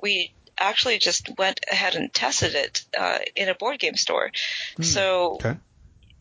we 0.00 0.32
actually 0.62 0.98
just 0.98 1.28
went 1.36 1.60
ahead 1.70 1.94
and 1.94 2.12
tested 2.12 2.54
it 2.54 2.84
uh, 2.98 3.18
in 3.36 3.48
a 3.48 3.54
board 3.54 3.78
game 3.78 3.96
store. 3.96 4.30
Mm, 4.78 4.84
so 4.84 5.32
okay. 5.34 5.56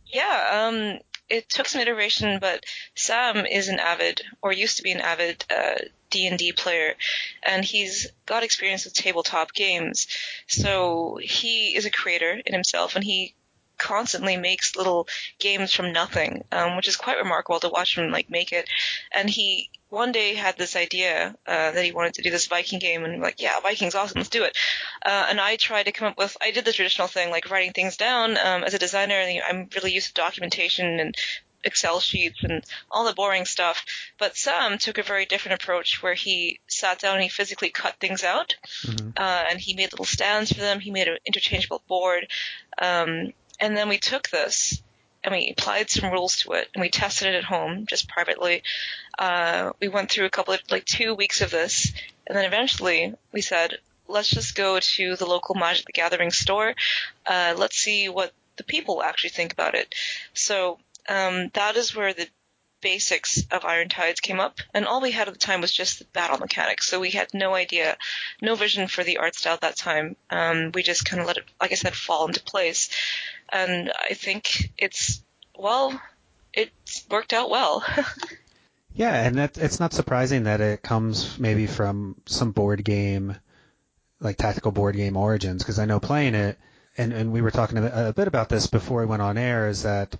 yeah, 0.08 0.67
um, 0.67 0.99
it 1.30 1.47
took 1.47 1.67
some 1.67 1.82
iteration, 1.82 2.39
but 2.39 2.65
Sam 2.95 3.45
is 3.45 3.69
an 3.69 3.80
avid 3.80 4.21
or 4.41 4.51
used 4.51 4.77
to 4.77 4.84
be 4.84 4.91
an 4.91 4.99
avid 4.99 5.45
uh, 5.49 5.75
D 6.10 6.27
and 6.27 6.38
D 6.38 6.51
player, 6.51 6.95
and 7.43 7.63
he's 7.63 8.08
got 8.25 8.43
experience 8.43 8.84
with 8.84 8.93
tabletop 8.93 9.54
games. 9.54 10.08
So 10.47 11.19
he 11.21 11.75
is 11.75 11.86
a 11.86 11.91
creator 11.91 12.41
in 12.45 12.54
himself, 12.54 12.95
and 12.95 13.04
he 13.04 13.36
constantly 13.77 14.38
makes 14.38 14.75
little 14.75 15.08
games 15.39 15.73
from 15.73 15.93
nothing, 15.93 16.43
um, 16.51 16.75
which 16.75 16.88
is 16.88 16.95
quite 16.95 17.17
remarkable 17.17 17.60
to 17.60 17.69
watch 17.69 17.97
him 17.97 18.12
like 18.12 18.30
make 18.30 18.51
it. 18.51 18.67
And 19.12 19.30
he 19.30 19.69
one 19.91 20.12
day 20.13 20.34
had 20.34 20.58
this 20.58 20.75
idea 20.75 21.36
uh, 21.45 21.71
that 21.71 21.84
he 21.84 21.91
wanted 21.91 22.15
to 22.15 22.21
do 22.21 22.32
this 22.32 22.47
Viking 22.47 22.80
game, 22.80 23.04
and 23.04 23.13
I'm 23.13 23.21
like, 23.21 23.41
yeah, 23.41 23.60
Viking's 23.60 23.93
awesome, 23.93 24.19
let's 24.19 24.30
do 24.30 24.43
it. 24.43 24.58
Uh, 25.06 25.27
and 25.30 25.39
I 25.39 25.58
tried 25.58 25.84
to 25.84 25.91
come 25.91 26.08
up 26.08 26.17
with, 26.17 26.36
I 26.41 26.51
did 26.51 26.65
the 26.65 26.73
traditional 26.73 27.08
thing, 27.08 27.30
like 27.30 27.51
writing 27.51 27.73
things 27.73 27.97
down. 27.97 28.38
Um, 28.38 28.63
as 28.63 28.73
a 28.73 28.80
designer, 28.80 29.21
I'm 29.47 29.67
really 29.75 29.91
used 29.91 30.08
to 30.08 30.21
documentation 30.21 30.99
and 30.99 31.15
Excel 31.63 31.99
sheets 31.99 32.41
and 32.41 32.63
all 32.89 33.06
the 33.06 33.13
boring 33.13 33.45
stuff. 33.45 33.86
But 34.17 34.38
Sam 34.38 34.77
took 34.77 34.97
a 34.97 35.04
very 35.04 35.25
different 35.25 35.62
approach 35.62 36.01
where 36.01 36.13
he 36.13 36.60
sat 36.67 36.99
down 36.99 37.15
and 37.15 37.23
he 37.23 37.30
physically 37.30 37.69
cut 37.69 37.95
things 37.99 38.23
out. 38.23 38.56
Mm-hmm. 38.84 39.10
Uh, 39.17 39.43
and 39.49 39.60
he 39.60 39.73
made 39.73 39.91
little 39.91 40.06
stands 40.06 40.51
for 40.51 40.62
them. 40.62 40.80
He 40.80 40.91
made 40.91 41.08
an 41.08 41.17
interchangeable 41.25 41.84
board. 41.88 42.27
Um, 42.82 43.34
and 43.60 43.77
then 43.77 43.89
we 43.89 43.97
took 43.97 44.30
this 44.30 44.82
and 45.23 45.34
we 45.34 45.54
applied 45.56 45.89
some 45.89 46.12
rules 46.12 46.38
to 46.38 46.54
it 46.54 46.69
and 46.73 46.82
we 46.82 46.89
tested 46.89 47.27
it 47.27 47.38
at 47.38 47.43
home 47.43 47.86
just 47.88 48.10
privately. 48.10 48.63
Uh, 49.17 49.71
we 49.80 49.88
went 49.88 50.10
through 50.10 50.26
a 50.26 50.30
couple 50.30 50.54
of 50.54 50.60
like 50.69 50.86
two 50.86 51.13
weeks 51.13 51.41
of 51.41 51.52
this 51.52 51.91
and 52.28 52.38
then 52.38 52.45
eventually 52.45 53.13
we 53.32 53.41
said, 53.41 53.78
let's 54.08 54.30
just 54.30 54.56
go 54.56 54.80
to 54.80 55.15
the 55.15 55.26
local 55.26 55.56
Magic 55.56 55.86
the 55.86 55.91
Gathering 55.91 56.32
store. 56.32 56.76
Uh, 57.26 57.54
let's 57.58 57.78
see 57.78 58.10
what 58.10 58.32
the 58.58 58.63
people 58.63 59.02
actually 59.02 59.32
think 59.32 59.54
about 59.54 59.76
it. 59.76 59.93
So 60.34 60.80
um, 61.10 61.50
that 61.54 61.76
is 61.76 61.95
where 61.95 62.13
the 62.13 62.28
basics 62.82 63.43
of 63.52 63.65
Iron 63.65 63.89
Tides 63.89 64.21
came 64.21 64.39
up, 64.39 64.60
and 64.74 64.86
all 64.86 65.02
we 65.02 65.12
had 65.12 65.28
at 65.28 65.34
the 65.34 65.39
time 65.39 65.62
was 65.62 65.71
just 65.71 66.00
the 66.00 66.06
battle 66.06 66.38
mechanics. 66.38 66.88
So 66.88 67.00
we 67.00 67.12
had 67.12 67.34
no 67.34 67.54
idea, 67.54 67.97
no 68.41 68.56
vision 68.56 68.88
for 68.88 69.04
the 69.04 69.17
art 69.17 69.36
style 69.36 69.56
at 69.56 69.62
that 69.62 69.78
time. 69.78 70.15
Um, 70.30 70.71
we 70.74 70.84
just 70.84 71.06
kind 71.06 71.21
of 71.21 71.28
let 71.28 71.38
it, 71.38 71.45
like 71.62 71.71
I 71.71 71.76
said, 71.76 71.95
fall 71.95 72.28
into 72.28 72.41
place, 72.41 72.89
and 73.50 73.91
I 74.10 74.13
think 74.13 74.71
it's 74.78 75.21
well, 75.58 76.02
it's 76.54 77.06
worked 77.10 77.34
out 77.34 77.50
well. 77.50 77.86
yeah, 78.93 79.25
and 79.25 79.38
that, 79.38 79.58
it's 79.58 79.80
not 79.80 79.93
surprising 79.93 80.43
that 80.43 80.62
it 80.62 80.82
comes 80.82 81.39
maybe 81.39 81.67
from 81.67 82.15
some 82.25 82.51
board 82.51 82.84
game, 82.84 83.36
like 84.19 84.38
tactical 84.38 84.71
board 84.71 84.95
game 84.95 85.17
origins, 85.17 85.63
because 85.63 85.80
I 85.80 85.86
know 85.86 85.99
playing 85.99 86.36
it, 86.36 86.58
and, 86.97 87.13
and 87.13 87.32
we 87.32 87.41
were 87.41 87.51
talking 87.51 87.77
a, 87.77 88.13
bit 88.13 88.27
about 88.27 88.49
this 88.49 88.67
before 88.67 89.01
we 89.01 89.06
went 89.06 89.21
on 89.21 89.38
air, 89.38 89.69
is 89.69 89.84
that 89.84 90.15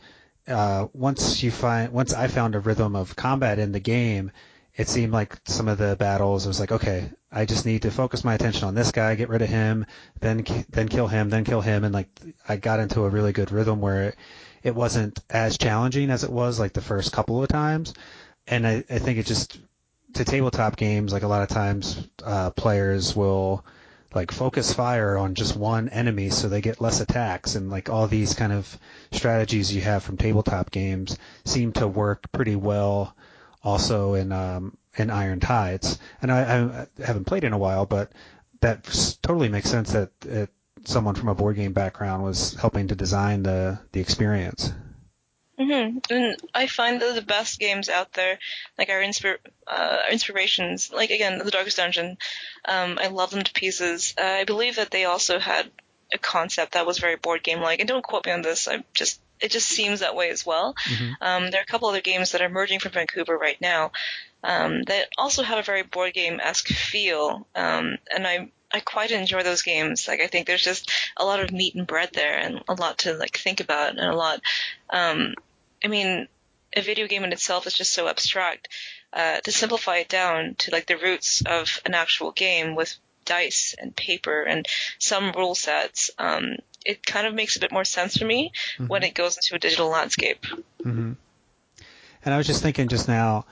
uh, 0.48 0.88
once 0.94 1.44
you 1.44 1.52
find 1.52 1.92
once 1.92 2.14
I 2.14 2.28
found 2.28 2.56
a 2.56 2.60
rhythm 2.60 2.96
of 2.96 3.16
combat 3.16 3.60
in 3.60 3.72
the 3.72 3.80
game, 3.80 4.32
it 4.76 4.88
seemed 4.88 5.14
like 5.14 5.38
some 5.46 5.68
of 5.68 5.78
the 5.78 5.96
battles 5.98 6.46
it 6.46 6.50
was 6.50 6.60
like 6.60 6.72
okay, 6.72 7.12
I 7.32 7.46
just 7.46 7.66
need 7.66 7.84
to 7.84 7.92
focus 7.92 8.24
my 8.24 8.34
attention 8.34 8.68
on 8.68 8.76
this 8.76 8.92
guy, 8.92 9.16
get 9.16 9.30
rid 9.30 9.42
of 9.42 9.50
him, 9.50 9.86
then 10.20 10.46
then 10.70 10.88
kill 10.88 11.08
him, 11.08 11.30
then 11.30 11.44
kill 11.44 11.62
him, 11.62 11.84
and 11.84 11.94
like 11.94 12.08
I 12.48 12.56
got 12.56 12.80
into 12.80 13.04
a 13.04 13.10
really 13.10 13.34
good 13.34 13.52
rhythm 13.52 13.82
where 13.82 14.04
it, 14.10 14.16
it 14.64 14.76
wasn't 14.76 15.20
as 15.30 15.58
challenging 15.58 16.10
as 16.10 16.24
it 16.24 16.32
was 16.32 16.60
like 16.60 16.74
the 16.74 16.82
first 16.82 17.12
couple 17.12 17.42
of 17.42 17.50
times, 17.50 17.94
and 18.48 18.68
I, 18.68 18.84
I 18.90 19.00
think 19.00 19.18
it 19.20 19.26
just 19.26 19.60
to 20.14 20.26
tabletop 20.26 20.76
games 20.76 21.14
like 21.14 21.24
a 21.24 21.28
lot 21.28 21.42
of 21.42 21.50
times 21.50 22.08
uh, 22.24 22.50
players 22.52 23.16
will 23.16 23.66
like 24.14 24.32
focus 24.32 24.74
fire 24.74 25.18
on 25.18 25.36
just 25.36 25.56
one 25.56 25.88
enemy 25.90 26.30
so 26.30 26.50
they 26.50 26.60
get 26.60 26.82
less 26.82 27.00
attacks 27.00 27.56
and 27.56 27.70
like 27.70 27.90
all 27.90 28.08
these 28.08 28.34
kind 28.34 28.52
of 28.52 28.78
strategies 29.12 29.74
you 29.74 29.82
have 29.82 30.04
from 30.04 30.18
tabletop 30.18 30.70
games 30.70 31.18
seem 31.46 31.72
to 31.72 31.88
work 31.88 32.30
pretty 32.34 32.58
well 32.58 33.16
also 33.64 34.16
in 34.16 34.32
um, 34.32 34.78
in 34.98 35.10
Iron 35.10 35.40
Tides. 35.40 36.00
And 36.22 36.32
I, 36.32 36.42
I 36.42 37.04
haven't 37.04 37.26
played 37.26 37.44
in 37.44 37.54
a 37.54 37.58
while, 37.58 37.86
but 37.86 38.12
that 38.62 38.84
totally 39.22 39.50
makes 39.50 39.70
sense 39.70 39.94
that 39.94 40.12
it, 40.26 40.50
someone 40.84 41.16
from 41.16 41.30
a 41.30 41.36
board 41.36 41.56
game 41.56 41.74
background 41.74 42.24
was 42.24 42.54
helping 42.56 42.88
to 42.88 42.96
design 42.96 43.44
the 43.44 43.80
the 43.92 44.00
experience. 44.00 44.74
Mm-hmm. 45.62 46.14
And 46.14 46.38
I 46.54 46.68
find 46.68 47.02
that 47.02 47.16
the 47.16 47.22
best 47.22 47.60
games 47.60 47.90
out 47.90 48.14
there, 48.14 48.40
like 48.78 48.90
our, 48.90 49.00
inspir- 49.00 49.38
uh, 49.68 50.00
inspirations, 50.12 50.92
like 50.92 51.12
again, 51.12 51.38
The 51.38 51.52
Darkest 51.52 51.78
Dungeon, 51.78 52.18
um, 52.66 52.98
I 53.02 53.08
love 53.08 53.32
them 53.32 53.44
to 53.44 53.54
pieces. 53.54 54.14
Uh, 54.20 54.26
I 54.26 54.44
believe 54.46 54.78
that 54.78 54.92
they 54.92 55.06
also 55.06 55.40
had 55.40 55.70
a 56.14 56.18
concept 56.18 56.74
that 56.74 56.86
was 56.86 57.00
very 57.00 57.16
board 57.16 57.44
game 57.44 57.62
like, 57.62 57.80
and 57.80 57.88
don't 57.88 58.04
quote 58.04 58.26
me 58.26 58.32
on 58.32 58.42
this. 58.42 58.68
I 58.68 58.84
just 58.94 59.22
it 59.40 59.52
just 59.52 59.68
seems 59.68 60.02
that 60.02 60.16
way 60.16 60.30
as 60.30 60.46
well. 60.46 60.76
Mm-hmm. 60.86 61.14
Um, 61.22 61.52
there 61.52 61.60
are 61.60 61.64
a 61.64 61.72
couple 61.72 61.90
other 61.90 62.02
games 62.02 62.32
that 62.32 62.42
are 62.42 62.46
emerging 62.46 62.80
from 62.80 62.92
Vancouver 62.92 63.38
right 63.38 63.60
now 63.60 63.92
um, 64.44 64.84
that 64.84 65.10
also 65.18 65.44
have 65.44 65.58
a 65.58 65.64
very 65.64 65.84
board 65.84 66.14
game 66.14 66.40
esque 66.40 66.68
feel, 66.68 67.48
um, 67.56 67.98
and 68.14 68.28
I 68.28 68.52
I 68.74 68.80
quite 68.80 69.12
enjoy 69.12 69.44
those 69.44 69.62
games. 69.62 70.08
Like 70.08 70.22
I 70.22 70.28
think 70.28 70.48
there's 70.48 70.64
just 70.64 70.92
a 71.18 71.26
lot 71.26 71.40
of 71.40 71.52
meat 71.52 71.76
and 71.76 71.88
bread 71.88 72.12
there, 72.14 72.38
and 72.38 72.64
a 72.68 72.74
lot 72.74 73.00
to 73.00 73.14
like 73.14 73.38
think 73.38 73.60
about, 73.60 73.92
and 73.92 74.00
a 74.00 74.16
lot. 74.16 74.42
Um, 74.90 75.34
I 75.84 75.88
mean, 75.88 76.28
a 76.76 76.82
video 76.82 77.08
game 77.08 77.24
in 77.24 77.34
itself 77.34 77.68
is 77.68 77.74
just 77.74 77.94
so 77.94 78.08
abstract. 78.08 78.70
Uh, 79.14 79.42
to 79.42 79.52
simplify 79.52 79.98
it 79.98 80.08
down 80.08 80.56
to 80.58 80.72
like 80.72 80.88
the 80.88 80.96
roots 80.96 81.44
of 81.46 81.82
an 81.86 81.94
actual 81.94 82.32
game 82.32 82.76
with 82.76 82.96
dice 83.26 83.76
and 83.78 83.94
paper 83.94 84.42
and 84.44 84.66
some 85.00 85.34
rule 85.34 85.54
sets, 85.54 86.12
um, 86.18 86.56
it 86.86 87.06
kind 87.06 87.28
of 87.28 87.34
makes 87.34 87.58
a 87.58 87.60
bit 87.60 87.74
more 87.74 87.84
sense 87.84 88.18
for 88.18 88.26
me 88.26 88.52
mm-hmm. 88.76 88.88
when 88.88 89.04
it 89.04 89.14
goes 89.14 89.36
into 89.36 89.56
a 89.56 89.60
digital 89.60 89.90
landscape. 89.90 90.46
Mm-hmm. 90.84 91.14
And 92.24 92.34
I 92.34 92.38
was 92.38 92.48
just 92.48 92.64
thinking 92.64 92.88
just 92.88 93.08
now 93.08 93.46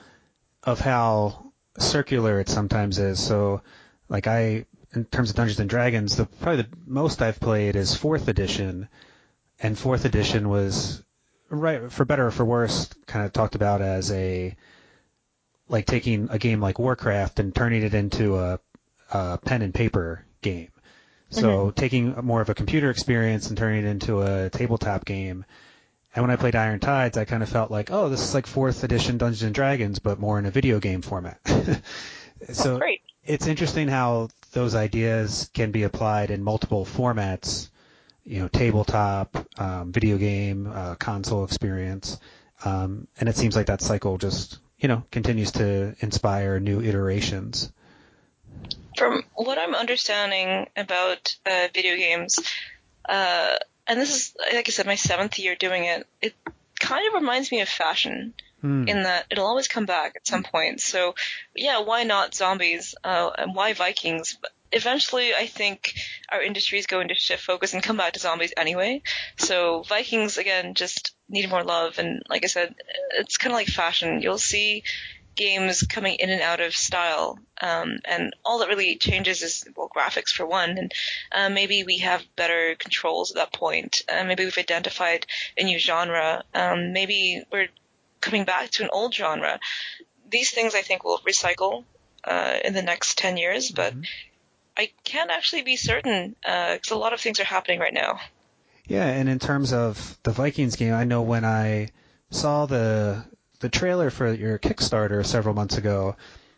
of 0.64 0.80
how 0.80 1.52
circular 1.78 2.40
it 2.40 2.48
sometimes 2.48 2.98
is. 2.98 3.22
So, 3.22 3.62
like 4.08 4.26
I 4.26 4.64
in 4.94 5.04
terms 5.04 5.30
of 5.30 5.36
Dungeons 5.36 5.60
and 5.60 5.70
Dragons, 5.70 6.16
the 6.16 6.26
probably 6.26 6.62
the 6.62 6.68
most 6.86 7.22
I've 7.22 7.40
played 7.40 7.76
is 7.76 7.94
fourth 7.94 8.28
edition, 8.28 8.88
and 9.60 9.78
fourth 9.78 10.04
edition 10.04 10.48
was 10.48 11.02
right 11.50 11.92
for 11.92 12.04
better 12.04 12.28
or 12.28 12.30
for 12.30 12.44
worse, 12.44 12.88
kind 13.06 13.26
of 13.26 13.32
talked 13.32 13.54
about 13.54 13.82
as 13.82 14.10
a 14.12 14.56
like 15.68 15.86
taking 15.86 16.28
a 16.30 16.38
game 16.38 16.60
like 16.60 16.78
Warcraft 16.78 17.38
and 17.38 17.54
turning 17.54 17.82
it 17.82 17.94
into 17.94 18.36
a, 18.38 18.58
a 19.12 19.38
pen 19.38 19.62
and 19.62 19.72
paper 19.74 20.24
game. 20.42 20.70
So 21.30 21.48
mm-hmm. 21.48 21.74
taking 21.74 22.14
more 22.24 22.40
of 22.40 22.48
a 22.48 22.54
computer 22.54 22.90
experience 22.90 23.48
and 23.48 23.56
turning 23.56 23.84
it 23.84 23.88
into 23.88 24.20
a 24.22 24.50
tabletop 24.50 25.04
game. 25.04 25.44
And 26.14 26.24
when 26.24 26.32
I 26.32 26.36
played 26.36 26.56
Iron 26.56 26.80
Tides, 26.80 27.16
I 27.16 27.24
kind 27.24 27.42
of 27.42 27.48
felt 27.48 27.70
like, 27.70 27.92
oh, 27.92 28.08
this 28.08 28.20
is 28.20 28.34
like 28.34 28.48
fourth 28.48 28.82
edition 28.82 29.16
Dungeons 29.16 29.44
and 29.44 29.54
Dragons, 29.54 30.00
but 30.00 30.18
more 30.18 30.40
in 30.40 30.46
a 30.46 30.50
video 30.50 30.80
game 30.80 31.02
format. 31.02 31.38
so 32.52 32.80
it's 33.24 33.46
interesting 33.46 33.86
how 33.86 34.28
those 34.52 34.74
ideas 34.74 35.48
can 35.54 35.70
be 35.70 35.84
applied 35.84 36.32
in 36.32 36.42
multiple 36.42 36.84
formats, 36.84 37.68
you 38.24 38.40
know, 38.40 38.48
tabletop, 38.48 39.46
um, 39.58 39.92
video 39.92 40.18
game, 40.18 40.70
uh, 40.72 40.94
console 40.96 41.44
experience. 41.44 42.18
Um, 42.64 43.08
and 43.18 43.28
it 43.28 43.36
seems 43.36 43.56
like 43.56 43.66
that 43.66 43.80
cycle 43.80 44.18
just, 44.18 44.58
you 44.78 44.88
know, 44.88 45.04
continues 45.10 45.52
to 45.52 45.94
inspire 46.00 46.60
new 46.60 46.80
iterations. 46.80 47.72
From 48.96 49.24
what 49.34 49.58
I'm 49.58 49.74
understanding 49.74 50.66
about 50.76 51.36
uh, 51.46 51.68
video 51.72 51.96
games, 51.96 52.38
uh, 53.08 53.56
and 53.86 53.98
this 53.98 54.14
is, 54.14 54.36
like 54.52 54.68
I 54.68 54.70
said, 54.70 54.86
my 54.86 54.96
seventh 54.96 55.38
year 55.38 55.56
doing 55.56 55.84
it, 55.84 56.06
it 56.20 56.34
kind 56.78 57.06
of 57.08 57.14
reminds 57.14 57.50
me 57.50 57.60
of 57.60 57.68
fashion. 57.68 58.34
Hmm. 58.60 58.86
in 58.86 59.04
that 59.04 59.24
it'll 59.30 59.46
always 59.46 59.68
come 59.68 59.86
back 59.86 60.16
at 60.16 60.26
some 60.26 60.42
point. 60.42 60.82
So, 60.82 61.14
yeah, 61.54 61.80
why 61.80 62.02
not 62.02 62.34
zombies? 62.34 62.94
Uh, 63.02 63.30
and 63.38 63.54
why 63.54 63.72
Vikings? 63.72 64.36
Eventually, 64.72 65.34
I 65.34 65.46
think 65.46 65.94
our 66.30 66.42
industry 66.42 66.78
is 66.78 66.86
going 66.86 67.08
to 67.08 67.14
shift 67.14 67.42
focus 67.42 67.74
and 67.74 67.82
come 67.82 67.96
back 67.96 68.12
to 68.12 68.20
zombies 68.20 68.52
anyway. 68.56 69.02
So 69.38 69.82
Vikings 69.82 70.38
again 70.38 70.74
just 70.74 71.14
need 71.28 71.48
more 71.50 71.64
love, 71.64 71.98
and 71.98 72.22
like 72.28 72.44
I 72.44 72.48
said, 72.48 72.74
it's 73.18 73.36
kind 73.36 73.52
of 73.52 73.56
like 73.56 73.68
fashion. 73.68 74.22
You'll 74.22 74.38
see 74.38 74.84
games 75.36 75.82
coming 75.82 76.16
in 76.16 76.28
and 76.28 76.42
out 76.42 76.60
of 76.60 76.74
style, 76.74 77.38
um, 77.60 77.98
and 78.04 78.34
all 78.44 78.58
that 78.58 78.68
really 78.68 78.96
changes 78.96 79.42
is 79.42 79.64
well 79.76 79.90
graphics 79.94 80.30
for 80.30 80.46
one, 80.46 80.76
and 80.78 80.92
uh, 81.32 81.48
maybe 81.48 81.82
we 81.84 81.98
have 81.98 82.22
better 82.36 82.76
controls 82.78 83.30
at 83.30 83.36
that 83.36 83.52
point. 83.52 84.02
Uh, 84.08 84.24
maybe 84.24 84.44
we've 84.44 84.58
identified 84.58 85.26
a 85.56 85.64
new 85.64 85.78
genre. 85.78 86.44
Um, 86.54 86.92
maybe 86.92 87.42
we're 87.50 87.68
coming 88.20 88.44
back 88.44 88.70
to 88.70 88.84
an 88.84 88.90
old 88.92 89.14
genre. 89.14 89.58
These 90.28 90.50
things 90.50 90.74
I 90.74 90.82
think 90.82 91.04
will 91.04 91.20
recycle 91.26 91.84
uh, 92.22 92.58
in 92.64 92.74
the 92.74 92.82
next 92.82 93.18
ten 93.18 93.36
years, 93.36 93.70
but 93.70 93.94
mm-hmm. 93.94 94.02
I 94.80 94.90
can't 95.04 95.30
actually 95.30 95.60
be 95.60 95.76
certain 95.76 96.34
because 96.40 96.90
uh, 96.90 96.94
a 96.94 96.96
lot 96.96 97.12
of 97.12 97.20
things 97.20 97.38
are 97.38 97.44
happening 97.44 97.80
right 97.80 97.92
now. 97.92 98.18
Yeah, 98.86 99.04
and 99.04 99.28
in 99.28 99.38
terms 99.38 99.74
of 99.74 100.18
the 100.22 100.30
Vikings 100.30 100.76
game, 100.76 100.94
I 100.94 101.04
know 101.04 101.20
when 101.20 101.44
I 101.44 101.90
saw 102.30 102.64
the 102.64 103.22
the 103.58 103.68
trailer 103.68 104.08
for 104.08 104.32
your 104.32 104.58
Kickstarter 104.58 105.24
several 105.26 105.54
months 105.54 105.76
ago. 105.76 106.16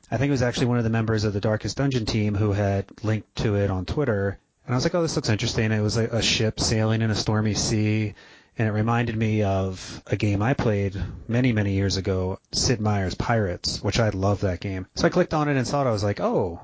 I 0.08 0.18
think 0.18 0.28
it 0.28 0.38
was 0.38 0.42
actually 0.42 0.66
one 0.66 0.78
of 0.78 0.84
the 0.84 0.90
members 0.90 1.24
of 1.24 1.32
the 1.32 1.40
Darkest 1.40 1.76
Dungeon 1.76 2.06
team 2.06 2.36
who 2.36 2.52
had 2.52 2.84
linked 3.02 3.34
to 3.38 3.56
it 3.56 3.70
on 3.70 3.86
Twitter. 3.86 4.38
And 4.66 4.72
I 4.72 4.76
was 4.76 4.84
like, 4.84 4.94
oh, 4.94 5.02
this 5.02 5.16
looks 5.16 5.28
interesting. 5.28 5.72
It 5.72 5.80
was 5.80 5.96
a, 5.96 6.04
a 6.04 6.22
ship 6.22 6.60
sailing 6.60 7.02
in 7.02 7.10
a 7.10 7.16
stormy 7.16 7.54
sea. 7.54 8.14
And 8.56 8.68
it 8.68 8.72
reminded 8.72 9.16
me 9.16 9.42
of 9.42 10.00
a 10.06 10.14
game 10.14 10.42
I 10.42 10.54
played 10.54 10.94
many, 11.26 11.52
many 11.52 11.72
years 11.72 11.96
ago, 11.96 12.38
Sid 12.52 12.80
Meier's 12.80 13.16
Pirates, 13.16 13.82
which 13.82 13.98
I 13.98 14.10
love 14.10 14.42
that 14.42 14.60
game. 14.60 14.86
So 14.94 15.08
I 15.08 15.10
clicked 15.10 15.34
on 15.34 15.48
it 15.48 15.56
and 15.56 15.66
saw 15.66 15.82
it. 15.84 15.88
I 15.88 15.92
was 15.92 16.04
like, 16.04 16.20
oh, 16.20 16.60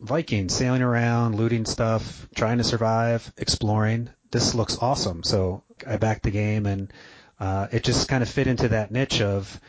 Vikings 0.00 0.54
sailing 0.54 0.82
around, 0.82 1.36
looting 1.36 1.64
stuff, 1.64 2.28
trying 2.34 2.58
to 2.58 2.64
survive, 2.64 3.32
exploring. 3.36 4.10
This 4.30 4.54
looks 4.54 4.78
awesome. 4.78 5.22
So 5.22 5.62
I 5.86 5.96
backed 5.96 6.24
the 6.24 6.30
game 6.30 6.66
and 6.66 6.92
uh, 7.38 7.68
it 7.72 7.84
just 7.84 8.08
kind 8.08 8.22
of 8.22 8.28
fit 8.28 8.46
into 8.46 8.68
that 8.68 8.90
niche 8.90 9.20
of 9.20 9.60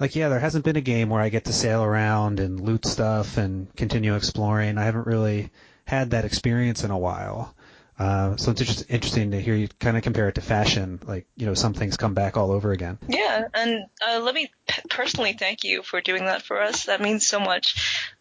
like 0.00 0.14
yeah, 0.14 0.28
there 0.28 0.38
hasn't 0.38 0.64
been 0.64 0.76
a 0.76 0.80
game 0.80 1.08
where 1.08 1.20
I 1.20 1.28
get 1.28 1.46
to 1.46 1.52
sail 1.52 1.82
around 1.82 2.40
and 2.40 2.60
loot 2.60 2.86
stuff 2.86 3.36
and 3.36 3.74
continue 3.76 4.14
exploring. 4.14 4.78
I 4.78 4.84
haven't 4.84 5.06
really 5.06 5.50
had 5.84 6.10
that 6.10 6.24
experience 6.24 6.84
in 6.84 6.90
a 6.90 6.98
while. 6.98 7.54
Uh, 7.98 8.36
so 8.36 8.52
it's 8.52 8.60
just 8.60 8.88
interesting 8.88 9.32
to 9.32 9.40
hear 9.40 9.56
you 9.56 9.66
kind 9.80 9.96
of 9.96 10.04
compare 10.04 10.28
it 10.28 10.36
to 10.36 10.40
fashion. 10.40 11.00
Like, 11.04 11.26
you 11.36 11.46
know, 11.46 11.54
some 11.54 11.74
things 11.74 11.96
come 11.96 12.14
back 12.14 12.36
all 12.36 12.52
over 12.52 12.70
again. 12.70 12.98
Yeah, 13.08 13.48
and 13.52 13.86
uh, 14.06 14.20
let 14.20 14.36
me 14.36 14.52
personally 14.88 15.32
thank 15.32 15.64
you 15.64 15.82
for 15.82 16.00
doing 16.00 16.26
that 16.26 16.42
for 16.42 16.62
us. 16.62 16.84
That 16.84 17.00
means 17.00 17.26
so 17.26 17.40
much 17.40 18.14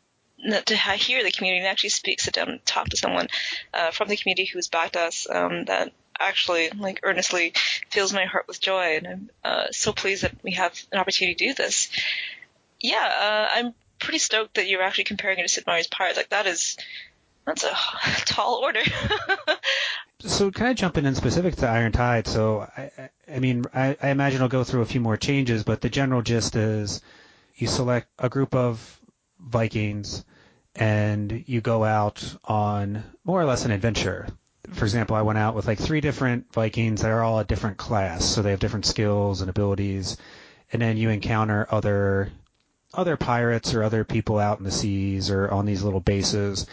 to 0.65 0.75
hear 0.75 1.23
the 1.23 1.31
community 1.31 1.59
and 1.59 1.67
actually 1.67 1.89
speak, 1.89 2.19
sit 2.19 2.33
down 2.33 2.49
and 2.49 2.65
talk 2.65 2.89
to 2.89 2.97
someone 2.97 3.27
uh, 3.73 3.91
from 3.91 4.07
the 4.07 4.17
community 4.17 4.45
who's 4.45 4.67
backed 4.67 4.95
us. 4.95 5.27
Um, 5.29 5.65
that 5.65 5.91
actually 6.19 6.69
like 6.69 6.99
earnestly 7.03 7.53
fills 7.89 8.13
my 8.13 8.25
heart 8.25 8.47
with 8.47 8.59
joy, 8.59 8.97
and 8.97 9.07
I'm 9.07 9.29
uh, 9.43 9.65
so 9.71 9.93
pleased 9.93 10.23
that 10.23 10.35
we 10.43 10.51
have 10.51 10.79
an 10.91 10.99
opportunity 10.99 11.35
to 11.35 11.47
do 11.47 11.53
this. 11.53 11.89
Yeah, 12.79 12.97
uh, 12.97 13.47
I'm 13.51 13.73
pretty 13.99 14.19
stoked 14.19 14.55
that 14.55 14.67
you're 14.67 14.81
actually 14.81 15.05
comparing 15.05 15.39
it 15.39 15.43
to 15.43 15.49
Sid 15.49 15.65
Meier's 15.65 15.87
Pirates. 15.87 16.17
Like 16.17 16.29
that 16.29 16.47
is 16.47 16.77
that's 17.45 17.63
a 17.63 17.71
tall 18.25 18.55
order. 18.55 18.81
so 20.19 20.51
kind 20.51 20.71
of 20.71 20.77
jumping 20.77 21.05
in 21.05 21.15
specific 21.15 21.55
to 21.57 21.67
Iron 21.67 21.91
Tide. 21.91 22.27
So 22.27 22.67
I, 22.77 23.09
I 23.31 23.39
mean, 23.39 23.63
I, 23.73 23.97
I 24.01 24.09
imagine 24.09 24.41
I'll 24.41 24.49
go 24.49 24.63
through 24.63 24.81
a 24.81 24.85
few 24.85 25.01
more 25.01 25.17
changes, 25.17 25.63
but 25.63 25.81
the 25.81 25.89
general 25.89 26.21
gist 26.21 26.55
is 26.55 27.01
you 27.55 27.67
select 27.67 28.07
a 28.19 28.29
group 28.29 28.53
of 28.53 28.99
Vikings 29.49 30.23
and 30.75 31.43
you 31.47 31.61
go 31.61 31.83
out 31.83 32.35
on 32.45 33.03
more 33.23 33.41
or 33.41 33.45
less 33.45 33.65
an 33.65 33.71
adventure 33.71 34.27
for 34.73 34.85
example, 34.85 35.15
I 35.15 35.21
went 35.21 35.39
out 35.39 35.55
with 35.55 35.67
like 35.67 35.79
three 35.79 36.01
different 36.01 36.51
Vikings 36.53 37.01
that 37.01 37.11
are 37.11 37.23
all 37.23 37.39
a 37.39 37.45
different 37.45 37.77
class, 37.77 38.25
so 38.25 38.41
they 38.41 38.51
have 38.51 38.59
different 38.59 38.85
skills 38.85 39.41
and 39.41 39.49
abilities, 39.49 40.17
and 40.73 40.81
then 40.81 40.97
you 40.97 41.09
encounter 41.09 41.67
other 41.71 42.31
other 42.93 43.17
pirates 43.17 43.73
or 43.73 43.83
other 43.83 44.03
people 44.03 44.39
out 44.39 44.57
in 44.57 44.63
the 44.63 44.71
seas 44.71 45.29
or 45.29 45.49
on 45.51 45.65
these 45.65 45.83
little 45.83 45.99
bases. 45.99 46.65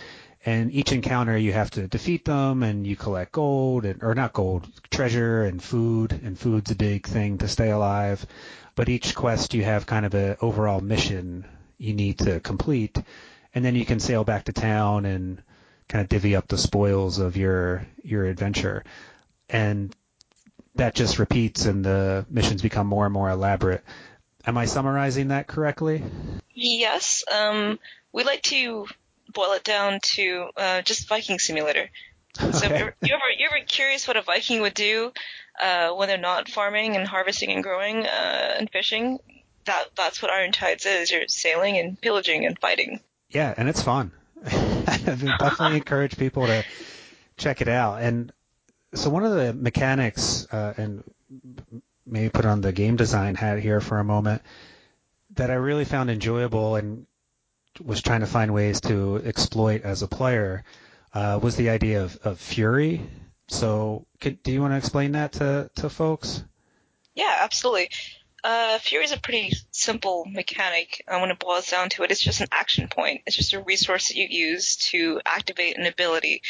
And 0.46 0.72
each 0.72 0.92
encounter 0.92 1.36
you 1.36 1.52
have 1.52 1.70
to 1.72 1.88
defeat 1.88 2.24
them 2.24 2.62
and 2.62 2.86
you 2.86 2.96
collect 2.96 3.32
gold 3.32 3.84
and, 3.84 4.02
or 4.02 4.14
not 4.14 4.32
gold, 4.32 4.66
treasure 4.90 5.42
and 5.44 5.62
food 5.62 6.12
and 6.12 6.38
food's 6.38 6.70
a 6.70 6.76
big 6.76 7.06
thing 7.06 7.38
to 7.38 7.48
stay 7.48 7.70
alive. 7.70 8.26
But 8.74 8.88
each 8.88 9.14
quest 9.14 9.54
you 9.54 9.64
have 9.64 9.86
kind 9.86 10.04
of 10.06 10.14
an 10.14 10.36
overall 10.40 10.80
mission 10.80 11.46
you 11.84 11.94
need 11.94 12.18
to 12.18 12.40
complete. 12.40 12.96
And 13.54 13.64
then 13.64 13.76
you 13.76 13.84
can 13.84 14.00
sail 14.00 14.24
back 14.24 14.44
to 14.44 14.52
town 14.52 15.04
and 15.06 15.40
kind 15.88 16.02
of 16.02 16.08
divvy 16.08 16.34
up 16.34 16.48
the 16.48 16.58
spoils 16.58 17.18
of 17.18 17.36
your 17.36 17.86
your 18.02 18.24
adventure, 18.24 18.82
and 19.48 19.94
that 20.74 20.94
just 20.94 21.18
repeats, 21.18 21.66
and 21.66 21.84
the 21.84 22.26
missions 22.28 22.62
become 22.62 22.86
more 22.86 23.04
and 23.04 23.14
more 23.14 23.30
elaborate. 23.30 23.84
Am 24.46 24.58
I 24.58 24.64
summarizing 24.64 25.28
that 25.28 25.46
correctly? 25.46 26.02
Yes. 26.52 27.24
Um, 27.32 27.78
we 28.12 28.24
like 28.24 28.42
to 28.42 28.86
boil 29.32 29.52
it 29.52 29.64
down 29.64 30.00
to 30.02 30.50
uh, 30.56 30.82
just 30.82 31.08
Viking 31.08 31.38
Simulator. 31.38 31.90
Okay. 32.40 32.52
So 32.52 32.66
you 32.66 32.74
ever, 32.74 32.94
you 33.00 33.14
ever 33.46 33.64
curious 33.66 34.08
what 34.08 34.16
a 34.16 34.22
Viking 34.22 34.60
would 34.60 34.74
do 34.74 35.12
uh, 35.62 35.90
when 35.90 36.08
they're 36.08 36.18
not 36.18 36.48
farming 36.48 36.96
and 36.96 37.06
harvesting 37.06 37.50
and 37.52 37.62
growing 37.62 38.04
uh, 38.04 38.54
and 38.58 38.68
fishing? 38.68 39.18
That 39.66 39.90
that's 39.96 40.20
what 40.22 40.30
Iron 40.30 40.52
Tides 40.52 40.86
is. 40.86 41.10
You're 41.10 41.28
sailing 41.28 41.78
and 41.78 42.00
pillaging 42.00 42.44
and 42.46 42.58
fighting. 42.58 43.00
Yeah, 43.30 43.52
and 43.56 43.68
it's 43.68 43.82
fun. 43.82 44.12
I 44.46 44.98
definitely 44.98 45.76
encourage 45.76 46.16
people 46.16 46.46
to 46.46 46.64
check 47.36 47.60
it 47.60 47.68
out. 47.68 48.02
And 48.02 48.32
so 48.94 49.10
one 49.10 49.24
of 49.24 49.32
the 49.32 49.52
mechanics, 49.52 50.46
uh, 50.52 50.74
and 50.76 51.02
maybe 52.06 52.28
put 52.28 52.44
on 52.44 52.60
the 52.60 52.72
game 52.72 52.96
design 52.96 53.34
hat 53.34 53.58
here 53.58 53.80
for 53.80 53.98
a 53.98 54.04
moment, 54.04 54.42
that 55.34 55.50
I 55.50 55.54
really 55.54 55.84
found 55.84 56.10
enjoyable 56.10 56.76
and 56.76 57.06
was 57.82 58.02
trying 58.02 58.20
to 58.20 58.26
find 58.26 58.54
ways 58.54 58.80
to 58.82 59.20
exploit 59.24 59.82
as 59.82 60.02
a 60.02 60.08
player 60.08 60.64
uh, 61.12 61.38
was 61.42 61.56
the 61.56 61.70
idea 61.70 62.02
of, 62.02 62.16
of 62.24 62.38
fury. 62.38 63.00
So, 63.48 64.06
could, 64.20 64.42
do 64.42 64.52
you 64.52 64.60
want 64.60 64.72
to 64.72 64.78
explain 64.78 65.12
that 65.12 65.32
to, 65.34 65.70
to 65.76 65.90
folks? 65.90 66.44
Yeah, 67.14 67.38
absolutely. 67.40 67.90
Uh, 68.44 68.78
Fury 68.78 69.06
is 69.06 69.12
a 69.12 69.18
pretty 69.18 69.54
simple 69.70 70.26
mechanic 70.26 71.02
uh, 71.08 71.18
when 71.18 71.30
it 71.30 71.38
boils 71.38 71.70
down 71.70 71.88
to 71.88 72.02
it. 72.02 72.10
It's 72.10 72.20
just 72.20 72.42
an 72.42 72.48
action 72.52 72.88
point. 72.88 73.22
It's 73.26 73.36
just 73.36 73.54
a 73.54 73.62
resource 73.62 74.08
that 74.08 74.16
you 74.16 74.26
use 74.28 74.76
to 74.90 75.18
activate 75.24 75.78
an 75.78 75.86
ability. 75.86 76.42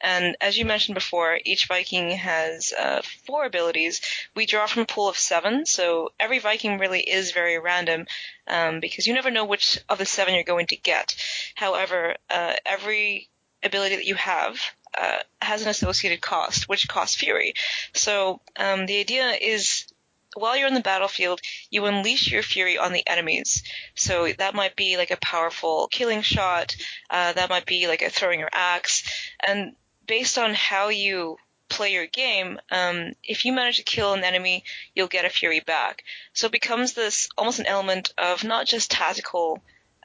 And 0.00 0.34
as 0.40 0.56
you 0.56 0.64
mentioned 0.64 0.94
before, 0.94 1.38
each 1.44 1.68
Viking 1.68 2.08
has 2.12 2.72
uh, 2.72 3.02
four 3.26 3.44
abilities. 3.44 4.00
We 4.34 4.46
draw 4.46 4.66
from 4.66 4.82
a 4.84 4.86
pool 4.86 5.10
of 5.10 5.18
seven, 5.18 5.66
so 5.66 6.12
every 6.18 6.38
Viking 6.38 6.78
really 6.78 7.00
is 7.00 7.32
very 7.32 7.58
random 7.58 8.06
um, 8.48 8.80
because 8.80 9.06
you 9.06 9.12
never 9.12 9.30
know 9.30 9.44
which 9.44 9.78
of 9.90 9.98
the 9.98 10.06
seven 10.06 10.32
you're 10.34 10.44
going 10.44 10.68
to 10.68 10.76
get. 10.76 11.14
However, 11.54 12.16
uh, 12.30 12.54
every 12.64 13.28
ability 13.62 13.96
that 13.96 14.06
you 14.06 14.14
have 14.14 14.58
uh, 14.98 15.18
has 15.42 15.62
an 15.62 15.68
associated 15.68 16.22
cost, 16.22 16.66
which 16.66 16.88
costs 16.88 17.16
fury. 17.16 17.52
So 17.92 18.40
um, 18.56 18.86
the 18.86 19.00
idea 19.00 19.32
is 19.32 19.91
while 20.34 20.56
you're 20.56 20.68
on 20.68 20.74
the 20.74 20.80
battlefield, 20.80 21.40
you 21.70 21.84
unleash 21.86 22.30
your 22.30 22.42
fury 22.42 22.78
on 22.78 22.92
the 22.92 23.06
enemies. 23.06 23.62
So 23.94 24.32
that 24.38 24.54
might 24.54 24.76
be 24.76 24.96
like 24.96 25.10
a 25.10 25.16
powerful 25.16 25.88
killing 25.88 26.22
shot. 26.22 26.76
Uh, 27.10 27.32
that 27.32 27.50
might 27.50 27.66
be 27.66 27.88
like 27.88 28.02
a 28.02 28.10
throwing 28.10 28.40
your 28.40 28.50
axe. 28.52 29.02
And 29.46 29.76
based 30.06 30.38
on 30.38 30.54
how 30.54 30.88
you 30.88 31.36
play 31.68 31.92
your 31.92 32.06
game, 32.06 32.58
um, 32.70 33.12
if 33.22 33.44
you 33.44 33.52
manage 33.52 33.78
to 33.78 33.82
kill 33.82 34.12
an 34.12 34.24
enemy, 34.24 34.64
you'll 34.94 35.08
get 35.08 35.24
a 35.24 35.30
fury 35.30 35.60
back. 35.60 36.02
So 36.34 36.46
it 36.46 36.52
becomes 36.52 36.92
this 36.92 37.28
almost 37.36 37.60
an 37.60 37.66
element 37.66 38.12
of 38.18 38.44
not 38.44 38.66
just 38.66 38.90
tactical 38.90 39.62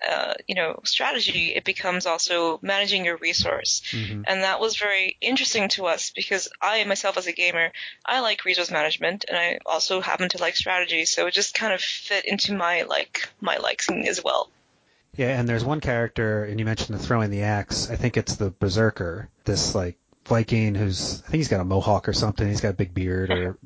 uh, 0.07 0.33
you 0.47 0.55
know, 0.55 0.79
strategy, 0.83 1.53
it 1.55 1.63
becomes 1.63 2.05
also 2.05 2.59
managing 2.61 3.05
your 3.05 3.17
resource. 3.17 3.81
Mm-hmm. 3.91 4.23
And 4.27 4.43
that 4.43 4.59
was 4.59 4.77
very 4.77 5.17
interesting 5.21 5.69
to 5.69 5.87
us 5.87 6.11
because 6.11 6.49
I 6.61 6.83
myself 6.83 7.17
as 7.17 7.27
a 7.27 7.31
gamer, 7.31 7.71
I 8.05 8.19
like 8.19 8.45
resource 8.45 8.69
management 8.71 9.25
and 9.27 9.37
I 9.37 9.59
also 9.65 10.01
happen 10.01 10.29
to 10.29 10.37
like 10.37 10.55
strategy. 10.55 11.05
So 11.05 11.27
it 11.27 11.33
just 11.33 11.53
kind 11.53 11.73
of 11.73 11.81
fit 11.81 12.25
into 12.25 12.53
my 12.53 12.83
like 12.83 13.29
my 13.41 13.57
liking 13.57 14.07
as 14.07 14.23
well. 14.23 14.49
Yeah, 15.15 15.39
and 15.39 15.49
there's 15.49 15.65
one 15.65 15.81
character, 15.81 16.43
and 16.43 16.59
you 16.59 16.65
mentioned 16.65 16.97
the 16.97 17.03
throwing 17.03 17.31
the 17.31 17.41
axe. 17.41 17.89
I 17.89 17.95
think 17.95 18.17
it's 18.17 18.35
the 18.35 18.51
berserker, 18.51 19.29
this 19.45 19.73
like 19.73 19.97
Viking 20.27 20.75
who's 20.75 21.23
I 21.23 21.31
think 21.31 21.39
he's 21.39 21.47
got 21.47 21.61
a 21.61 21.65
mohawk 21.65 22.07
or 22.07 22.13
something. 22.13 22.47
He's 22.47 22.61
got 22.61 22.69
a 22.69 22.73
big 22.73 22.93
beard, 22.93 23.31
or 23.31 23.57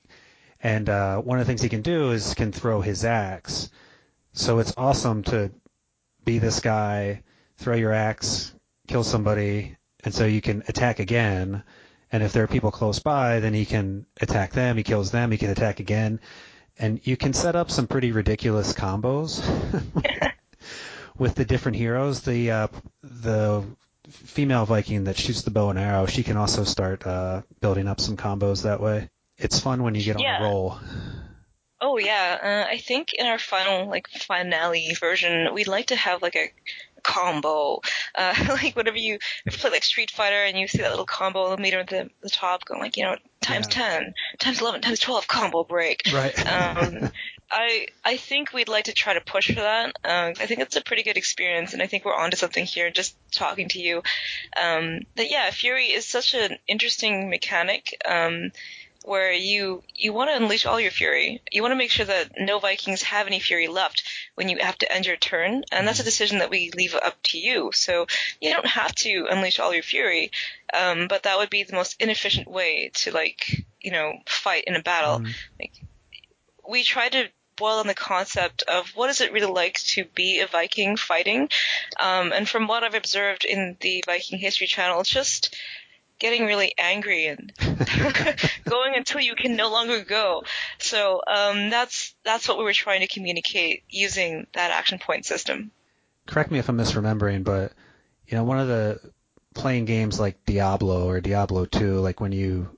and 0.62 0.88
uh, 0.88 1.18
one 1.18 1.38
of 1.38 1.44
the 1.44 1.50
things 1.50 1.60
he 1.60 1.68
can 1.68 1.82
do 1.82 2.12
is 2.12 2.32
can 2.32 2.52
throw 2.52 2.80
his 2.80 3.04
axe. 3.04 3.68
So 4.32 4.60
it's 4.60 4.72
awesome 4.78 5.22
to 5.24 5.52
be 6.24 6.38
this 6.38 6.60
guy, 6.60 7.22
throw 7.58 7.74
your 7.74 7.92
axe, 7.92 8.52
kill 8.88 9.04
somebody, 9.04 9.76
and 10.04 10.14
so 10.14 10.24
you 10.26 10.40
can 10.40 10.62
attack 10.68 10.98
again. 10.98 11.62
And 12.12 12.22
if 12.22 12.32
there 12.32 12.44
are 12.44 12.48
people 12.48 12.70
close 12.70 12.98
by, 13.00 13.40
then 13.40 13.54
he 13.54 13.64
can 13.64 14.06
attack 14.20 14.52
them. 14.52 14.76
He 14.76 14.82
kills 14.82 15.10
them. 15.10 15.30
He 15.30 15.38
can 15.38 15.50
attack 15.50 15.80
again, 15.80 16.20
and 16.78 17.00
you 17.06 17.16
can 17.16 17.32
set 17.32 17.56
up 17.56 17.70
some 17.70 17.86
pretty 17.88 18.12
ridiculous 18.12 18.72
combos 18.72 19.42
with 21.18 21.34
the 21.34 21.44
different 21.44 21.76
heroes. 21.76 22.20
The 22.20 22.50
uh, 22.50 22.68
the 23.02 23.64
female 24.08 24.64
Viking 24.66 25.04
that 25.04 25.16
shoots 25.16 25.42
the 25.42 25.50
bow 25.50 25.70
and 25.70 25.78
arrow, 25.78 26.06
she 26.06 26.22
can 26.22 26.36
also 26.36 26.64
start 26.64 27.06
uh, 27.06 27.42
building 27.60 27.88
up 27.88 28.00
some 28.00 28.16
combos 28.16 28.62
that 28.62 28.80
way. 28.80 29.08
It's 29.38 29.58
fun 29.58 29.82
when 29.82 29.94
you 29.94 30.02
get 30.04 30.20
Yeah. 30.20 30.36
on 30.36 30.42
a 30.42 30.44
roll. 30.44 30.78
Oh 31.80 31.98
yeah, 31.98 32.64
uh, 32.66 32.70
I 32.72 32.78
think 32.78 33.08
in 33.18 33.26
our 33.26 33.38
final 33.38 33.88
like 33.88 34.08
finale 34.08 34.94
version, 34.98 35.52
we'd 35.54 35.68
like 35.68 35.86
to 35.86 35.96
have 35.96 36.22
like 36.22 36.36
a 36.36 36.50
combo, 37.02 37.80
uh, 38.14 38.34
like 38.48 38.74
whenever 38.76 38.96
you 38.96 39.18
play 39.48 39.70
like 39.70 39.84
Street 39.84 40.10
Fighter 40.10 40.44
and 40.44 40.58
you 40.58 40.66
see 40.68 40.78
that 40.78 40.90
little 40.90 41.04
combo 41.06 41.56
meter 41.56 41.80
at 41.80 41.88
the, 41.88 42.08
the 42.22 42.30
top 42.30 42.64
going 42.64 42.80
like 42.80 42.96
you 42.96 43.02
know 43.04 43.16
times 43.40 43.66
Yeah. 43.70 43.98
ten, 44.00 44.14
times 44.38 44.60
eleven, 44.60 44.80
times 44.80 45.00
twelve 45.00 45.28
combo 45.28 45.64
break. 45.64 46.02
Right. 46.12 46.38
Um, 46.46 47.10
I 47.50 47.86
I 48.04 48.16
think 48.16 48.52
we'd 48.52 48.68
like 48.70 48.84
to 48.86 48.92
try 48.94 49.14
to 49.14 49.20
push 49.20 49.48
for 49.48 49.60
that. 49.60 49.86
Um, 50.04 50.32
I 50.40 50.46
think 50.46 50.60
it's 50.60 50.76
a 50.76 50.82
pretty 50.82 51.02
good 51.02 51.18
experience, 51.18 51.74
and 51.74 51.82
I 51.82 51.86
think 51.86 52.04
we're 52.04 52.16
onto 52.16 52.36
something 52.36 52.64
here. 52.64 52.90
Just 52.90 53.16
talking 53.32 53.68
to 53.70 53.78
you, 53.78 53.98
um, 54.60 55.00
that 55.16 55.30
yeah, 55.30 55.50
Fury 55.50 55.86
is 55.88 56.06
such 56.06 56.34
an 56.34 56.56
interesting 56.66 57.28
mechanic. 57.28 58.00
Um, 58.08 58.50
where 59.04 59.32
you 59.32 59.82
you 59.94 60.14
want 60.14 60.30
to 60.30 60.36
unleash 60.36 60.64
all 60.64 60.80
your 60.80 60.90
fury. 60.90 61.42
You 61.52 61.60
want 61.60 61.72
to 61.72 61.76
make 61.76 61.90
sure 61.90 62.06
that 62.06 62.32
no 62.38 62.58
Vikings 62.58 63.02
have 63.02 63.26
any 63.26 63.38
fury 63.38 63.68
left 63.68 64.02
when 64.34 64.48
you 64.48 64.56
have 64.60 64.78
to 64.78 64.90
end 64.90 65.04
your 65.04 65.16
turn, 65.16 65.62
and 65.70 65.86
that's 65.86 66.00
a 66.00 66.04
decision 66.04 66.38
that 66.38 66.48
we 66.48 66.70
leave 66.74 66.94
up 66.94 67.22
to 67.24 67.38
you. 67.38 67.70
So 67.74 68.06
you 68.40 68.50
don't 68.50 68.66
have 68.66 68.94
to 68.96 69.26
unleash 69.30 69.60
all 69.60 69.74
your 69.74 69.82
fury, 69.82 70.30
um, 70.72 71.06
but 71.06 71.24
that 71.24 71.36
would 71.36 71.50
be 71.50 71.64
the 71.64 71.74
most 71.74 72.00
inefficient 72.00 72.48
way 72.48 72.90
to 72.94 73.12
like 73.12 73.64
you 73.80 73.90
know 73.90 74.14
fight 74.26 74.64
in 74.66 74.74
a 74.74 74.82
battle. 74.82 75.20
Mhm. 75.20 75.34
Like 75.60 75.72
we 76.66 76.82
try 76.82 77.10
to 77.10 77.28
boil 77.56 77.78
on 77.78 77.86
the 77.86 77.94
concept 77.94 78.62
of 78.62 78.88
what 78.96 79.10
is 79.10 79.20
it 79.20 79.32
really 79.32 79.52
like 79.52 79.78
to 79.78 80.06
be 80.06 80.40
a 80.40 80.46
Viking 80.46 80.96
fighting, 80.96 81.50
um, 82.00 82.32
and 82.32 82.48
from 82.48 82.66
what 82.66 82.82
I've 82.82 82.94
observed 82.94 83.44
in 83.44 83.76
the 83.80 84.02
Viking 84.06 84.38
History 84.38 84.66
Channel, 84.66 85.00
it's 85.00 85.10
just 85.10 85.54
getting 86.18 86.46
really 86.46 86.72
angry 86.78 87.26
and 87.26 87.52
going 88.68 88.94
until 88.94 89.20
you 89.20 89.34
can 89.34 89.56
no 89.56 89.70
longer 89.70 90.02
go. 90.04 90.44
So 90.78 91.22
um, 91.26 91.70
that's 91.70 92.14
that's 92.24 92.48
what 92.48 92.58
we 92.58 92.64
were 92.64 92.72
trying 92.72 93.00
to 93.00 93.06
communicate 93.06 93.84
using 93.88 94.46
that 94.54 94.70
action 94.70 94.98
point 94.98 95.26
system. 95.26 95.70
Correct 96.26 96.50
me 96.50 96.58
if 96.58 96.68
I'm 96.68 96.78
misremembering, 96.78 97.44
but 97.44 97.72
you 98.26 98.36
know, 98.36 98.44
one 98.44 98.58
of 98.58 98.68
the 98.68 99.00
playing 99.54 99.84
games 99.84 100.18
like 100.18 100.44
Diablo 100.44 101.08
or 101.08 101.20
Diablo 101.20 101.64
2, 101.64 102.00
like 102.00 102.20
when 102.20 102.32
you 102.32 102.68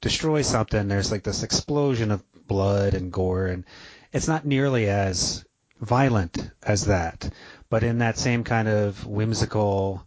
destroy 0.00 0.42
something, 0.42 0.88
there's 0.88 1.10
like 1.10 1.22
this 1.22 1.42
explosion 1.42 2.10
of 2.10 2.22
blood 2.46 2.94
and 2.94 3.12
gore, 3.12 3.46
and 3.46 3.64
it's 4.12 4.28
not 4.28 4.44
nearly 4.44 4.88
as 4.88 5.44
violent 5.80 6.50
as 6.62 6.86
that. 6.86 7.30
But 7.68 7.82
in 7.82 7.98
that 7.98 8.18
same 8.18 8.44
kind 8.44 8.68
of 8.68 9.06
whimsical, 9.06 10.06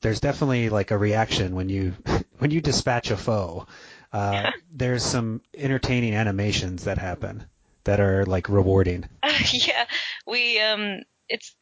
there's 0.00 0.20
definitely 0.20 0.68
like 0.68 0.90
a 0.90 0.98
reaction 0.98 1.54
when 1.54 1.68
you 1.68 1.94
when 2.38 2.50
you 2.50 2.60
dispatch 2.60 3.10
a 3.10 3.16
foe. 3.16 3.66
Uh, 4.12 4.50
there's 4.72 5.04
some 5.04 5.42
entertaining 5.54 6.14
animations 6.14 6.84
that 6.84 6.98
happen 6.98 7.44
that 7.84 8.00
are 8.00 8.24
like 8.24 8.48
rewarding. 8.48 9.08
yeah, 9.52 9.86
we 10.26 10.60
um, 10.60 11.02
it's 11.28 11.54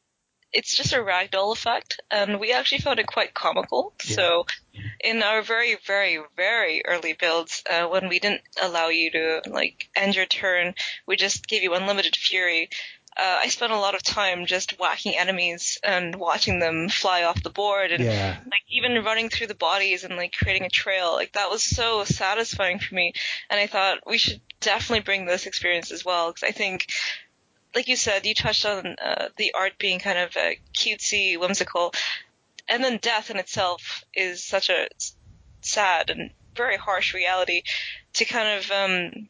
it's 0.53 0.77
just 0.77 0.93
a 0.93 0.99
ragdoll 0.99 1.53
effect, 1.53 2.01
and 2.11 2.41
we 2.41 2.53
actually 2.53 2.79
found 2.79 2.99
it 2.99 3.07
quite 3.07 3.35
comical. 3.35 3.93
Yeah. 4.05 4.17
So, 4.17 4.47
in 5.01 5.23
our 5.23 5.43
very, 5.43 5.77
very, 5.87 6.19
very 6.37 6.83
early 6.87 7.13
builds, 7.13 7.63
uh, 7.69 7.87
when 7.87 8.09
we 8.09 8.19
didn't 8.19 8.43
allow 8.61 8.89
you 8.89 9.11
to 9.11 9.43
like 9.49 9.89
end 9.97 10.17
your 10.17 10.27
turn, 10.27 10.75
we 11.07 11.17
just 11.17 11.47
gave 11.47 11.63
you 11.63 11.75
unlimited 11.75 12.17
fury. 12.17 12.71
Uh, 13.19 13.39
I 13.43 13.49
spent 13.49 13.73
a 13.73 13.79
lot 13.79 13.95
of 13.95 14.03
time 14.03 14.47
just 14.47 14.79
whacking 14.79 15.17
enemies 15.17 15.79
and 15.83 16.15
watching 16.17 16.59
them 16.59 16.89
fly 16.89 17.23
off 17.23 17.43
the 17.43 17.51
board, 17.51 17.93
and 17.93 18.05
Yeah, 18.05 18.37
like 18.45 18.63
even 18.69 19.05
running 19.05 19.29
through 19.29 19.47
the 19.47 19.55
bodies 19.55 20.05
and 20.05 20.17
like 20.17 20.33
creating 20.33 20.65
a 20.65 20.71
trail. 20.71 21.13
Like 21.15 21.33
that 21.33 21.51
was 21.51 21.63
so 21.63 22.05
satisfying 22.05 22.79
for 22.79 22.95
me 22.95 23.13
and 23.51 23.61
i 23.61 23.67
thought 23.67 23.99
we 24.07 24.19
should 24.19 24.41
definitely 24.61 25.03
bring 25.03 25.27
this 25.27 25.47
experience 25.47 25.93
as 25.93 26.05
well 26.05 26.31
because 26.31 26.49
i 26.49 26.53
think 26.53 26.87
like 27.75 27.89
you 27.89 27.97
said 27.97 28.25
you 28.25 28.35
touched 28.35 28.65
on 28.65 28.97
uh, 29.03 29.29
the 29.37 29.53
art 29.57 29.73
being 29.79 29.99
kind 29.99 30.19
of 30.19 30.37
uh, 30.37 30.51
cutesy 30.77 31.39
whimsical 31.39 31.93
and 32.69 32.83
then 32.83 32.99
death 33.01 33.31
in 33.31 33.37
itself 33.37 34.03
is 34.15 34.45
such 34.45 34.71
a 34.71 34.89
sad 35.61 36.11
and 36.11 36.31
very 36.57 36.77
harsh 36.77 37.15
reality 37.15 37.63
to 38.15 38.25
kind 38.25 38.59
of 38.59 38.71
um, 38.71 39.29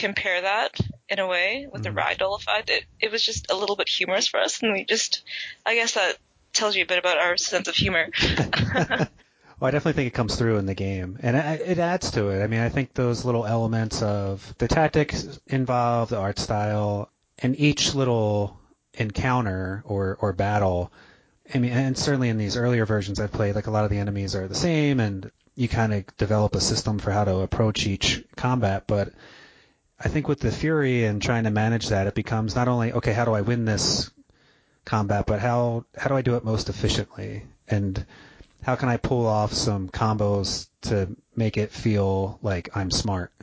compare 0.00 0.40
that 0.40 0.78
in 1.08 1.18
a 1.18 1.26
way 1.26 1.66
with 1.72 1.82
the 1.82 1.90
Mhm. 1.90 1.96
ragdoll 1.96 2.38
effect 2.38 2.70
it, 2.70 2.84
it 3.00 3.10
was 3.10 3.24
just 3.24 3.50
a 3.50 3.54
little 3.56 3.76
bit 3.76 3.88
humorous 3.88 4.28
for 4.28 4.40
us 4.40 4.62
and 4.62 4.72
we 4.72 4.84
just 4.84 5.22
i 5.66 5.74
guess 5.74 5.94
that 5.94 6.16
tells 6.52 6.76
you 6.76 6.82
a 6.84 6.86
bit 6.86 6.98
about 6.98 7.18
our 7.18 7.36
sense 7.36 7.68
of 7.68 7.74
humor 7.74 8.08
Well, 9.60 9.66
I 9.66 9.72
definitely 9.72 9.94
think 9.94 10.06
it 10.06 10.16
comes 10.16 10.36
through 10.36 10.58
in 10.58 10.66
the 10.66 10.74
game, 10.74 11.18
and 11.20 11.36
it, 11.36 11.60
it 11.62 11.78
adds 11.80 12.12
to 12.12 12.28
it. 12.28 12.44
I 12.44 12.46
mean, 12.46 12.60
I 12.60 12.68
think 12.68 12.94
those 12.94 13.24
little 13.24 13.44
elements 13.44 14.02
of 14.02 14.54
the 14.58 14.68
tactics 14.68 15.40
involved, 15.48 16.12
the 16.12 16.16
art 16.16 16.38
style, 16.38 17.10
and 17.38 17.58
each 17.58 17.92
little 17.92 18.56
encounter 18.94 19.82
or 19.84 20.16
or 20.20 20.32
battle. 20.32 20.92
I 21.52 21.58
mean, 21.58 21.72
and 21.72 21.98
certainly 21.98 22.28
in 22.28 22.38
these 22.38 22.56
earlier 22.56 22.86
versions 22.86 23.18
I've 23.18 23.32
played, 23.32 23.56
like 23.56 23.66
a 23.66 23.72
lot 23.72 23.82
of 23.84 23.90
the 23.90 23.98
enemies 23.98 24.36
are 24.36 24.46
the 24.46 24.54
same, 24.54 25.00
and 25.00 25.28
you 25.56 25.66
kind 25.66 25.92
of 25.92 26.16
develop 26.18 26.54
a 26.54 26.60
system 26.60 27.00
for 27.00 27.10
how 27.10 27.24
to 27.24 27.38
approach 27.40 27.84
each 27.84 28.22
combat. 28.36 28.84
But 28.86 29.12
I 30.00 30.08
think 30.08 30.28
with 30.28 30.40
the 30.40 30.52
Fury 30.52 31.04
and 31.04 31.20
trying 31.20 31.44
to 31.44 31.50
manage 31.50 31.88
that, 31.88 32.06
it 32.06 32.14
becomes 32.14 32.54
not 32.54 32.68
only 32.68 32.92
okay, 32.92 33.12
how 33.12 33.24
do 33.24 33.34
I 33.34 33.40
win 33.40 33.64
this 33.64 34.10
combat, 34.84 35.26
but 35.26 35.40
how 35.40 35.84
how 35.96 36.08
do 36.08 36.16
I 36.16 36.22
do 36.22 36.36
it 36.36 36.44
most 36.44 36.68
efficiently 36.68 37.44
and 37.68 38.04
how 38.62 38.74
can 38.76 38.88
I 38.88 38.96
pull 38.96 39.26
off 39.26 39.52
some 39.52 39.88
combos 39.88 40.68
to 40.82 41.16
make 41.36 41.56
it 41.56 41.70
feel 41.70 42.38
like 42.42 42.76
I'm 42.76 42.90
smart? 42.90 43.32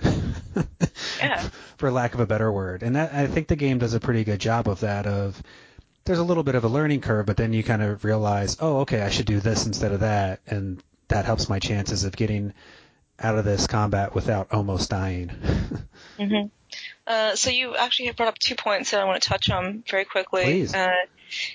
Yeah. 1.20 1.49
For 1.78 1.91
lack 1.91 2.14
of 2.14 2.20
a 2.20 2.26
better 2.26 2.51
word. 2.51 2.84
And 2.84 2.95
that 2.95 3.14
I 3.14 3.28
think 3.28 3.47
the 3.47 3.56
game 3.56 3.80
does 3.80 3.93
a 3.93 3.99
pretty 3.99 4.24
good 4.24 4.39
job 4.39 4.68
of 4.68 4.82
that 4.82 5.06
of 5.06 5.41
there's 6.06 6.20
a 6.20 6.24
little 6.24 6.43
bit 6.43 6.56
of 6.56 6.64
a 6.64 6.68
learning 6.70 7.01
curve, 7.01 7.26
but 7.26 7.36
then 7.38 7.51
you 7.51 7.64
kind 7.64 7.82
of 7.82 8.06
realize, 8.06 8.58
oh, 8.60 8.82
okay, 8.82 9.01
I 9.01 9.10
should 9.10 9.26
do 9.26 9.39
this 9.39 9.66
instead 9.66 9.91
of 9.91 10.01
that, 10.01 10.39
and 10.45 10.82
that 11.08 11.26
helps 11.26 11.49
my 11.49 11.60
chances 11.60 12.03
of 12.03 12.16
getting 12.16 12.53
out 13.20 13.38
of 13.38 13.45
this 13.45 13.68
combat 13.68 14.13
without 14.13 14.51
almost 14.51 14.89
dying. 14.89 15.30
hmm 16.18 16.47
Uh, 17.07 17.36
so 17.36 17.49
you 17.49 17.76
actually 17.76 18.07
have 18.07 18.16
brought 18.16 18.30
up 18.30 18.38
two 18.39 18.55
points 18.55 18.91
that 18.91 18.99
I 18.99 19.05
want 19.05 19.22
to 19.22 19.30
touch 19.30 19.49
on 19.49 19.84
very 19.89 20.05
quickly. 20.05 20.43
Please. 20.43 20.74
Uh, 20.74 20.91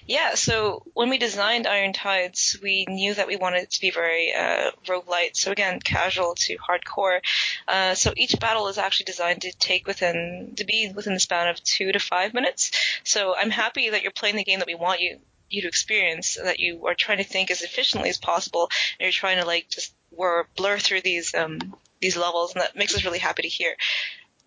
yeah, 0.07 0.35
so 0.35 0.83
when 0.95 1.11
we 1.11 1.19
designed 1.19 1.67
Iron 1.67 1.93
Tides, 1.93 2.59
we 2.63 2.87
knew 2.89 3.15
that 3.15 3.27
we 3.27 3.37
wanted 3.37 3.63
it 3.63 3.71
to 3.73 3.81
be 3.81 3.91
very 3.91 4.33
uh, 4.33 4.71
roguelite. 4.87 5.37
So 5.37 5.53
again, 5.53 5.81
casual 5.81 6.35
to 6.37 6.57
hardcore. 6.59 7.21
Uh, 7.69 7.95
so 7.95 8.13
each 8.17 8.39
battle 8.41 8.69
is 8.69 8.79
actually 8.79 9.05
designed 9.05 9.43
to 9.43 9.53
take 9.53 9.87
within 9.87 10.55
to 10.57 10.65
be 10.65 10.93
within 10.95 11.15
the 11.15 11.21
span 11.21 11.49
of 11.49 11.63
two 11.63 11.93
to 11.93 11.99
five 11.99 12.35
minutes. 12.35 12.73
So 13.05 13.35
I'm 13.37 13.51
happy 13.51 13.91
that 13.91 14.03
you're 14.03 14.13
playing 14.13 14.37
the 14.37 14.45
game 14.45 14.59
that 14.59 14.69
we 14.69 14.75
want 14.75 15.01
you 15.01 15.21
you 15.51 15.63
to 15.63 15.69
experience. 15.69 16.39
That 16.43 16.61
you 16.61 16.87
are 16.87 16.95
trying 16.95 17.19
to 17.19 17.25
think 17.25 17.51
as 17.51 17.63
efficiently 17.63 18.11
as 18.11 18.19
possible, 18.19 18.71
and 18.99 19.05
you're 19.05 19.13
trying 19.13 19.39
to 19.39 19.47
like 19.47 19.69
just 19.69 19.95
were 20.11 20.49
blur 20.57 20.79
through 20.79 21.03
these 21.03 21.35
um, 21.35 21.75
these 22.01 22.17
levels, 22.17 22.55
and 22.55 22.63
that 22.63 22.77
makes 22.77 22.95
us 22.95 23.05
really 23.05 23.19
happy 23.19 23.43
to 23.43 23.49
hear. 23.49 23.75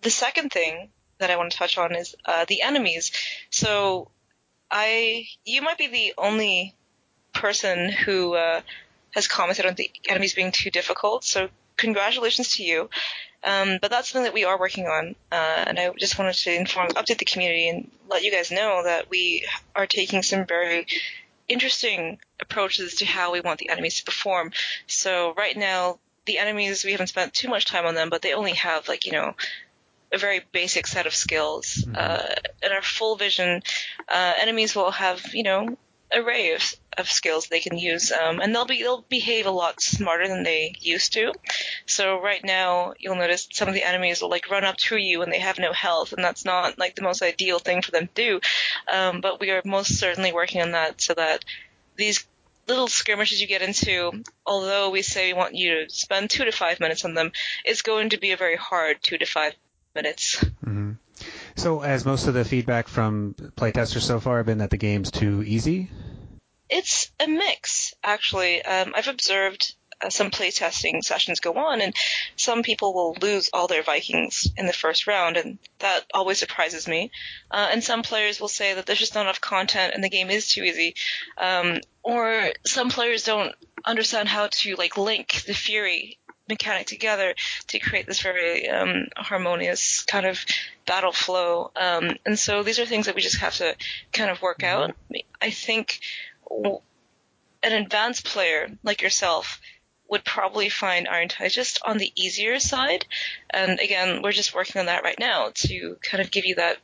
The 0.02 0.10
second 0.10 0.50
thing 0.50 0.90
that 1.18 1.30
I 1.30 1.36
want 1.36 1.52
to 1.52 1.58
touch 1.58 1.78
on 1.78 1.94
is 1.94 2.14
uh, 2.24 2.44
the 2.48 2.62
enemies. 2.62 3.12
So 3.50 4.10
I, 4.70 5.26
you 5.44 5.62
might 5.62 5.78
be 5.78 5.86
the 5.86 6.14
only 6.18 6.74
person 7.32 7.90
who 7.90 8.34
uh, 8.34 8.60
has 9.12 9.28
commented 9.28 9.66
on 9.66 9.74
the 9.74 9.90
enemies 10.08 10.34
being 10.34 10.52
too 10.52 10.70
difficult. 10.70 11.24
So 11.24 11.48
congratulations 11.76 12.56
to 12.56 12.64
you. 12.64 12.90
Um, 13.44 13.78
but 13.80 13.90
that's 13.90 14.08
something 14.08 14.24
that 14.24 14.34
we 14.34 14.44
are 14.44 14.58
working 14.58 14.86
on, 14.86 15.14
uh, 15.30 15.64
and 15.66 15.78
I 15.78 15.90
just 15.98 16.18
wanted 16.18 16.34
to 16.34 16.54
inform, 16.54 16.88
update 16.90 17.18
the 17.18 17.26
community, 17.26 17.68
and 17.68 17.90
let 18.08 18.24
you 18.24 18.32
guys 18.32 18.50
know 18.50 18.82
that 18.84 19.10
we 19.10 19.46
are 19.76 19.86
taking 19.86 20.22
some 20.22 20.46
very 20.46 20.86
interesting 21.46 22.18
approaches 22.40 22.96
to 22.96 23.04
how 23.04 23.32
we 23.32 23.40
want 23.42 23.58
the 23.58 23.68
enemies 23.68 23.98
to 23.98 24.04
perform. 24.04 24.52
So 24.86 25.34
right 25.34 25.56
now, 25.56 25.98
the 26.24 26.38
enemies 26.38 26.84
we 26.84 26.92
haven't 26.92 27.08
spent 27.08 27.34
too 27.34 27.48
much 27.48 27.66
time 27.66 27.84
on 27.84 27.94
them, 27.94 28.08
but 28.08 28.22
they 28.22 28.32
only 28.32 28.54
have 28.54 28.88
like 28.88 29.04
you 29.04 29.12
know 29.12 29.34
a 30.12 30.18
very 30.18 30.40
basic 30.52 30.86
set 30.86 31.06
of 31.06 31.14
skills. 31.14 31.84
Mhm. 31.86 31.96
Uh, 31.96 32.34
in 32.62 32.72
our 32.72 32.82
full 32.82 33.16
vision, 33.16 33.62
uh, 34.08 34.34
enemies 34.40 34.74
will 34.74 34.90
have 34.90 35.34
you 35.34 35.42
know 35.42 35.76
array 36.14 36.52
of, 36.54 36.74
of 36.98 37.10
skills 37.10 37.46
they 37.46 37.60
can 37.60 37.78
use, 37.78 38.12
um, 38.12 38.40
and 38.40 38.54
they'll 38.54 38.64
be 38.64 38.82
they'll 38.82 39.04
behave 39.08 39.46
a 39.46 39.50
lot 39.50 39.80
smarter 39.80 40.28
than 40.28 40.42
they 40.42 40.74
used 40.80 41.12
to. 41.14 41.32
So 41.86 42.20
right 42.20 42.42
now, 42.44 42.94
you'll 42.98 43.16
notice 43.16 43.48
some 43.52 43.68
of 43.68 43.74
the 43.74 43.82
enemies 43.84 44.22
will 44.22 44.30
like 44.30 44.50
run 44.50 44.64
up 44.64 44.76
to 44.76 44.96
you 44.96 45.22
and 45.22 45.32
they 45.32 45.40
have 45.40 45.58
no 45.58 45.72
health, 45.72 46.12
and 46.12 46.24
that's 46.24 46.44
not 46.44 46.78
like 46.78 46.94
the 46.94 47.02
most 47.02 47.22
ideal 47.22 47.58
thing 47.58 47.82
for 47.82 47.90
them 47.90 48.08
to 48.08 48.14
do. 48.14 48.40
Um, 48.92 49.20
but 49.20 49.40
we 49.40 49.50
are 49.50 49.62
most 49.64 49.98
certainly 49.98 50.32
working 50.32 50.62
on 50.62 50.72
that 50.72 51.00
so 51.00 51.14
that 51.14 51.44
these 51.96 52.26
little 52.66 52.88
skirmishes 52.88 53.40
you 53.40 53.46
get 53.46 53.62
into, 53.62 54.22
although 54.46 54.90
we 54.90 55.02
say 55.02 55.32
we 55.32 55.38
want 55.38 55.54
you 55.54 55.84
to 55.84 55.90
spend 55.94 56.30
two 56.30 56.44
to 56.44 56.52
five 56.52 56.80
minutes 56.80 57.04
on 57.04 57.14
them, 57.14 57.32
it's 57.64 57.82
going 57.82 58.10
to 58.10 58.18
be 58.18 58.32
a 58.32 58.36
very 58.36 58.56
hard 58.56 58.98
two 59.02 59.18
to 59.18 59.26
five 59.26 59.54
minutes. 59.94 60.42
hmm 60.62 60.92
So, 61.56 61.82
as 61.82 62.04
most 62.04 62.26
of 62.26 62.34
the 62.34 62.44
feedback 62.44 62.88
from 62.88 63.34
playtesters 63.56 64.02
so 64.02 64.20
far 64.20 64.38
have 64.38 64.46
been 64.46 64.58
that 64.58 64.70
the 64.70 64.76
game's 64.76 65.10
too 65.10 65.42
easy? 65.42 65.90
It's 66.68 67.10
a 67.20 67.28
mix, 67.28 67.94
actually. 68.02 68.62
Um, 68.62 68.92
I've 68.96 69.08
observed 69.08 69.74
uh, 70.02 70.10
some 70.10 70.30
playtesting 70.30 71.02
sessions 71.02 71.40
go 71.40 71.54
on, 71.54 71.80
and 71.80 71.94
some 72.36 72.62
people 72.62 72.94
will 72.94 73.16
lose 73.20 73.50
all 73.52 73.68
their 73.68 73.82
Vikings 73.82 74.48
in 74.56 74.66
the 74.66 74.72
first 74.72 75.06
round, 75.06 75.36
and 75.36 75.58
that 75.78 76.04
always 76.12 76.38
surprises 76.38 76.88
me. 76.88 77.10
Uh, 77.50 77.68
and 77.70 77.84
some 77.84 78.02
players 78.02 78.40
will 78.40 78.48
say 78.48 78.74
that 78.74 78.86
there's 78.86 78.98
just 78.98 79.14
not 79.14 79.22
enough 79.22 79.40
content 79.40 79.94
and 79.94 80.02
the 80.02 80.08
game 80.08 80.30
is 80.30 80.48
too 80.48 80.64
easy. 80.64 80.94
Um, 81.38 81.80
or 82.02 82.52
some 82.66 82.90
players 82.90 83.24
don't 83.24 83.54
understand 83.84 84.28
how 84.28 84.48
to 84.50 84.76
like 84.76 84.96
link 84.96 85.44
the 85.46 85.54
Fury 85.54 86.18
mechanic 86.48 86.86
together 86.86 87.34
to 87.68 87.78
create 87.78 88.06
this 88.06 88.20
very 88.20 88.68
um, 88.68 89.06
harmonious 89.16 90.02
kind 90.04 90.26
of 90.26 90.44
battle 90.86 91.12
flow. 91.12 91.70
Um, 91.74 92.16
and 92.26 92.38
so 92.38 92.62
these 92.62 92.78
are 92.78 92.86
things 92.86 93.06
that 93.06 93.14
we 93.14 93.22
just 93.22 93.38
have 93.38 93.54
to 93.56 93.74
kind 94.12 94.30
of 94.30 94.42
work 94.42 94.62
out. 94.62 94.94
I 95.40 95.50
think 95.50 96.00
an 96.50 97.72
advanced 97.72 98.24
player 98.26 98.68
like 98.82 99.02
yourself 99.02 99.60
would 100.08 100.24
probably 100.24 100.68
find 100.68 101.08
Iron 101.08 101.28
Tide 101.28 101.50
just 101.50 101.80
on 101.84 101.96
the 101.96 102.12
easier 102.14 102.60
side. 102.60 103.06
And 103.50 103.80
again, 103.80 104.20
we're 104.22 104.32
just 104.32 104.54
working 104.54 104.80
on 104.80 104.86
that 104.86 105.02
right 105.02 105.18
now 105.18 105.50
to 105.54 105.96
kind 106.02 106.22
of 106.22 106.30
give 106.30 106.44
you 106.44 106.56
that 106.56 106.76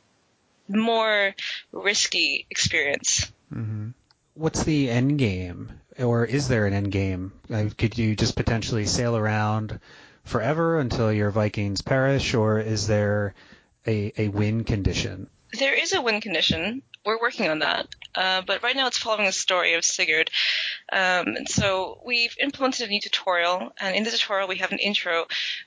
more 0.67 1.35
risky 1.71 2.45
experience. 2.49 3.31
Mm-hmm. 3.53 3.89
What's 4.33 4.63
the 4.63 4.89
end 4.89 5.19
game, 5.19 5.80
or 5.99 6.25
is 6.25 6.47
there 6.47 6.65
an 6.65 6.73
end 6.73 6.91
game? 6.91 7.33
Could 7.77 7.97
you 7.97 8.15
just 8.15 8.35
potentially 8.35 8.85
sail 8.85 9.15
around 9.15 9.79
forever 10.23 10.79
until 10.79 11.11
your 11.11 11.31
Vikings 11.31 11.81
perish, 11.81 12.33
or 12.33 12.59
is 12.59 12.87
there 12.87 13.33
a, 13.85 14.13
a 14.17 14.27
win 14.29 14.63
condition? 14.63 15.29
There 15.57 15.73
is 15.73 15.93
a 15.93 16.01
win 16.01 16.21
condition. 16.21 16.81
We're 17.05 17.19
working 17.19 17.49
on 17.49 17.59
that. 17.59 17.87
Uh, 18.13 18.41
but 18.45 18.61
right 18.61 18.75
now 18.75 18.87
it's 18.87 18.97
following 18.97 19.25
the 19.25 19.31
story 19.31 19.73
of 19.73 19.83
Sigurd. 19.83 20.29
Um, 20.91 21.35
and 21.35 21.49
so 21.49 21.99
we've 22.05 22.35
implemented 22.39 22.87
a 22.87 22.91
new 22.91 23.01
tutorial, 23.01 23.73
and 23.79 23.95
in 23.95 24.03
the 24.03 24.11
tutorial 24.11 24.47
we 24.47 24.57
have 24.57 24.71
an 24.71 24.79
intro 24.79 25.25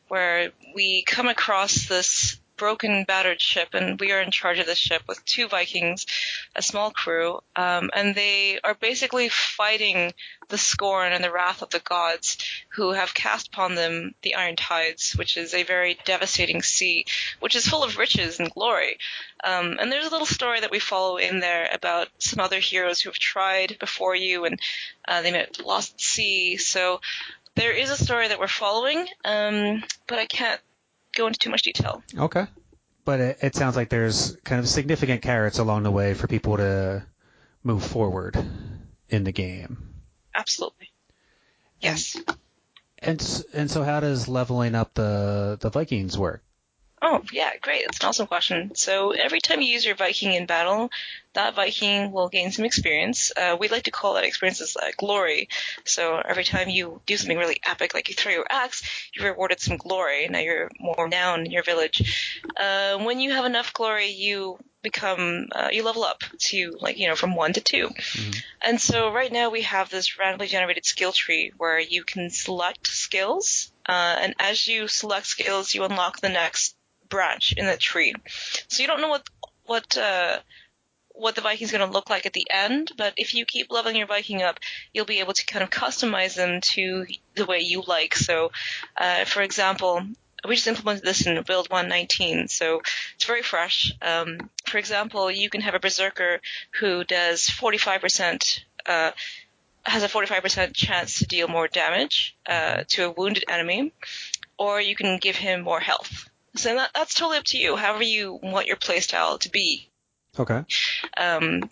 where 0.08 0.52
we 0.74 1.02
come 1.06 1.26
across 1.26 1.86
this 1.86 2.38
broken, 2.64 3.04
battered 3.04 3.42
ship, 3.42 3.74
and 3.74 4.00
we 4.00 4.10
are 4.10 4.22
in 4.22 4.30
charge 4.30 4.58
of 4.58 4.64
this 4.64 4.78
ship 4.78 5.02
with 5.06 5.22
two 5.26 5.46
Vikings, 5.48 6.06
a 6.56 6.62
small 6.62 6.90
crew, 6.90 7.38
um, 7.56 7.90
and 7.94 8.14
they 8.14 8.58
are 8.64 8.72
basically 8.72 9.28
fighting 9.28 10.14
the 10.48 10.56
scorn 10.56 11.12
and 11.12 11.22
the 11.22 11.30
wrath 11.30 11.60
of 11.60 11.68
the 11.68 11.80
gods 11.80 12.38
who 12.70 12.92
have 12.92 13.12
cast 13.12 13.48
upon 13.48 13.74
them 13.74 14.14
the 14.22 14.34
Iron 14.36 14.56
Tides, 14.56 15.12
which 15.12 15.36
is 15.36 15.52
a 15.52 15.62
very 15.62 15.98
devastating 16.06 16.62
sea, 16.62 17.04
which 17.40 17.54
is 17.54 17.68
full 17.68 17.84
of 17.84 17.98
riches 17.98 18.40
and 18.40 18.50
glory. 18.50 18.96
Um, 19.44 19.76
and 19.78 19.92
there's 19.92 20.06
a 20.06 20.10
little 20.10 20.26
story 20.26 20.60
that 20.60 20.70
we 20.70 20.78
follow 20.78 21.18
in 21.18 21.40
there 21.40 21.68
about 21.70 22.08
some 22.16 22.40
other 22.40 22.60
heroes 22.60 22.98
who 22.98 23.10
have 23.10 23.18
tried 23.18 23.76
before 23.78 24.16
you 24.16 24.46
and 24.46 24.58
uh, 25.06 25.20
they 25.20 25.32
met 25.32 25.60
lost 25.62 26.00
sea. 26.00 26.56
So 26.56 27.02
there 27.56 27.72
is 27.72 27.90
a 27.90 28.02
story 28.02 28.28
that 28.28 28.40
we're 28.40 28.48
following, 28.48 29.06
um, 29.22 29.84
but 30.06 30.18
I 30.18 30.24
can't 30.24 30.62
go 31.14 31.26
into 31.26 31.38
too 31.38 31.50
much 31.50 31.62
detail. 31.62 32.02
Okay. 32.16 32.46
But 33.04 33.20
it, 33.20 33.38
it 33.42 33.54
sounds 33.54 33.76
like 33.76 33.88
there's 33.88 34.36
kind 34.44 34.60
of 34.60 34.68
significant 34.68 35.22
carrots 35.22 35.58
along 35.58 35.82
the 35.82 35.90
way 35.90 36.14
for 36.14 36.26
people 36.26 36.56
to 36.56 37.04
move 37.62 37.84
forward 37.84 38.36
in 39.08 39.24
the 39.24 39.32
game. 39.32 39.94
Absolutely. 40.34 40.90
Yes. 41.80 42.16
And 42.98 43.44
and 43.52 43.70
so 43.70 43.82
how 43.82 44.00
does 44.00 44.28
leveling 44.28 44.74
up 44.74 44.94
the 44.94 45.58
the 45.60 45.70
Vikings 45.70 46.16
work? 46.16 46.42
Oh, 47.07 47.22
yeah, 47.30 47.50
great. 47.61 47.84
That's 47.84 48.00
an 48.00 48.09
awesome 48.09 48.26
question. 48.26 48.74
So 48.76 49.11
every 49.11 49.38
time 49.38 49.61
you 49.61 49.70
use 49.70 49.84
your 49.84 49.94
Viking 49.94 50.32
in 50.32 50.46
battle, 50.46 50.90
that 51.34 51.55
Viking 51.55 52.12
will 52.12 52.30
gain 52.30 52.50
some 52.50 52.64
experience. 52.64 53.30
Uh, 53.36 53.59
we 53.61 53.68
like 53.68 53.82
to 53.82 53.90
call 53.90 54.14
that 54.14 54.24
experience 54.24 54.62
as 54.62 54.74
uh, 54.74 54.90
glory. 54.96 55.50
So 55.84 56.16
every 56.16 56.44
time 56.44 56.70
you 56.70 57.02
do 57.05 57.18
something 57.18 57.36
really 57.36 57.61
epic, 57.62 57.92
like 57.92 58.09
you 58.09 58.14
throw 58.14 58.32
your 58.32 58.46
axe, 58.48 58.82
you're 59.12 59.30
rewarded 59.30 59.61
some 59.61 59.76
glory. 59.76 60.28
Now 60.28 60.38
you're 60.38 60.70
more 60.80 60.94
renowned 60.98 61.44
in 61.44 61.52
your 61.52 61.62
village. 61.62 62.40
Uh, 62.57 62.96
when 62.96 63.20
you 63.20 63.32
have 63.32 63.44
enough 63.44 63.74
glory, 63.74 64.09
you 64.09 64.59
become 64.80 65.48
uh, 65.52 65.68
you 65.72 65.82
level 65.82 66.05
up 66.05 66.22
to 66.38 66.74
like 66.80 66.98
you 66.98 67.09
know 67.09 67.16
from 67.16 67.34
one 67.34 67.55
to 67.55 67.61
2 67.62 67.88
mm-hmm. 67.88 68.30
and 68.61 68.78
so 68.78 69.11
right 69.11 69.32
now 69.32 69.48
we 69.48 69.62
have 69.62 69.88
this 69.88 70.18
randomly 70.18 70.46
generated 70.46 70.84
skill 70.84 71.11
tree 71.11 71.50
where 71.57 71.80
you 71.80 72.05
can 72.05 72.28
select 72.28 72.86
skills 72.86 73.72
uh, 73.88 74.16
and 74.20 74.34
as 74.38 74.68
you 74.68 74.86
select 74.86 75.26
skills 75.26 75.72
you 75.72 75.84
unlock 75.84 76.20
the 76.20 76.28
next 76.28 76.76
branch 77.09 77.55
in 77.57 77.66
the 77.66 77.76
tree. 77.76 78.14
So 78.68 78.82
you 78.82 78.86
don't 78.86 79.00
know 79.00 79.09
what 79.09 79.28
what 79.66 79.96
uh, 79.96 80.38
what 81.14 81.36
the 81.36 81.40
Viking's 81.40 81.70
going 81.70 81.86
to 81.86 81.92
look 81.92 82.11
like 82.11 82.26
at 82.26 82.32
the 82.32 82.46
end, 82.50 82.90
but 82.98 83.14
if 83.16 83.34
you 83.34 83.44
keep 83.44 83.70
leveling 83.70 83.96
your 83.96 84.07
Viking 84.07 84.42
up, 84.42 84.59
you'll 84.92 85.05
be 85.05 85.20
able 85.20 85.32
to 85.32 85.46
kind 85.46 85.62
of 85.62 85.70
customize 85.70 86.34
them 86.34 86.61
to 86.61 87.07
the 87.36 87.46
way 87.46 87.61
you 87.61 87.82
like. 87.86 88.16
So, 88.16 88.50
uh, 88.96 89.24
for 89.24 89.40
example, 89.42 90.02
we 90.46 90.57
just 90.57 90.66
implemented 90.66 91.05
this 91.05 91.26
in 91.26 91.40
build 91.44 91.70
119, 91.70 92.48
so 92.48 92.82
it's 93.14 93.24
very 93.24 93.42
fresh. 93.42 93.92
Um, 94.02 94.50
for 94.66 94.78
example, 94.78 95.30
you 95.30 95.48
can 95.48 95.61
have 95.61 95.74
a 95.74 95.80
berserker 95.80 96.40
who 96.80 97.05
does 97.05 97.48
45%, 97.48 98.61
uh, 98.86 99.12
has 99.84 100.02
a 100.02 100.09
45% 100.09 100.74
chance 100.74 101.20
to 101.20 101.26
deal 101.26 101.46
more 101.46 101.68
damage 101.68 102.36
uh, 102.46 102.84
to 102.88 103.05
a 103.05 103.11
wounded 103.11 103.44
enemy, 103.48 103.92
or 104.59 104.80
you 104.80 104.96
can 104.96 105.18
give 105.18 105.36
him 105.36 105.62
more 105.62 105.80
health. 105.80 106.28
So 106.57 106.74
that, 106.74 106.90
that's 106.94 107.14
totally 107.14 107.38
up 107.38 107.44
to 107.46 107.59
you. 107.59 107.76
However 107.76 108.02
you 108.02 108.38
want 108.42 108.66
your 108.66 108.76
playstyle 108.76 109.40
to 109.40 109.50
be. 109.50 109.88
Okay. 110.38 110.64
Um, 111.16 111.70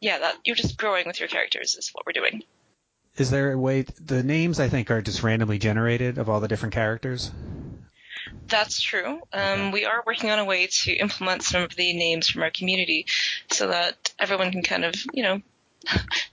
yeah, 0.00 0.18
that 0.18 0.36
you're 0.44 0.56
just 0.56 0.76
growing 0.76 1.06
with 1.06 1.20
your 1.20 1.28
characters 1.28 1.76
is 1.76 1.90
what 1.92 2.06
we're 2.06 2.12
doing. 2.12 2.42
Is 3.16 3.30
there 3.30 3.52
a 3.52 3.58
way? 3.58 3.82
The 3.82 4.22
names 4.22 4.58
I 4.58 4.68
think 4.68 4.90
are 4.90 5.00
just 5.00 5.22
randomly 5.22 5.58
generated 5.58 6.18
of 6.18 6.28
all 6.28 6.40
the 6.40 6.48
different 6.48 6.74
characters. 6.74 7.30
That's 8.48 8.80
true. 8.80 9.20
Um, 9.32 9.70
we 9.70 9.84
are 9.84 10.02
working 10.06 10.30
on 10.30 10.38
a 10.38 10.44
way 10.44 10.66
to 10.82 10.92
implement 10.92 11.42
some 11.42 11.62
of 11.62 11.76
the 11.76 11.94
names 11.94 12.28
from 12.28 12.42
our 12.42 12.50
community 12.50 13.06
so 13.50 13.68
that 13.68 14.12
everyone 14.18 14.50
can 14.50 14.62
kind 14.62 14.84
of, 14.84 14.94
you 15.12 15.22
know, 15.22 15.40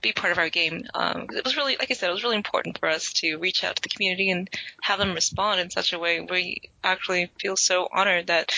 be 0.02 0.12
part 0.12 0.32
of 0.32 0.38
our 0.38 0.48
game. 0.48 0.84
Um, 0.94 1.26
it 1.30 1.44
was 1.44 1.56
really, 1.56 1.76
like 1.78 1.90
I 1.90 1.94
said, 1.94 2.10
it 2.10 2.14
was 2.14 2.24
really 2.24 2.36
important 2.36 2.78
for 2.78 2.88
us 2.88 3.12
to 3.14 3.36
reach 3.36 3.64
out 3.64 3.76
to 3.76 3.82
the 3.82 3.88
community 3.88 4.30
and 4.30 4.48
have 4.82 4.98
them 4.98 5.14
respond 5.14 5.60
in 5.60 5.70
such 5.70 5.92
a 5.92 5.98
way. 5.98 6.20
We 6.20 6.62
actually 6.82 7.30
feel 7.40 7.56
so 7.56 7.88
honored 7.92 8.28
that 8.28 8.52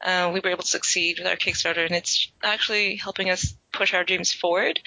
uh, 0.00 0.30
we 0.32 0.40
were 0.40 0.50
able 0.50 0.62
to 0.62 0.68
succeed 0.68 1.18
with 1.18 1.26
our 1.26 1.36
Kickstarter, 1.36 1.84
and 1.84 1.94
it's 1.94 2.30
actually 2.42 2.96
helping 2.96 3.30
us 3.30 3.54
push 3.72 3.94
our 3.94 4.04
dreams 4.04 4.32
forward. 4.32 4.80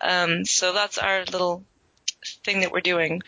Um, 0.00 0.44
so 0.44 0.72
that's 0.72 0.98
our 0.98 1.24
little 1.24 1.64
thing 2.44 2.60
that 2.60 2.72
we're 2.72 2.80
doing. 2.80 3.22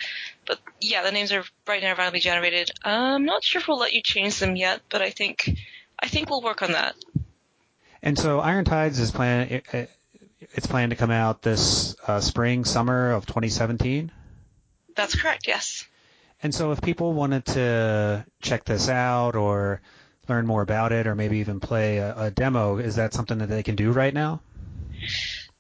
But 0.47 0.59
yeah, 0.81 1.03
the 1.03 1.13
names 1.13 1.33
are 1.33 1.45
right 1.67 1.83
now 1.83 1.95
randomly 1.95 2.21
generated. 2.21 2.71
I'm 2.85 3.25
not 3.25 3.45
sure 3.45 3.61
if 3.61 3.69
we'll 3.69 3.79
let 3.79 3.93
you 3.93 4.03
change 4.03 4.39
them 4.39 4.57
yet, 4.57 4.81
but 4.89 5.03
I 5.03 5.11
think 5.11 5.51
I 5.99 6.09
think 6.09 6.31
we'll 6.31 6.43
work 6.43 6.63
on 6.63 6.73
that. 6.73 6.95
And 8.03 8.19
so 8.19 8.41
Iron 8.41 8.65
Tides 8.65 8.99
is 8.99 9.11
planning 9.11 9.63
it's 10.57 10.67
planned 10.67 10.91
to 10.91 10.97
come 10.97 11.11
out 11.11 11.43
this 11.43 11.95
uh, 12.07 12.21
spring, 12.21 12.65
summer 12.65 13.13
of 13.13 13.27
2017. 13.27 14.11
That's 14.97 15.15
correct. 15.15 15.47
Yes. 15.47 15.87
And 16.43 16.55
so, 16.55 16.73
if 16.73 16.81
people 16.81 17.13
wanted 17.13 17.45
to 17.47 18.27
check 18.41 18.65
this 18.65 18.89
out 18.89 19.37
or 19.37 19.81
learn 20.29 20.47
more 20.47 20.63
about 20.63 20.93
it, 20.93 21.07
or 21.07 21.15
maybe 21.15 21.39
even 21.39 21.61
play 21.61 21.99
a, 21.99 22.15
a 22.17 22.31
demo, 22.31 22.79
is 22.79 22.97
that 22.97 23.15
something 23.15 23.39
that 23.39 23.49
they 23.49 23.63
can 23.63 23.77
do 23.77 23.93
right 23.93 24.13
now? 24.13 24.41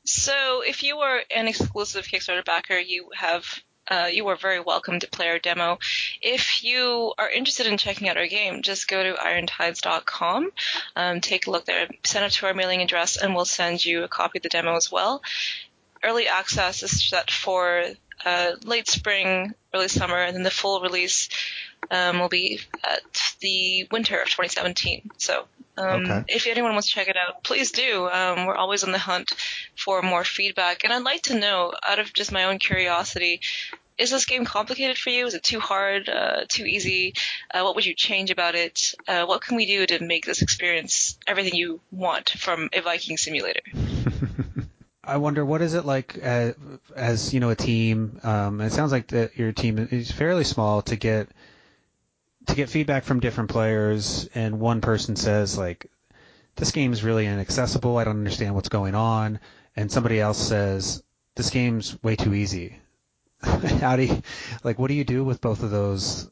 So, 0.05 0.62
if 0.66 0.82
you 0.82 0.99
are 0.99 1.20
an 1.34 1.49
exclusive 1.49 2.07
Kickstarter 2.07 2.44
backer, 2.44 2.78
you 2.78 3.11
have 3.14 3.44
uh, 3.89 4.09
you 4.12 4.26
are 4.28 4.37
very 4.37 4.61
welcome 4.61 4.99
to 5.01 5.09
play 5.09 5.28
our 5.28 5.39
demo. 5.39 5.78
If 6.20 6.64
you 6.64 7.12
are 7.18 7.30
interested 7.30 7.66
in 7.66 7.78
checking 7.78 8.09
out 8.09 8.16
our 8.16 8.26
game, 8.26 8.62
just 8.62 8.89
go 8.89 9.03
to 9.03 9.20
irontides.com, 9.20 10.51
um, 10.97 11.20
take 11.20 11.47
a 11.47 11.51
look 11.51 11.64
there, 11.64 11.89
send 12.05 12.24
it 12.24 12.32
to 12.32 12.47
our 12.47 12.55
mailing 12.55 12.82
address, 12.82 13.16
and 13.16 13.34
we'll 13.34 13.45
send 13.45 13.84
you 13.84 14.05
a 14.05 14.09
copy 14.09 14.39
of 14.39 14.43
the 14.43 14.49
demo 14.49 14.76
as 14.76 14.91
well. 14.91 15.22
Early 16.03 16.28
access 16.28 16.82
is 16.82 17.09
set 17.09 17.30
for 17.30 17.84
uh, 18.24 18.53
late 18.64 18.89
spring, 18.89 19.55
early 19.74 19.89
summer, 19.89 20.16
and 20.16 20.34
then 20.34 20.43
the 20.43 20.51
full 20.51 20.80
release 20.80 21.28
um, 21.91 22.18
will 22.18 22.28
be 22.28 22.61
at 22.82 23.01
the 23.41 23.87
winter 23.91 24.18
of 24.18 24.26
2017. 24.26 25.11
So 25.18 25.47
um, 25.77 26.05
okay. 26.05 26.24
if 26.29 26.47
anyone 26.47 26.72
wants 26.72 26.89
to 26.89 26.95
check 26.95 27.09
it 27.09 27.16
out, 27.16 27.43
please 27.43 27.72
do. 27.72 28.09
Um, 28.09 28.47
we're 28.47 28.57
always 28.57 28.85
on 28.85 28.93
the 28.93 28.99
hunt 28.99 29.33
for 29.77 30.03
more 30.03 30.24
feedback. 30.24 30.85
And 30.85 30.93
I'd 30.93 31.03
like 31.03 31.22
to 31.22 31.39
know, 31.39 31.72
out 31.87 31.99
of 31.99 32.12
just 32.12 32.33
my 32.33 32.45
own 32.45 32.59
curiosity, 32.59 33.41
is 33.99 34.11
this 34.11 34.27
game 34.27 34.45
complicated 34.45 34.99
for 34.99 35.11
you? 35.11 35.27
Is 35.27 35.35
it 35.35 35.43
too 35.43 35.61
hard, 35.61 36.09
uh, 36.09 36.45
too 36.49 36.64
easy? 36.64 37.14
Uh, 37.53 37.62
what 37.62 37.74
would 37.74 37.87
you 37.87 37.95
change 37.95 38.31
about 38.31 38.55
it? 38.55 38.95
Uh, 39.09 39.24
what 39.24 39.41
can 39.41 39.57
we 39.57 39.66
do 39.66 39.87
to 39.87 40.05
make 40.05 40.27
this 40.27 40.43
experience 40.43 41.18
everything 41.27 41.55
you 41.55 41.81
want 41.91 42.31
from 42.31 42.68
a 42.72 42.81
Viking 42.81 43.16
simulator? 43.16 43.62
I 45.05 45.18
wonder 45.18 45.45
what 45.45 45.62
is 45.62 45.74
it 45.74 45.85
like 45.85 46.18
as, 46.18 46.55
uh, 46.55 46.57
as 46.97 47.33
you 47.33 47.41
know 47.41 47.51
a 47.51 47.55
team. 47.55 48.18
Um, 48.24 48.61
it 48.61 48.72
sounds 48.72 48.91
like 48.91 49.09
that 49.09 49.39
your 49.39 49.53
team 49.53 49.79
is 49.91 50.11
fairly 50.11 50.45
small 50.45 50.83
to 50.83 50.97
get 50.97 51.29
to 52.47 52.55
get 52.55 52.68
feedback 52.68 53.05
from 53.05 53.20
different 53.20 53.51
players, 53.51 54.28
and 54.34 54.61
one 54.61 54.80
person 54.80 55.16
says 55.16 55.59
like, 55.59 55.86
"This 56.57 56.72
game 56.72 56.92
is 56.92 57.05
really 57.05 57.26
inaccessible. 57.26 57.99
I 57.99 58.05
don't 58.05 58.18
understand 58.18 58.55
what's 58.55 58.68
going 58.68 58.94
on," 58.94 59.40
and 59.74 59.90
somebody 59.90 60.20
else 60.20 60.38
says, 60.38 61.03
this 61.36 61.51
game's 61.51 62.03
way 62.03 62.16
too 62.16 62.34
easy. 62.34 62.80
How 63.42 63.97
do 63.97 64.03
you, 64.05 64.22
like, 64.64 64.78
what 64.78 64.88
do 64.88 64.94
you 64.94 65.05
do 65.05 65.22
with 65.22 65.40
both 65.40 65.62
of 65.62 65.70
those 65.70 66.28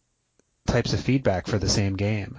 types 0.66 0.92
of 0.92 1.00
feedback 1.00 1.46
for 1.46 1.58
the 1.58 1.68
same 1.68 1.94
game? 1.94 2.38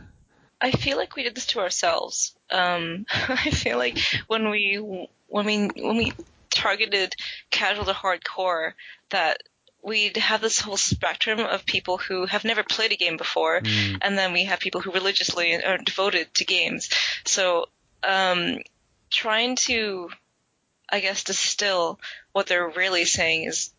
I 0.59 0.71
feel 0.71 0.97
like 0.97 1.15
we 1.15 1.23
did 1.23 1.35
this 1.35 1.45
to 1.47 1.59
ourselves. 1.59 2.35
Um, 2.51 3.05
I 3.11 3.51
feel 3.51 3.77
like 3.77 3.99
when 4.27 4.49
we 4.49 4.75
when 5.27 5.45
we 5.45 5.67
when 5.67 5.97
we 5.97 6.13
targeted 6.49 7.13
casual 7.51 7.85
to 7.85 7.93
hardcore, 7.93 8.73
that 9.11 9.43
we'd 9.85 10.17
have 10.17 10.41
this 10.41 10.59
whole 10.59 10.77
spectrum 10.77 11.39
of 11.39 11.65
people 11.65 11.97
who 11.97 12.25
have 12.25 12.43
never 12.43 12.63
played 12.63 12.91
a 12.91 12.97
game 12.97 13.17
before, 13.17 13.61
mm. 13.61 13.97
and 14.01 14.17
then 14.17 14.33
we 14.33 14.45
have 14.45 14.59
people 14.59 14.81
who 14.81 14.91
religiously 14.91 15.53
are 15.63 15.77
devoted 15.77 16.33
to 16.33 16.45
games. 16.45 16.89
So, 17.23 17.67
um, 18.03 18.57
trying 19.11 19.55
to, 19.67 20.09
I 20.89 20.99
guess, 20.99 21.23
distill 21.23 21.99
what 22.31 22.47
they're 22.47 22.67
really 22.67 23.05
saying 23.05 23.45
is 23.45 23.73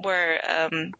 where 0.00 0.40
um, 0.50 0.92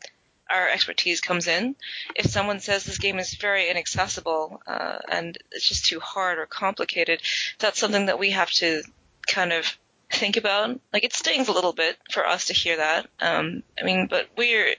our 0.48 0.68
expertise 0.68 1.20
comes 1.20 1.48
in. 1.48 1.74
If 2.14 2.30
someone 2.30 2.60
says 2.60 2.84
this 2.84 2.98
game 2.98 3.18
is 3.18 3.34
very 3.34 3.68
inaccessible 3.68 4.62
uh, 4.66 4.98
and 5.10 5.36
it's 5.50 5.66
just 5.66 5.86
too 5.86 5.98
hard 5.98 6.38
or 6.38 6.46
complicated, 6.46 7.20
that's 7.58 7.80
something 7.80 8.06
that 8.06 8.18
we 8.18 8.30
have 8.30 8.50
to 8.52 8.82
kind 9.26 9.52
of 9.52 9.76
think 10.12 10.36
about. 10.36 10.78
Like 10.92 11.04
it 11.04 11.12
stings 11.12 11.48
a 11.48 11.52
little 11.52 11.72
bit 11.72 11.96
for 12.10 12.26
us 12.26 12.46
to 12.46 12.52
hear 12.52 12.76
that. 12.76 13.06
Um, 13.20 13.62
I 13.80 13.84
mean, 13.84 14.06
but 14.08 14.28
we're 14.36 14.74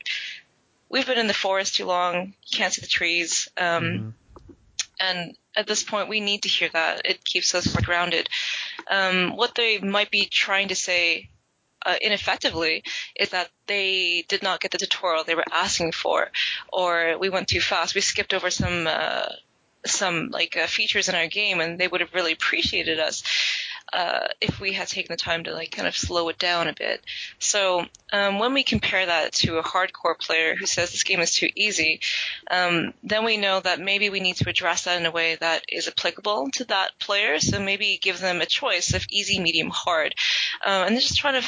we've 0.90 1.08
been 1.08 1.18
in 1.18 1.28
the 1.28 1.34
forest 1.34 1.76
too 1.76 1.86
long. 1.86 2.34
You 2.46 2.58
can't 2.58 2.74
see 2.74 2.82
the 2.82 2.88
trees. 2.88 3.50
Um, 3.58 3.84
mm-hmm. 3.84 4.10
And 5.00 5.36
at 5.56 5.68
this 5.68 5.84
point, 5.84 6.08
we 6.08 6.22
need 6.22 6.44
to 6.44 6.50
hear 6.50 6.70
that. 6.72 7.02
It 7.06 7.26
keeps 7.26 7.54
us 7.56 7.68
grounded. 7.68 8.30
Um, 8.90 9.36
what 9.36 9.56
they 9.56 9.80
might 9.80 10.12
be 10.12 10.26
trying 10.26 10.70
to 10.70 10.76
say 10.76 11.30
uh, 11.86 11.96
ineffectively 12.02 12.84
is 13.16 13.30
that 13.30 13.50
they 13.68 14.24
did 14.30 14.44
not 14.44 14.62
get 14.62 14.72
the 14.72 14.78
tutorial 14.78 15.24
they 15.24 15.36
were 15.36 15.44
asking 15.52 15.92
for, 15.92 16.30
or 16.72 17.18
we 17.18 17.30
went 17.30 17.48
too 17.48 17.60
fast. 17.60 17.96
We 17.96 18.02
skipped 18.02 18.34
over 18.34 18.50
some 18.50 18.88
uh, 18.88 19.26
some 19.86 20.30
like 20.30 20.56
uh, 20.56 20.68
features 20.68 21.10
in 21.10 21.16
our 21.16 21.28
game, 21.28 21.60
and 21.60 21.80
they 21.80 21.88
would 21.88 22.02
have 22.02 22.14
really 22.14 22.32
appreciated 22.32 23.00
us 23.00 23.24
uh, 23.92 24.28
if 24.42 24.60
we 24.60 24.74
had 24.74 24.88
taken 24.88 25.14
the 25.14 25.18
time 25.18 25.44
to 25.44 25.54
like 25.54 25.72
kind 25.72 25.88
of 25.88 25.98
slow 25.98 26.30
it 26.30 26.40
down 26.40 26.68
a 26.68 26.74
bit. 26.74 27.02
So 27.40 27.86
um, 28.12 28.40
when 28.40 28.54
we 28.54 28.64
compare 28.64 29.06
that 29.06 29.34
to 29.34 29.58
a 29.58 29.64
hardcore 29.64 30.18
player 30.18 30.56
who 30.56 30.66
says 30.66 30.92
this 30.92 31.04
game 31.04 31.20
is 31.20 31.36
too 31.36 31.50
easy, 31.56 32.00
um, 32.50 32.94
then 33.04 33.26
we 33.26 33.38
know 33.38 33.60
that 33.60 33.80
maybe 33.80 34.10
we 34.10 34.20
need 34.20 34.38
to 34.38 34.50
address 34.50 34.86
that 34.86 35.00
in 35.00 35.06
a 35.06 35.12
way 35.12 35.36
that 35.36 35.64
is 35.68 35.88
applicable 35.88 36.50
to 36.54 36.66
that 36.66 36.92
player. 37.00 37.40
So 37.40 37.60
maybe 37.60 38.00
give 38.02 38.20
them 38.20 38.42
a 38.42 38.46
choice 38.46 38.94
of 38.94 39.06
easy, 39.10 39.40
medium, 39.40 39.70
hard, 39.70 40.16
uh, 40.66 40.86
and 40.88 41.00
just 41.00 41.18
trying 41.18 41.42
to 41.42 41.48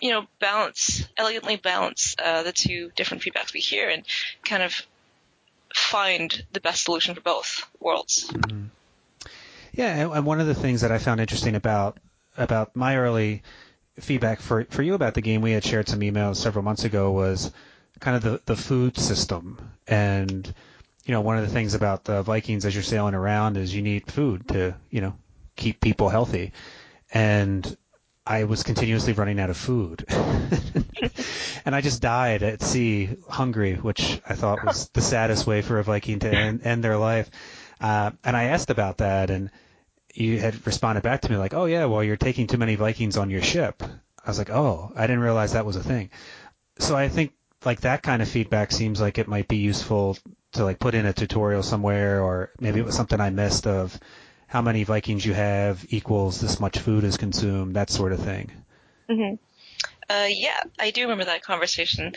you 0.00 0.10
know 0.10 0.26
balance 0.40 1.06
elegantly 1.16 1.56
balance 1.56 2.16
uh, 2.22 2.42
the 2.42 2.52
two 2.52 2.90
different 2.96 3.22
feedbacks 3.22 3.52
we 3.54 3.60
hear 3.60 3.88
and 3.88 4.04
kind 4.44 4.62
of 4.62 4.82
find 5.74 6.44
the 6.52 6.60
best 6.60 6.84
solution 6.84 7.14
for 7.14 7.20
both 7.20 7.66
worlds. 7.80 8.28
Mm-hmm. 8.28 8.66
Yeah, 9.76 10.12
and 10.14 10.24
one 10.24 10.40
of 10.40 10.46
the 10.46 10.54
things 10.54 10.82
that 10.82 10.92
I 10.92 10.98
found 10.98 11.20
interesting 11.20 11.54
about 11.54 11.98
about 12.36 12.74
my 12.76 12.96
early 12.96 13.42
feedback 13.98 14.40
for 14.40 14.64
for 14.70 14.82
you 14.82 14.94
about 14.94 15.14
the 15.14 15.20
game, 15.20 15.40
we 15.40 15.52
had 15.52 15.64
shared 15.64 15.88
some 15.88 16.00
emails 16.00 16.36
several 16.36 16.64
months 16.64 16.84
ago, 16.84 17.10
was 17.10 17.50
kind 18.00 18.16
of 18.16 18.22
the 18.22 18.40
the 18.46 18.56
food 18.56 18.96
system, 18.96 19.58
and 19.88 20.52
you 21.04 21.12
know 21.12 21.20
one 21.20 21.38
of 21.38 21.44
the 21.44 21.52
things 21.52 21.74
about 21.74 22.04
the 22.04 22.22
Vikings 22.22 22.64
as 22.64 22.74
you're 22.74 22.84
sailing 22.84 23.14
around 23.14 23.56
is 23.56 23.74
you 23.74 23.82
need 23.82 24.10
food 24.10 24.46
to 24.48 24.76
you 24.90 25.00
know 25.00 25.14
keep 25.56 25.80
people 25.80 26.08
healthy, 26.08 26.52
and 27.12 27.76
I 28.26 28.44
was 28.44 28.62
continuously 28.62 29.12
running 29.12 29.40
out 29.40 29.50
of 29.50 29.56
food. 29.56 30.04
and 31.66 31.74
I 31.74 31.80
just 31.80 32.00
died 32.00 32.42
at 32.42 32.62
sea 32.62 33.16
hungry, 33.28 33.74
which 33.74 34.20
I 34.26 34.34
thought 34.34 34.64
was 34.64 34.88
the 34.90 35.02
saddest 35.02 35.46
way 35.46 35.62
for 35.62 35.78
a 35.78 35.84
Viking 35.84 36.20
to 36.20 36.30
end, 36.30 36.62
end 36.64 36.82
their 36.82 36.96
life. 36.96 37.30
Uh, 37.80 38.12
and 38.24 38.34
I 38.34 38.44
asked 38.44 38.70
about 38.70 38.98
that, 38.98 39.28
and 39.28 39.50
you 40.14 40.38
had 40.38 40.66
responded 40.66 41.02
back 41.02 41.22
to 41.22 41.30
me 41.30 41.36
like, 41.36 41.54
"Oh 41.54 41.66
yeah, 41.66 41.84
well 41.86 42.02
you're 42.02 42.16
taking 42.16 42.46
too 42.46 42.58
many 42.58 42.76
Vikings 42.76 43.16
on 43.16 43.30
your 43.30 43.42
ship." 43.42 43.82
I 43.82 44.30
was 44.30 44.38
like, 44.38 44.50
"Oh, 44.50 44.92
I 44.96 45.06
didn't 45.06 45.22
realize 45.22 45.52
that 45.52 45.66
was 45.66 45.76
a 45.76 45.82
thing." 45.82 46.10
So 46.78 46.96
I 46.96 47.08
think 47.08 47.32
like 47.64 47.80
that 47.80 48.02
kind 48.02 48.22
of 48.22 48.28
feedback 48.28 48.72
seems 48.72 49.00
like 49.00 49.18
it 49.18 49.28
might 49.28 49.48
be 49.48 49.56
useful 49.56 50.16
to 50.52 50.64
like 50.64 50.78
put 50.78 50.94
in 50.94 51.06
a 51.06 51.12
tutorial 51.12 51.62
somewhere, 51.62 52.22
or 52.22 52.50
maybe 52.60 52.80
it 52.80 52.86
was 52.86 52.96
something 52.96 53.20
I 53.20 53.30
missed 53.30 53.66
of 53.66 53.98
how 54.46 54.62
many 54.62 54.84
Vikings 54.84 55.26
you 55.26 55.34
have 55.34 55.84
equals 55.88 56.40
this 56.40 56.60
much 56.60 56.78
food 56.78 57.04
is 57.04 57.16
consumed, 57.16 57.76
that 57.76 57.90
sort 57.90 58.12
of 58.12 58.20
thing. 58.20 58.50
Mm-hmm. 59.10 59.34
Uh, 60.08 60.26
yeah, 60.28 60.60
I 60.78 60.90
do 60.90 61.02
remember 61.02 61.24
that 61.24 61.42
conversation. 61.42 62.12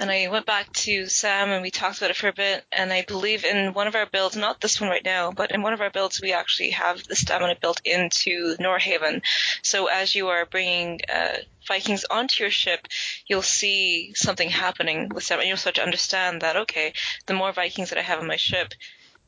And 0.00 0.10
I 0.10 0.28
went 0.28 0.46
back 0.46 0.72
to 0.72 1.06
Sam 1.06 1.50
and 1.50 1.62
we 1.62 1.70
talked 1.70 1.98
about 1.98 2.10
it 2.10 2.16
for 2.16 2.28
a 2.28 2.32
bit. 2.32 2.64
And 2.72 2.92
I 2.92 3.04
believe 3.06 3.44
in 3.44 3.72
one 3.74 3.86
of 3.86 3.94
our 3.94 4.06
builds, 4.06 4.36
not 4.36 4.60
this 4.60 4.80
one 4.80 4.90
right 4.90 5.04
now, 5.04 5.30
but 5.30 5.52
in 5.52 5.62
one 5.62 5.72
of 5.72 5.80
our 5.80 5.90
builds, 5.90 6.20
we 6.20 6.32
actually 6.32 6.70
have 6.70 7.04
the 7.04 7.16
stamina 7.16 7.56
built 7.60 7.80
into 7.84 8.56
Norhaven. 8.58 9.22
So 9.62 9.86
as 9.86 10.14
you 10.14 10.28
are 10.28 10.46
bringing 10.46 11.00
uh, 11.12 11.36
Vikings 11.66 12.04
onto 12.10 12.42
your 12.42 12.50
ship, 12.50 12.86
you'll 13.26 13.42
see 13.42 14.12
something 14.14 14.48
happening 14.48 15.08
with 15.14 15.24
stamina. 15.24 15.48
You'll 15.48 15.56
start 15.58 15.76
to 15.76 15.82
understand 15.82 16.42
that, 16.42 16.56
okay, 16.56 16.92
the 17.26 17.34
more 17.34 17.52
Vikings 17.52 17.90
that 17.90 17.98
I 17.98 18.02
have 18.02 18.18
on 18.20 18.26
my 18.26 18.36
ship, 18.36 18.72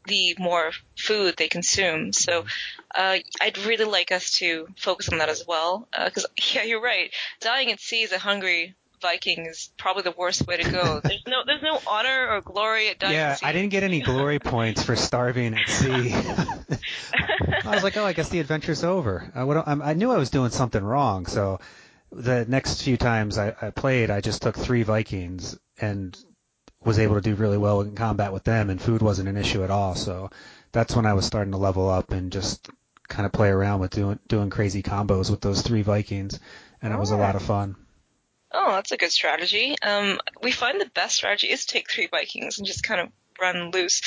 the 0.06 0.34
more 0.38 0.72
food 0.96 1.34
they 1.36 1.48
consume. 1.48 2.12
So 2.12 2.44
uh, 2.94 3.18
I'd 3.40 3.58
really 3.58 3.84
like 3.84 4.12
us 4.12 4.38
to 4.38 4.68
focus 4.76 5.08
on 5.10 5.18
that 5.18 5.28
as 5.28 5.44
well. 5.46 5.88
Because 5.92 6.24
uh, 6.24 6.28
yeah, 6.54 6.62
you're 6.64 6.82
right. 6.82 7.10
Dying 7.40 7.70
at 7.70 7.80
sea 7.80 8.04
as 8.04 8.12
a 8.12 8.18
hungry 8.18 8.74
Viking 9.00 9.46
is 9.46 9.70
probably 9.78 10.02
the 10.02 10.14
worst 10.16 10.46
way 10.46 10.58
to 10.58 10.70
go. 10.70 11.00
There's 11.04 11.22
no 11.26 11.42
there's 11.46 11.62
no 11.62 11.80
honor 11.86 12.28
or 12.30 12.40
glory 12.40 12.88
at 12.88 12.98
dying 12.98 13.14
yeah, 13.14 13.30
at 13.30 13.38
sea. 13.38 13.46
Yeah, 13.46 13.48
I 13.48 13.52
didn't 13.52 13.70
get 13.70 13.82
any 13.82 14.00
glory 14.00 14.38
points 14.40 14.82
for 14.82 14.96
starving 14.96 15.54
at 15.54 15.68
sea. 15.68 16.12
I 16.12 17.74
was 17.74 17.82
like, 17.82 17.96
oh, 17.96 18.04
I 18.04 18.12
guess 18.12 18.28
the 18.28 18.40
adventure's 18.40 18.84
over. 18.84 19.30
I, 19.34 19.42
I, 19.90 19.94
knew 19.94 20.10
I 20.10 20.18
was 20.18 20.30
doing 20.30 20.50
something 20.50 20.82
wrong, 20.82 21.26
so 21.26 21.60
the 22.12 22.44
next 22.46 22.82
few 22.82 22.96
times 22.96 23.38
I, 23.38 23.54
I 23.60 23.70
played, 23.70 24.10
I 24.10 24.20
just 24.20 24.42
took 24.42 24.56
three 24.56 24.82
Vikings 24.82 25.58
and 25.80 26.18
was 26.84 26.98
able 26.98 27.16
to 27.16 27.20
do 27.20 27.34
really 27.34 27.58
well 27.58 27.82
in 27.82 27.94
combat 27.94 28.32
with 28.32 28.44
them, 28.44 28.70
and 28.70 28.80
food 28.80 29.02
wasn't 29.02 29.28
an 29.28 29.36
issue 29.36 29.62
at 29.64 29.70
all. 29.70 29.94
So 29.94 30.30
that's 30.72 30.96
when 30.96 31.06
I 31.06 31.14
was 31.14 31.26
starting 31.26 31.52
to 31.52 31.58
level 31.58 31.88
up 31.88 32.12
and 32.12 32.32
just 32.32 32.68
kind 33.08 33.26
of 33.26 33.32
play 33.32 33.48
around 33.48 33.80
with 33.80 33.90
doing 33.90 34.18
doing 34.28 34.50
crazy 34.50 34.82
combos 34.82 35.30
with 35.30 35.40
those 35.40 35.62
three 35.62 35.82
Vikings, 35.82 36.38
and 36.80 36.92
it 36.92 36.98
was 36.98 37.10
a 37.10 37.16
lot 37.16 37.36
of 37.36 37.42
fun. 37.42 37.76
Oh, 38.52 38.72
that's 38.72 38.92
a 38.92 38.96
good 38.96 39.12
strategy. 39.12 39.76
Um, 39.82 40.18
we 40.42 40.50
find 40.50 40.80
the 40.80 40.90
best 40.94 41.16
strategy 41.16 41.48
is 41.48 41.66
to 41.66 41.72
take 41.72 41.90
three 41.90 42.08
Vikings 42.08 42.58
and 42.58 42.66
just 42.66 42.82
kind 42.82 43.00
of 43.00 43.08
run 43.40 43.70
loose. 43.70 44.02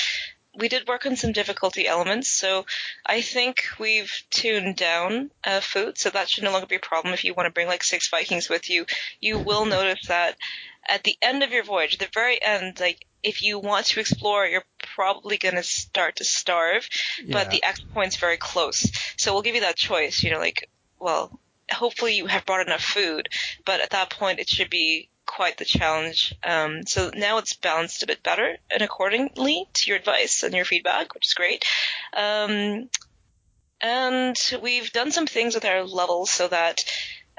We 0.56 0.68
did 0.68 0.88
work 0.88 1.06
on 1.06 1.16
some 1.16 1.32
difficulty 1.32 1.88
elements, 1.88 2.28
so 2.28 2.66
I 3.06 3.22
think 3.22 3.64
we've 3.80 4.12
tuned 4.30 4.76
down 4.76 5.32
uh, 5.44 5.62
food, 5.62 5.98
so 5.98 6.10
that 6.10 6.30
should 6.30 6.44
no 6.44 6.52
longer 6.52 6.68
be 6.68 6.76
a 6.76 6.80
problem 6.80 7.14
if 7.14 7.24
you 7.24 7.34
want 7.34 7.48
to 7.48 7.54
bring 7.54 7.68
like 7.68 7.84
six 7.84 8.10
Vikings 8.10 8.50
with 8.50 8.70
you. 8.70 8.86
You 9.20 9.40
will 9.40 9.66
notice 9.66 10.08
that 10.08 10.36
at 10.88 11.04
the 11.04 11.18
end 11.22 11.44
of 11.44 11.52
your 11.52 11.64
voyage, 11.64 11.98
the 11.98 12.08
very 12.14 12.42
end, 12.42 12.80
like 12.80 13.06
if 13.24 13.42
you 13.42 13.60
want 13.60 13.86
to 13.88 14.00
explore, 14.00 14.46
you're 14.46 14.66
probably 14.96 15.38
going 15.38 15.56
to 15.56 15.64
start 15.64 16.18
to 16.18 16.24
starve, 16.24 16.88
yeah. 17.24 17.34
but 17.34 17.52
the 17.52 17.64
exit 17.64 17.94
point's 17.94 18.18
very 18.18 18.38
close. 18.38 18.92
So 19.18 19.34
we'll 19.34 19.42
give 19.42 19.56
you 19.56 19.62
that 19.62 19.78
choice. 19.78 20.24
You 20.24 20.32
know, 20.32 20.40
like, 20.40 20.70
well, 21.00 21.40
hopefully 21.72 22.16
you 22.16 22.28
have 22.28 22.46
brought 22.46 22.66
enough 22.66 22.84
food, 22.84 23.30
but 23.66 23.82
at 23.82 23.92
that 23.92 24.10
point 24.10 24.40
it 24.40 24.50
should 24.50 24.70
be 24.70 25.10
quite 25.26 25.58
the 25.58 25.66
challenge. 25.66 26.36
Um, 26.44 26.86
so 26.86 27.12
now 27.16 27.38
it's 27.38 27.54
balanced 27.54 28.04
a 28.04 28.08
bit 28.08 28.22
better 28.22 28.58
and 28.70 28.82
accordingly 28.82 29.68
to 29.74 29.90
your 29.90 29.98
advice 29.98 30.44
and 30.44 30.54
your 30.54 30.66
feedback, 30.66 31.14
which 31.14 31.28
is 31.28 31.34
great. 31.34 31.66
Um, 32.16 32.90
and 33.82 34.36
we've 34.62 34.92
done 34.92 35.12
some 35.12 35.28
things 35.28 35.56
with 35.56 35.66
our 35.66 35.84
levels 35.84 36.30
so 36.30 36.48
that 36.48 36.86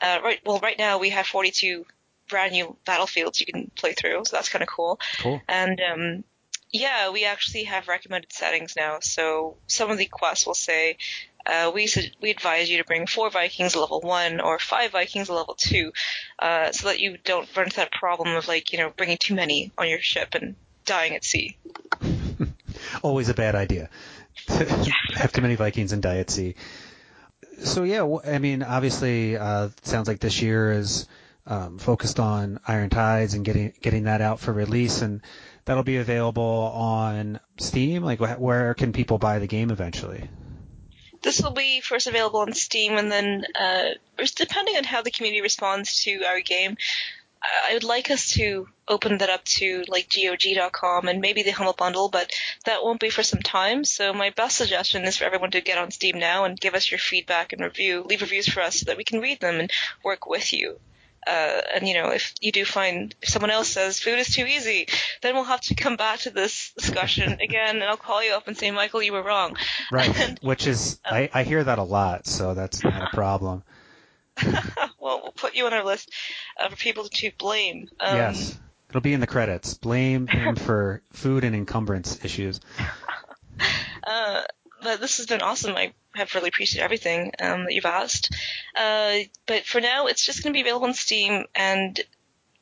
uh, 0.01 0.19
right 0.23 0.41
well 0.45 0.59
right 0.59 0.79
now 0.79 0.99
we 0.99 1.11
have 1.11 1.27
42 1.27 1.87
brand 2.35 2.51
new 2.51 2.77
battlefields 2.85 3.39
you 3.39 3.47
can 3.47 3.71
play 3.77 3.93
through, 3.93 4.25
so 4.25 4.35
that's 4.35 4.49
kind 4.49 4.61
of 4.61 4.69
cool. 4.69 4.99
Cool. 5.21 5.41
And 5.49 5.81
um, 5.81 6.25
yeah, 6.73 7.11
we 7.11 7.27
actually 7.27 7.65
have 7.65 7.87
recommended 7.87 8.33
settings 8.33 8.75
now. 8.77 8.99
So 9.01 9.57
some 9.69 9.93
of 9.93 9.99
the 9.99 10.07
quests 10.07 10.45
will 10.45 10.55
say 10.55 10.97
uh, 11.47 11.71
we 11.73 11.89
we 12.21 12.31
advise 12.31 12.69
you 12.69 12.79
to 12.79 12.85
bring 12.85 13.07
four 13.07 13.31
Vikings 13.31 13.77
level 13.77 14.01
one 14.01 14.41
or 14.41 14.59
five 14.59 14.91
Vikings 14.91 15.31
level 15.31 15.55
two, 15.57 15.93
uh, 16.41 16.73
so 16.73 16.89
that 16.89 16.99
you 16.99 17.19
don't 17.23 17.49
run 17.57 17.67
into 17.67 17.77
that 17.77 17.93
problem 17.93 18.35
of 18.35 18.49
like 18.49 18.73
you 18.73 18.79
know 18.79 18.91
bringing 18.97 19.17
too 19.17 19.37
many 19.37 19.71
on 19.79 19.89
your 19.89 20.01
ship 20.01 20.35
and 20.35 20.57
dying 20.85 21.15
at 21.15 21.23
sea. 21.23 21.57
Always 23.03 23.29
a 23.29 23.35
bad 23.35 23.55
idea. 23.55 23.91
have 24.49 25.33
too 25.33 25.41
many 25.41 25.55
Vikings 25.55 25.93
and 25.93 26.03
die 26.03 26.19
at 26.19 26.31
sea. 26.31 26.57
So 27.63 27.85
yeah, 27.85 28.05
I 28.27 28.39
mean, 28.39 28.65
obviously, 28.65 29.37
uh, 29.37 29.69
sounds 29.83 30.09
like 30.09 30.19
this 30.19 30.43
year 30.43 30.73
is 30.73 31.07
um, 31.47 31.79
focused 31.79 32.21
on 32.21 32.61
Iron 32.67 32.91
Tides 32.91 33.35
and 33.35 33.45
getting 33.45 33.73
getting 33.81 34.05
that 34.05 34.21
out 34.21 34.41
for 34.41 34.53
release, 34.53 35.03
and 35.03 35.21
that'll 35.65 35.83
be 35.83 35.99
available 35.99 36.73
on 36.75 37.41
Steam. 37.59 38.03
Like, 38.03 38.21
where 38.21 38.75
can 38.75 38.93
people 38.93 39.19
buy 39.19 39.39
the 39.39 39.47
game 39.47 39.71
eventually? 39.71 40.29
this 41.25 41.41
will 41.41 41.53
be 41.53 41.81
first 41.81 42.07
available 42.07 42.41
on 42.41 42.53
Steam, 42.53 42.99
and 42.99 43.11
then 43.11 43.45
uh, 43.59 43.89
depending 44.37 44.77
on 44.77 44.85
how 44.85 45.01
the 45.01 45.11
community 45.11 45.41
responds 45.41 46.03
to 46.03 46.23
our 46.25 46.41
game, 46.41 46.77
I 47.43 47.73
would 47.73 47.85
like 47.85 48.11
us 48.11 48.31
to 48.33 48.69
open 48.89 49.19
that 49.19 49.31
up 49.31 49.45
to 49.45 49.85
like 49.89 50.11
GOG.com 50.11 51.09
and 51.09 51.21
maybe 51.21 51.43
the 51.43 51.51
Humble 51.51 51.73
Bundle, 51.73 52.09
but 52.09 52.31
that 52.65 52.83
won't 52.83 53.01
be 53.01 53.11
for 53.11 53.23
some 53.23 53.41
time. 53.41 53.85
So 53.85 54.13
my 54.13 54.31
best 54.31 54.57
suggestion 54.57 55.05
is 55.05 55.17
for 55.17 55.25
everyone 55.25 55.51
to 55.53 55.61
get 55.61 55.79
on 55.79 55.91
Steam 55.91 56.19
now 56.19 56.45
and 56.45 56.61
give 56.61 56.75
us 56.75 56.91
your 56.91 56.99
feedback 56.99 57.53
and 57.53 57.63
review, 57.63 58.03
leave 58.03 58.23
reviews 58.23 58.49
for 58.49 58.61
us 58.61 58.81
so 58.81 58.85
that 58.87 58.97
we 58.97 59.05
can 59.05 59.21
read 59.21 59.41
them 59.41 59.61
and 59.61 59.71
work 60.03 60.27
with 60.27 60.53
you. 60.53 60.79
Uh, 61.27 61.61
and 61.75 61.89
you 61.89 61.95
know, 61.95 62.11
if 62.11 62.35
you 62.41 62.53
do 62.53 62.65
find 62.65 63.15
if 63.23 63.29
someone 63.29 63.51
else 63.51 63.69
says 63.69 63.99
food 63.99 64.19
is 64.19 64.29
too 64.29 64.45
easy, 64.45 64.89
then 65.23 65.35
we'll 65.35 65.45
have 65.45 65.61
to 65.63 65.75
come 65.75 65.97
back 65.97 66.21
to 66.21 66.31
this 66.31 66.73
discussion 66.77 67.33
again, 67.41 67.77
and 67.77 67.85
I'll 67.85 67.97
call 67.97 68.23
you 68.23 68.33
up 68.33 68.49
and 68.49 68.57
say, 68.57 68.71
Michael, 68.71 69.03
you 69.03 69.13
were 69.13 69.23
wrong. 69.23 69.57
Right, 69.91 70.21
and, 70.21 70.39
which 70.41 70.67
is 70.67 71.01
I, 71.05 71.31
I 71.33 71.43
hear 71.45 71.63
that 71.65 71.79
a 71.79 71.83
lot, 71.83 72.27
so 72.27 72.55
that's 72.55 72.83
not 72.85 73.13
a 73.13 73.17
problem. 73.17 73.63
well, 74.99 75.21
we'll 75.23 75.33
put 75.33 75.55
you 75.55 75.67
on 75.67 75.73
our 75.73 75.85
list 75.85 76.11
uh, 76.61 76.69
for 76.69 76.77
people 76.77 77.05
to 77.05 77.31
blame. 77.39 77.89
Um, 78.01 78.17
yes, 78.17 78.59
it'll 78.89 79.01
be 79.01 79.13
in 79.13 79.21
the 79.21 79.27
credits. 79.27 79.75
Blame 79.75 80.27
him 80.27 80.57
for 80.57 81.03
food 81.13 81.45
and 81.45 81.55
encumbrance 81.55 82.25
issues. 82.25 82.61
Uh, 84.07 84.43
this 84.85 85.19
has 85.19 85.27
been 85.27 85.43
awesome. 85.43 85.77
I 85.77 85.93
have 86.15 86.35
really 86.35 86.49
appreciated 86.49 86.85
everything 86.85 87.33
um, 87.41 87.65
that 87.65 87.75
you've 87.75 87.85
asked. 87.85 88.35
Uh, 88.77 89.19
but 89.47 89.65
for 89.65 89.81
now, 89.81 90.07
it's 90.07 90.25
just 90.25 90.43
going 90.43 90.53
to 90.53 90.57
be 90.57 90.61
available 90.61 90.87
on 90.87 90.95
Steam, 90.95 91.45
and 91.55 91.99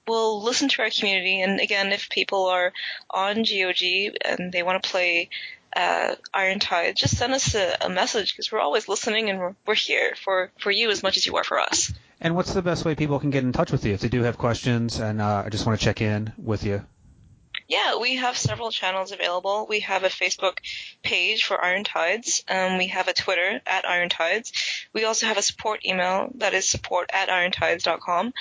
we'll 0.07 0.43
listen 0.43 0.69
to 0.69 0.83
our 0.83 0.91
community. 0.91 1.41
And 1.41 1.61
again, 1.61 1.93
if 1.93 2.09
people 2.11 2.47
are 2.47 2.73
on 3.11 3.43
GOG 3.43 4.17
and 4.25 4.53
they 4.53 4.63
want 4.63 4.83
to 4.83 4.89
play 4.89 5.29
uh, 5.75 6.15
Iron 6.35 6.59
Tide, 6.59 6.97
just 6.97 7.17
send 7.17 7.33
us 7.33 7.55
a, 7.55 7.77
a 7.83 7.89
message 7.89 8.33
because 8.33 8.53
we're 8.53 8.61
always 8.61 8.89
listening 8.89 9.31
and 9.31 9.39
we're, 9.39 9.55
we're 9.67 9.75
here 9.75 10.15
for, 10.23 10.51
for 10.59 10.71
you 10.71 10.91
as 10.91 11.03
much 11.03 11.17
as 11.17 11.27
you 11.27 11.37
are 11.37 11.45
for 11.45 11.61
us. 11.61 11.93
And 12.21 12.37
what's 12.37 12.55
the 12.55 12.63
best 12.63 12.85
way 12.85 12.95
people 12.95 13.19
can 13.19 13.31
get 13.31 13.43
in 13.43 13.53
touch 13.53 13.73
with 13.73 13.85
you 13.85 13.95
if 13.95 14.01
they 14.01 14.09
do 14.09 14.23
have 14.23 14.39
questions 14.39 15.01
and 15.01 15.21
uh, 15.21 15.43
I 15.47 15.49
just 15.49 15.67
want 15.67 15.79
to 15.79 15.85
check 15.85 16.01
in 16.01 16.33
with 16.37 16.65
you? 16.65 16.85
Yeah, 17.73 17.97
we 17.97 18.17
have 18.17 18.37
several 18.37 18.71
channels 18.71 19.13
available. 19.13 19.67
We 19.67 19.81
have 19.81 20.05
a 20.05 20.09
Facebook 20.09 20.59
page 21.03 21.45
for 21.45 21.65
Iron 21.65 21.85
Tides. 21.85 22.45
Um, 22.47 22.77
we 22.77 22.89
have 22.89 23.09
a 23.09 23.15
Twitter 23.15 23.63
at 23.67 23.89
Iron 23.89 24.11
Tides. 24.11 24.53
We 24.93 25.07
also 25.07 25.25
have 25.25 25.39
a 25.39 25.43
support 25.43 25.83
email 25.83 26.31
that 26.35 26.53
is 26.53 26.69
support 26.69 27.09
at 27.15 27.31
irontides.com. 27.31 28.35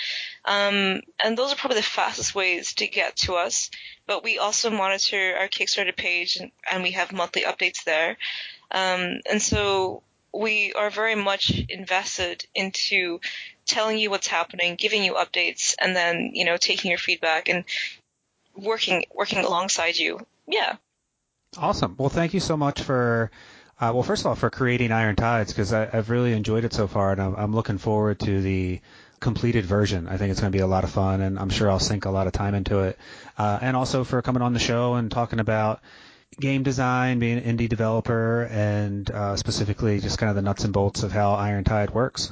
Um, 0.44 1.02
and 1.24 1.38
those 1.38 1.54
are 1.54 1.56
probably 1.56 1.78
the 1.78 1.84
fastest 1.84 2.36
ways 2.36 2.74
to 2.74 2.88
get 2.88 3.16
to 3.24 3.36
us. 3.36 3.72
But 4.06 4.22
we 4.22 4.38
also 4.38 4.70
monitor 4.70 5.38
our 5.40 5.48
Kickstarter 5.48 5.96
page 5.96 6.36
and, 6.36 6.52
and 6.70 6.84
we 6.84 6.92
have 6.92 7.14
monthly 7.14 7.44
updates 7.44 7.86
there. 7.86 8.18
Um, 8.70 9.22
and 9.32 9.42
so 9.42 10.04
we 10.34 10.74
are 10.74 10.90
very 10.90 11.16
much 11.16 11.52
invested 11.70 12.46
into 12.54 13.22
telling 13.66 13.98
you 13.98 14.10
what's 14.10 14.28
happening, 14.28 14.76
giving 14.76 15.06
you 15.06 15.14
updates, 15.14 15.74
and 15.80 15.96
then, 15.96 16.32
you 16.34 16.44
know, 16.44 16.58
taking 16.58 16.90
your 16.92 16.98
feedback 16.98 17.48
and 17.48 17.64
working 18.56 19.06
working 19.14 19.40
alongside 19.40 19.98
you. 19.98 20.26
Yeah. 20.48 20.78
Awesome. 21.58 21.96
Well, 21.98 22.10
thank 22.10 22.34
you 22.34 22.40
so 22.40 22.58
much 22.58 22.82
for. 22.82 23.32
Uh, 23.80 23.92
well, 23.94 24.04
first 24.04 24.22
of 24.22 24.28
all, 24.28 24.36
for 24.36 24.52
creating 24.52 24.92
Iron 24.92 25.16
Tides 25.16 25.52
because 25.52 25.74
I've 25.74 26.12
really 26.12 26.34
enjoyed 26.34 26.66
it 26.66 26.74
so 26.74 26.88
far, 26.88 27.14
and 27.14 27.22
I'm, 27.22 27.36
I'm 27.36 27.56
looking 27.56 27.80
forward 27.80 28.20
to 28.20 28.42
the 28.42 28.80
completed 29.20 29.66
version. 29.66 30.08
I 30.08 30.18
think 30.18 30.32
it's 30.32 30.40
going 30.40 30.52
to 30.52 30.56
be 30.56 30.62
a 30.62 30.68
lot 30.68 30.84
of 30.84 30.92
fun, 30.92 31.22
and 31.22 31.40
I'm 31.40 31.50
sure 31.50 31.70
I'll 31.70 31.80
sink 31.80 32.06
a 32.06 32.12
lot 32.12 32.28
of 32.28 32.34
time 32.34 32.54
into 32.54 32.82
it. 32.82 33.00
Uh, 33.40 33.58
and 33.60 33.76
also 33.76 34.04
for 34.04 34.22
coming 34.22 34.44
on 34.44 34.54
the 34.54 34.60
show 34.60 34.94
and 34.94 35.10
talking 35.10 35.40
about 35.40 35.82
game 36.40 36.64
design, 36.64 37.20
being 37.20 37.40
an 37.40 37.58
indie 37.58 37.70
developer, 37.70 38.44
and 38.52 39.10
uh, 39.10 39.36
specifically 39.36 40.00
just 40.00 40.18
kind 40.20 40.30
of 40.30 40.36
the 40.36 40.42
nuts 40.42 40.64
and 40.64 40.74
bolts 40.74 41.04
of 41.04 41.12
how 41.12 41.34
Iron 41.34 41.64
Tide 41.64 41.90
works. 41.92 42.32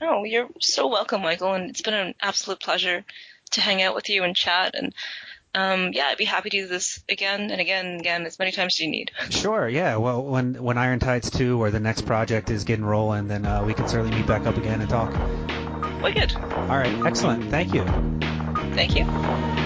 Oh, 0.00 0.24
you're 0.24 0.48
so 0.60 0.88
welcome, 0.88 1.22
Michael, 1.22 1.54
and 1.54 1.70
it's 1.70 1.82
been 1.82 1.94
an 1.94 2.14
absolute 2.20 2.60
pleasure 2.60 3.04
to 3.52 3.60
hang 3.60 3.82
out 3.82 3.94
with 3.94 4.08
you 4.08 4.24
and 4.24 4.34
chat. 4.36 4.74
And 4.74 4.94
um, 5.54 5.92
yeah, 5.92 6.06
I'd 6.06 6.18
be 6.18 6.24
happy 6.24 6.50
to 6.50 6.62
do 6.62 6.66
this 6.66 7.02
again 7.08 7.50
and 7.50 7.60
again 7.60 7.86
and 7.86 8.00
again 8.00 8.26
as 8.26 8.38
many 8.38 8.52
times 8.52 8.74
as 8.74 8.80
you 8.80 8.90
need. 8.90 9.10
Sure. 9.30 9.68
Yeah. 9.68 9.96
Well, 9.96 10.22
when 10.22 10.62
when 10.62 10.78
Iron 10.78 10.98
Tides 10.98 11.30
two 11.30 11.60
or 11.60 11.70
the 11.70 11.80
next 11.80 12.06
project 12.06 12.50
is 12.50 12.64
getting 12.64 12.84
rolling, 12.84 13.28
then 13.28 13.44
uh, 13.44 13.64
we 13.64 13.74
can 13.74 13.88
certainly 13.88 14.16
meet 14.16 14.26
back 14.26 14.46
up 14.46 14.56
again 14.56 14.80
and 14.80 14.88
talk. 14.88 15.12
Wicked. 16.02 16.34
All 16.34 16.78
right. 16.78 17.06
Excellent. 17.06 17.50
Thank 17.50 17.74
you. 17.74 17.84
Thank 18.74 18.96
you. 18.96 19.59